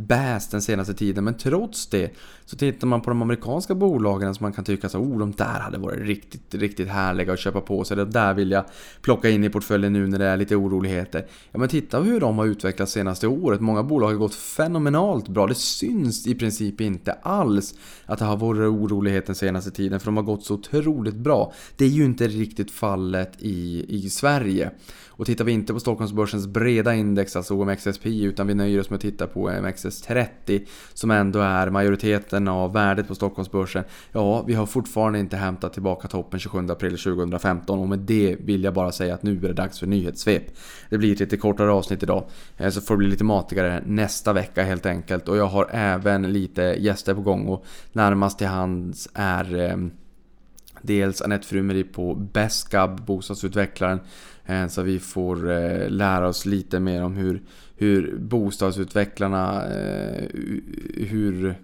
bäst 0.07 0.51
den 0.51 0.63
senaste 0.63 0.95
tiden. 0.95 1.25
Men 1.25 1.35
trots 1.35 1.87
det 1.87 2.13
så 2.45 2.57
tittar 2.57 2.87
man 2.87 3.01
på 3.01 3.11
de 3.11 3.23
amerikanska 3.23 3.75
bolagen 3.75 4.35
som 4.35 4.45
man 4.45 4.53
kan 4.53 4.65
tycka 4.65 4.89
så 4.89 4.99
oh 4.99 5.19
de 5.19 5.33
där 5.33 5.61
hade 5.61 5.79
varit 5.79 6.07
riktigt, 6.07 6.55
riktigt 6.55 6.89
härliga 6.89 7.33
att 7.33 7.39
köpa 7.39 7.61
på 7.61 7.85
sig. 7.85 7.97
Det 7.97 8.05
där 8.05 8.35
vill 8.35 8.51
jag 8.51 8.65
plocka 9.03 9.31
in 9.31 9.45
i 9.45 9.49
portföljen 9.49 9.93
nu 9.93 10.07
när 10.07 10.19
det 10.19 10.27
är 10.27 10.37
lite 10.37 10.57
oroligheter. 10.57 11.27
Ja 11.51 11.59
men 11.59 11.69
titta 11.69 12.01
hur 12.01 12.21
de 12.21 12.39
har 12.39 12.47
utvecklats 12.47 12.93
senaste 12.93 13.27
året. 13.27 13.61
Många 13.61 13.83
bolag 13.83 14.09
har 14.09 14.15
gått 14.15 14.35
fenomenalt 14.35 15.29
bra. 15.29 15.47
Det 15.47 15.55
syns 15.55 16.27
i 16.27 16.35
princip 16.35 16.81
inte 16.81 17.13
alls 17.13 17.75
att 18.07 18.19
det 18.19 18.25
har 18.25 18.37
varit 18.37 18.69
orolighet 18.69 19.27
den 19.27 19.35
senaste 19.35 19.71
tiden 19.71 20.01
för 20.01 20.07
de 20.07 20.17
har 20.17 20.25
gått 20.25 20.45
så 20.45 20.55
otroligt 20.55 21.17
bra. 21.17 21.53
Det 21.77 21.85
är 21.85 21.89
ju 21.89 22.05
inte 22.05 22.29
riktigt 22.29 22.71
fallet 22.71 23.33
i, 23.39 23.87
i 23.89 24.11
Sverige. 24.11 24.71
Och 25.17 25.27
tittar 25.27 25.45
vi 25.45 25.53
inte 25.53 25.73
på 25.73 25.81
Stockholmsbörsens 25.81 26.47
breda 26.47 26.95
index, 26.95 27.37
alltså 27.37 27.55
OMXSP, 27.55 28.07
utan 28.07 28.47
vi 28.47 28.55
nöjer 28.55 28.81
oss 28.81 28.91
med 28.91 28.97
att 28.97 29.03
titta 29.03 29.27
på 29.27 29.49
OMXS30 29.49 30.67
som 30.95 31.11
ändå 31.11 31.41
är 31.41 31.71
majoriteten 31.71 32.49
av 32.49 32.73
värdet 32.73 33.09
på 33.09 33.15
Stockholmsbörsen. 33.15 33.85
Ja, 34.13 34.43
vi 34.43 34.55
har 34.55 34.67
fortfarande 34.67 35.19
inte 35.19 35.37
hämtat 35.37 35.73
tillbaka 35.73 36.09
toppen 36.09 36.41
27 36.41 36.67
april 36.71 36.99
2015 36.99 37.79
och 37.79 37.89
med 37.89 37.99
det 37.99 38.37
vill 38.41 38.65
jag 38.65 38.75
bara 38.75 38.93
säga 38.93 39.15
att 39.15 39.23
nu 39.23 39.37
är 39.37 39.49
det 39.49 39.53
dags 39.53 39.79
för 39.79 39.87
nyhetssvep. 39.87 40.43
Det 40.91 40.99
blir 40.99 41.13
ett 41.13 41.21
lite 41.21 41.37
kortare 41.37 41.71
avsnitt 41.71 42.03
idag, 42.03 42.25
eh, 42.57 42.71
så 42.71 42.81
får 42.81 42.95
det 42.95 42.99
bli 42.99 43.09
lite 43.09 43.25
matigare 43.25 43.83
nästa 43.87 44.33
vecka 44.33 44.63
helt 44.63 44.87
enkelt. 44.87 45.29
Och 45.29 45.37
jag 45.37 45.47
har 45.47 45.69
även 45.71 46.33
lite 46.33 46.63
gäster 46.63 47.15
på 47.15 47.21
gång 47.21 47.47
och 47.47 47.65
närmast 47.93 48.39
till 48.39 48.47
hands 48.47 49.09
är 49.15 49.71
eh, 49.71 49.77
Dels 50.83 51.23
Anette 51.23 51.47
Frumeri 51.47 51.85
på 51.85 52.15
Beskab, 52.15 53.01
bostadsutvecklaren. 53.07 54.01
Eh, 54.45 54.67
så 54.67 54.83
vi 54.83 54.99
får 54.99 55.51
eh, 55.51 55.89
lära 55.89 56.29
oss 56.29 56.47
lite 56.47 56.81
mer 56.81 57.03
om 57.03 57.17
hur, 57.17 57.43
hur 57.77 58.17
bostadsutvecklarna, 58.19 59.67
eh, 59.75 60.25
hur 60.95 61.55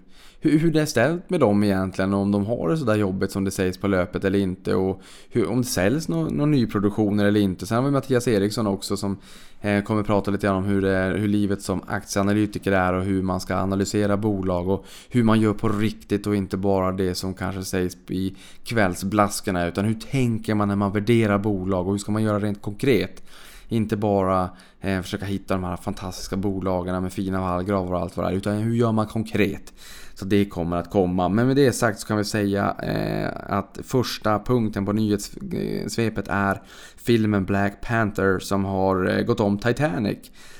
hur, 0.41 0.59
hur 0.59 0.71
det 0.71 0.81
är 0.81 0.85
ställt 0.85 1.29
med 1.29 1.39
dem 1.39 1.63
egentligen 1.63 2.13
och 2.13 2.19
om 2.19 2.31
de 2.31 2.45
har 2.45 2.69
det 2.69 2.77
sådär 2.77 2.95
jobbigt 2.95 3.31
som 3.31 3.43
det 3.43 3.51
sägs 3.51 3.77
på 3.77 3.87
löpet 3.87 4.23
eller 4.23 4.39
inte 4.39 4.75
och 4.75 5.01
hur, 5.29 5.49
om 5.49 5.57
det 5.61 5.67
säljs 5.67 6.07
någon, 6.07 6.33
någon 6.33 6.51
nyproduktioner 6.51 7.25
eller 7.25 7.39
inte. 7.39 7.65
Sen 7.65 7.77
har 7.77 7.83
vi 7.83 7.91
Mattias 7.91 8.27
Eriksson 8.27 8.67
också 8.67 8.97
som 8.97 9.17
eh, 9.61 9.83
kommer 9.83 10.03
prata 10.03 10.31
lite 10.31 10.47
grann 10.47 10.55
om 10.55 10.65
hur, 10.65 10.81
det 10.81 10.91
är, 10.91 11.17
hur 11.17 11.27
livet 11.27 11.61
som 11.61 11.81
aktieanalytiker 11.87 12.71
är 12.71 12.93
och 12.93 13.03
hur 13.03 13.21
man 13.21 13.39
ska 13.39 13.55
analysera 13.55 14.17
bolag 14.17 14.69
och 14.69 14.85
hur 15.09 15.23
man 15.23 15.41
gör 15.41 15.53
på 15.53 15.69
riktigt 15.69 16.27
och 16.27 16.35
inte 16.35 16.57
bara 16.57 16.91
det 16.91 17.15
som 17.15 17.33
kanske 17.33 17.63
sägs 17.63 17.97
i 18.07 18.35
kvällsblaskorna 18.63 19.67
utan 19.67 19.85
hur 19.85 19.93
tänker 19.93 20.55
man 20.55 20.67
när 20.67 20.75
man 20.75 20.91
värderar 20.91 21.37
bolag 21.37 21.87
och 21.87 21.93
hur 21.93 21.99
ska 21.99 22.11
man 22.11 22.23
göra 22.23 22.39
rent 22.39 22.61
konkret. 22.61 23.23
Inte 23.71 23.97
bara 23.97 24.49
eh, 24.81 25.01
försöka 25.01 25.25
hitta 25.25 25.53
de 25.53 25.63
här 25.63 25.77
fantastiska 25.77 26.37
bolagen 26.37 27.03
med 27.03 27.13
fina 27.13 27.41
vallgravar 27.41 27.93
och 27.93 27.99
allt 27.99 28.17
vad 28.17 28.25
det 28.25 28.29
är. 28.31 28.35
Utan 28.35 28.57
hur 28.57 28.75
gör 28.75 28.91
man 28.91 29.07
konkret? 29.07 29.73
Så 30.19 30.25
det 30.25 30.45
kommer 30.45 30.77
att 30.77 30.89
komma. 30.89 31.29
Men 31.29 31.47
med 31.47 31.55
det 31.55 31.71
sagt 31.71 31.99
så 31.99 32.07
kan 32.07 32.17
vi 32.17 32.23
säga 32.23 32.75
eh, 32.83 33.55
att 33.57 33.79
första 33.83 34.39
punkten 34.39 34.85
på 34.85 34.93
nyhetssvepet 34.93 36.27
är 36.27 36.61
filmen 36.97 37.45
Black 37.45 37.81
Panther 37.81 38.39
som 38.39 38.65
har 38.65 39.17
eh, 39.17 39.21
gått 39.21 39.39
om 39.39 39.57
Titanic. 39.57 40.17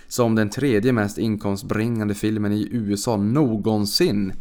Som 0.07 0.35
den 0.35 0.49
tredje 0.49 0.93
mest 0.93 1.17
inkomstbringande 1.17 2.13
filmen 2.13 2.53
i 2.53 2.69
USA 2.71 3.17
någonsin. 3.17 4.33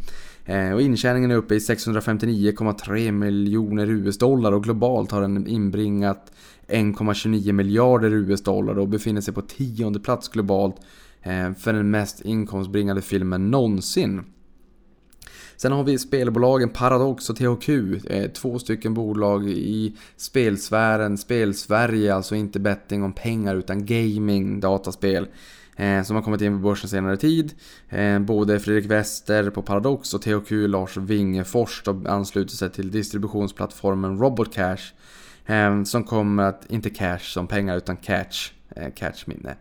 Eh, 0.44 0.72
och 0.72 0.82
intjäningen 0.82 1.30
är 1.30 1.36
uppe 1.36 1.54
i 1.54 1.58
659,3 1.58 3.12
miljoner 3.12 3.90
US-dollar 3.90 4.52
och 4.52 4.64
globalt 4.64 5.10
har 5.10 5.20
den 5.20 5.46
inbringat 5.46 6.32
1,29 6.68 7.52
miljarder 7.52 8.10
US-dollar 8.10 8.78
och 8.78 8.88
befinner 8.88 9.20
sig 9.20 9.34
på 9.34 9.42
tionde 9.42 10.00
plats 10.00 10.28
globalt 10.28 10.76
eh, 11.22 11.52
för 11.52 11.72
den 11.72 11.90
mest 11.90 12.20
inkomstbringande 12.20 13.02
filmen 13.02 13.50
någonsin. 13.50 14.24
Sen 15.60 15.72
har 15.72 15.84
vi 15.84 15.98
spelbolagen 15.98 16.68
Paradox 16.68 17.30
och 17.30 17.36
THQ, 17.36 17.68
eh, 18.10 18.30
två 18.30 18.58
stycken 18.58 18.94
bolag 18.94 19.48
i 19.48 19.96
spelsfären, 20.16 21.18
spelsverige, 21.18 22.14
alltså 22.14 22.34
inte 22.34 22.60
betting 22.60 23.02
om 23.02 23.12
pengar 23.12 23.54
utan 23.54 23.86
gaming, 23.86 24.60
dataspel 24.60 25.28
eh, 25.76 26.02
som 26.02 26.16
har 26.16 26.22
kommit 26.22 26.40
in 26.40 26.52
på 26.52 26.62
börsen 26.62 26.88
senare 26.88 27.16
tid. 27.16 27.54
Eh, 27.88 28.18
både 28.18 28.60
Fredrik 28.60 28.86
Wester 28.86 29.50
på 29.50 29.62
Paradox 29.62 30.14
och 30.14 30.22
THQ 30.22 30.50
Lars 30.50 30.96
Wingefors 30.96 31.82
ansluter 32.06 32.56
sig 32.56 32.70
till 32.70 32.90
distributionsplattformen 32.90 34.18
Robotcash 34.18 34.82
som 35.84 36.04
kommer 36.04 36.42
att, 36.42 36.66
inte 36.68 36.90
cash 36.90 37.18
som 37.18 37.46
pengar 37.46 37.76
utan 37.76 37.96
catch. 37.96 38.52
Catch 38.94 39.26
minne. 39.26 39.56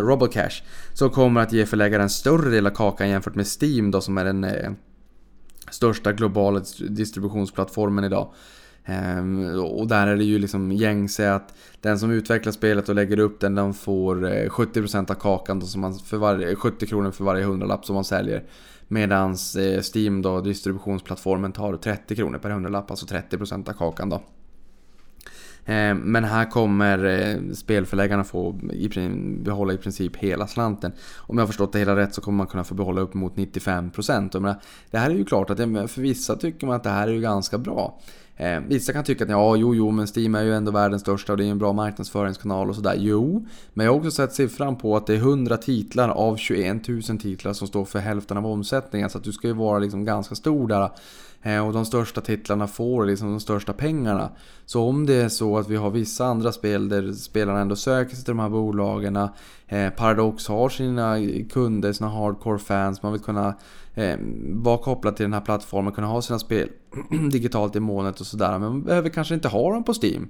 Robocash. 0.00 0.62
Som 0.94 1.10
kommer 1.10 1.40
att 1.40 1.52
ge 1.52 1.66
förläggaren 1.66 2.10
större 2.10 2.50
del 2.50 2.66
av 2.66 2.70
kakan 2.70 3.08
jämfört 3.08 3.34
med 3.34 3.46
Steam 3.46 3.90
då 3.90 4.00
som 4.00 4.18
är 4.18 4.24
den 4.24 4.44
största 5.70 6.12
globala 6.12 6.62
distributionsplattformen 6.88 8.04
idag. 8.04 8.32
Ehm, 8.84 9.60
och 9.60 9.86
där 9.86 10.06
är 10.06 10.16
det 10.16 10.24
ju 10.24 10.38
liksom 10.38 10.72
gängse 10.72 11.32
att 11.32 11.54
den 11.80 11.98
som 11.98 12.10
utvecklar 12.10 12.52
spelet 12.52 12.88
och 12.88 12.94
lägger 12.94 13.18
upp 13.18 13.40
den, 13.40 13.54
den 13.54 13.74
får 13.74 14.26
eh, 14.26 14.48
70% 14.48 15.10
av 15.10 15.14
kakan 15.14 15.60
då, 15.60 15.66
som 15.66 15.80
man 15.80 15.94
för 15.98 16.16
varje, 16.16 16.54
70 16.54 16.86
kronor 16.86 17.10
för 17.10 17.24
varje 17.24 17.44
hundralapp 17.44 17.84
som 17.84 17.94
man 17.94 18.04
säljer. 18.04 18.44
Medan 18.88 19.30
eh, 19.30 19.82
Steam 19.94 20.22
då, 20.22 20.40
distributionsplattformen, 20.40 21.52
tar 21.52 21.76
30 21.76 22.16
kronor 22.16 22.38
per 22.38 22.50
hundralapp, 22.50 22.90
alltså 22.90 23.06
30% 23.06 23.68
av 23.68 23.72
kakan 23.72 24.08
då. 24.08 24.22
Eh, 25.68 25.94
men 25.94 26.24
här 26.24 26.50
kommer 26.50 27.04
eh, 27.04 27.54
spelförläggarna 27.54 28.24
få 28.24 28.52
behålla 29.40 29.72
i 29.72 29.76
princip 29.76 30.16
hela 30.16 30.46
slanten. 30.46 30.92
Om 31.16 31.38
jag 31.38 31.42
har 31.42 31.46
förstått 31.46 31.72
det 31.72 31.78
hela 31.78 31.96
rätt 31.96 32.14
så 32.14 32.20
kommer 32.20 32.36
man 32.36 32.46
kunna 32.46 32.64
få 32.64 32.74
behålla 32.74 33.00
upp 33.00 33.14
mot 33.14 33.36
95%. 33.36 34.56
det 34.90 34.98
här 34.98 35.10
är 35.10 35.14
ju 35.14 35.24
klart 35.24 35.50
att 35.50 35.58
för 35.58 36.00
vissa 36.00 36.36
tycker 36.36 36.66
man 36.66 36.76
att 36.76 36.82
det 36.82 36.90
här 36.90 37.08
är 37.08 37.12
ju 37.12 37.20
ganska 37.20 37.58
bra. 37.58 38.00
Eh, 38.40 38.60
vissa 38.60 38.92
kan 38.92 39.04
tycka 39.04 39.24
att 39.24 39.30
ja, 39.30 39.56
jo, 39.56 39.74
jo, 39.74 39.90
men 39.90 40.06
Steam 40.16 40.34
är 40.34 40.42
ju 40.42 40.54
ändå 40.54 40.72
världens 40.72 41.02
största 41.02 41.32
och 41.32 41.38
det 41.38 41.44
är 41.44 41.50
en 41.50 41.58
bra 41.58 41.72
marknadsföringskanal 41.72 42.68
och 42.68 42.74
sådär. 42.74 42.94
Jo, 42.98 43.46
men 43.74 43.86
jag 43.86 43.92
har 43.92 43.98
också 43.98 44.10
sett 44.10 44.32
siffran 44.32 44.76
på 44.76 44.96
att 44.96 45.06
det 45.06 45.14
är 45.14 45.18
100 45.18 45.56
titlar 45.56 46.08
av 46.08 46.36
21 46.36 46.88
000 46.88 47.02
titlar 47.02 47.52
som 47.52 47.68
står 47.68 47.84
för 47.84 47.98
hälften 47.98 48.36
av 48.36 48.46
omsättningen. 48.46 49.10
Så 49.10 49.18
att 49.18 49.24
du 49.24 49.32
ska 49.32 49.46
ju 49.46 49.54
vara 49.54 49.78
liksom 49.78 50.04
ganska 50.04 50.34
stor 50.34 50.68
där. 50.68 50.90
Eh, 51.42 51.66
och 51.66 51.72
de 51.72 51.84
största 51.84 52.20
titlarna 52.20 52.66
får 52.66 53.06
liksom 53.06 53.30
de 53.30 53.40
största 53.40 53.72
pengarna. 53.72 54.30
Så 54.66 54.84
om 54.84 55.06
det 55.06 55.14
är 55.14 55.28
så 55.28 55.58
att 55.58 55.68
vi 55.68 55.76
har 55.76 55.90
vissa 55.90 56.26
andra 56.26 56.52
spel 56.52 56.88
där 56.88 57.12
spelarna 57.12 57.60
ändå 57.60 57.76
söker 57.76 58.16
sig 58.16 58.24
till 58.24 58.36
de 58.36 58.38
här 58.38 58.48
bolagen. 58.48 59.16
Eh, 59.66 59.90
Paradox 59.90 60.48
har 60.48 60.68
sina 60.68 61.16
kunder, 61.50 61.92
sina 61.92 62.10
hardcore 62.10 62.58
fans. 62.58 63.02
Man 63.02 63.12
vill 63.12 63.20
kunna 63.20 63.54
eh, 63.94 64.16
vara 64.52 64.78
kopplad 64.78 65.16
till 65.16 65.24
den 65.24 65.32
här 65.32 65.40
plattformen, 65.40 65.92
kunna 65.92 66.06
ha 66.06 66.22
sina 66.22 66.38
spel 66.38 66.68
digitalt 67.30 67.76
i 67.76 67.80
molnet 67.80 68.20
och 68.20 68.26
sådär. 68.26 68.50
Men 68.50 68.60
man 68.60 68.82
behöver 68.82 69.08
kanske 69.08 69.34
inte 69.34 69.48
ha 69.48 69.72
dem 69.72 69.84
på 69.84 69.94
Steam. 70.02 70.28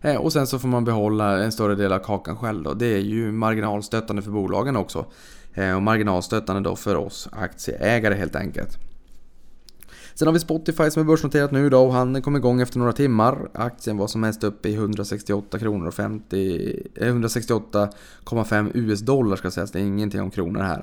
Eh, 0.00 0.16
och 0.16 0.32
sen 0.32 0.46
så 0.46 0.58
får 0.58 0.68
man 0.68 0.84
behålla 0.84 1.44
en 1.44 1.52
större 1.52 1.74
del 1.74 1.92
av 1.92 1.98
kakan 1.98 2.36
själv 2.36 2.62
då. 2.62 2.74
Det 2.74 2.86
är 2.86 3.00
ju 3.00 3.32
marginalstöttande 3.32 4.22
för 4.22 4.30
bolagen 4.30 4.76
också. 4.76 5.06
Eh, 5.54 5.76
och 5.76 5.82
marginalstöttande 5.82 6.62
då 6.70 6.76
för 6.76 6.96
oss 6.96 7.28
aktieägare 7.32 8.14
helt 8.14 8.36
enkelt. 8.36 8.78
Sen 10.14 10.28
har 10.28 10.32
vi 10.32 10.40
Spotify 10.40 10.90
som 10.90 11.02
är 11.02 11.06
börsnoterat 11.06 11.50
nu 11.50 11.70
då 11.70 11.84
och 11.84 11.92
han 11.92 12.22
kom 12.22 12.36
igång 12.36 12.60
efter 12.60 12.78
några 12.78 12.92
timmar. 12.92 13.48
Aktien 13.54 13.96
var 13.96 14.06
som 14.06 14.20
mest 14.20 14.44
uppe 14.44 14.68
i 14.68 14.74
168 14.74 15.58
kronor 15.58 15.86
och 15.86 15.94
50... 15.94 16.88
168,5 16.94 18.70
US 18.74 19.00
dollar 19.00 19.36
ska 19.36 19.50
sägas, 19.50 19.70
det 19.70 19.78
är 19.78 19.82
ingenting 19.82 20.20
om 20.20 20.30
kronor 20.30 20.60
här. 20.60 20.82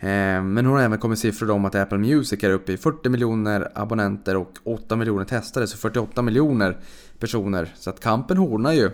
Eh, 0.00 0.42
men 0.42 0.56
hon 0.56 0.76
har 0.76 0.82
även 0.82 0.98
kommit 0.98 1.18
siffror 1.18 1.50
om 1.50 1.64
att 1.64 1.74
Apple 1.74 1.98
Music 1.98 2.44
är 2.44 2.50
uppe 2.50 2.72
i 2.72 2.76
40 2.76 3.08
miljoner 3.08 3.72
abonnenter 3.74 4.36
och 4.36 4.52
8 4.64 4.96
miljoner 4.96 5.24
testare, 5.24 5.66
så 5.66 5.76
48 5.76 6.22
miljoner 6.22 6.78
personer. 7.18 7.74
Så 7.78 7.90
att 7.90 8.00
kampen 8.00 8.36
hårdnar 8.36 8.72
ju. 8.72 8.90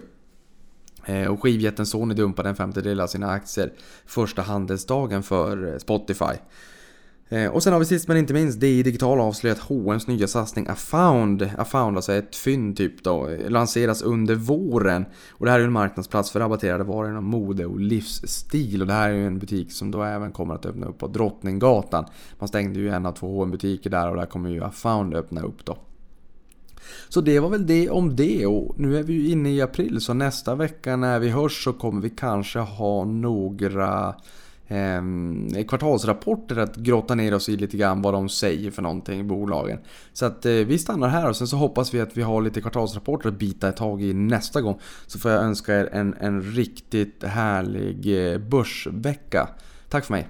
Eh, 1.07 1.27
och 1.27 1.43
skivjätten 1.43 1.87
Sony 1.87 2.15
dumpade 2.15 2.49
en 2.49 2.57
femtedel 2.57 3.01
av 3.01 3.07
sina 3.07 3.31
aktier 3.31 3.73
första 4.07 4.43
handelsdagen 4.43 5.23
för 5.23 5.73
eh, 5.73 5.79
Spotify. 5.79 6.35
Eh, 7.29 7.51
och 7.51 7.63
sen 7.63 7.73
har 7.73 7.81
vi 7.81 7.87
sist 7.87 8.09
men 8.09 8.17
inte 8.17 8.35
minst 8.35 8.61
DI 8.61 8.83
Digital 8.83 9.21
avslöjat 9.21 9.59
H&M's 9.59 10.09
nya 10.09 10.27
satsning 10.27 10.67
Afound, 10.69 11.51
Afound 11.59 11.97
alltså 11.97 12.13
ett 12.13 12.37
fynd 12.37 12.77
typ 12.77 13.05
då, 13.05 13.29
lanseras 13.49 14.03
under 14.03 14.35
våren. 14.35 15.05
Och 15.31 15.47
det 15.47 15.51
här 15.51 15.59
är 15.59 15.63
ju 15.63 15.67
en 15.67 15.73
marknadsplats 15.73 16.31
för 16.31 16.41
rabatterade 16.41 16.85
varor 16.85 17.11
inom 17.11 17.25
mode 17.25 17.67
och 17.67 17.81
livsstil. 17.81 18.81
Och 18.81 18.87
det 18.87 18.93
här 18.93 19.11
är 19.11 19.15
ju 19.15 19.27
en 19.27 19.39
butik 19.39 19.73
som 19.73 19.91
då 19.91 20.03
även 20.03 20.33
kommer 20.33 20.55
att 20.55 20.67
öppna 20.67 20.87
upp 20.87 20.99
på 20.99 21.07
Drottninggatan. 21.07 22.05
Man 22.39 22.49
stängde 22.49 22.81
ju 22.81 22.89
en 22.89 23.07
av 23.07 23.13
två 23.13 23.27
H&M 23.27 23.51
butiker 23.51 23.91
där 23.91 24.11
och 24.11 24.17
där 24.17 24.27
kommer 24.27 24.51
ju 24.51 24.65
Afound 24.65 25.15
öppna 25.15 25.43
upp 25.43 25.65
då. 25.65 25.79
Så 27.09 27.21
det 27.21 27.41
var 27.41 27.49
väl 27.49 27.67
det 27.67 27.91
om 27.91 28.17
det 28.17 28.47
och 28.47 28.81
nu 28.81 28.99
är 28.99 29.03
vi 29.03 29.13
ju 29.13 29.31
inne 29.31 29.51
i 29.51 29.63
april 29.63 30.01
så 30.01 30.15
nästa 30.15 30.55
vecka 30.55 30.97
när 30.97 31.19
vi 31.19 31.29
hörs 31.29 31.65
så 31.65 31.73
kommer 31.73 32.03
vi 32.03 32.11
kanske 32.11 32.59
ha 32.59 33.05
några 33.05 34.15
eh, 34.69 35.65
kvartalsrapporter 35.69 36.57
att 36.57 36.77
grotta 36.77 37.15
ner 37.15 37.35
oss 37.35 37.49
i 37.49 37.57
lite 37.57 37.77
grann 37.77 38.03
vad 38.03 38.15
de 38.15 38.29
säger 38.29 38.71
för 38.71 38.83
någonting 38.83 39.21
i 39.21 39.25
bolagen. 39.25 39.79
Så 40.13 40.27
att 40.27 40.47
eh, 40.47 40.53
vi 40.53 40.79
stannar 40.79 41.09
här 41.09 41.29
och 41.29 41.37
sen 41.37 41.47
så 41.47 41.57
hoppas 41.57 41.95
vi 41.95 42.01
att 42.01 42.17
vi 42.17 42.23
har 42.23 42.43
lite 42.43 42.61
kvartalsrapporter 42.61 43.29
att 43.29 43.39
bita 43.39 43.69
ett 43.69 43.77
tag 43.77 44.03
i 44.03 44.15
nästa 44.15 44.61
gång. 44.61 44.79
Så 45.07 45.19
får 45.19 45.31
jag 45.31 45.43
önska 45.43 45.81
er 45.81 45.89
en, 45.93 46.15
en 46.21 46.43
riktigt 46.43 47.25
härlig 47.25 48.33
eh, 48.33 48.39
börsvecka. 48.39 49.49
Tack 49.89 50.05
för 50.05 50.13
mig! 50.13 50.29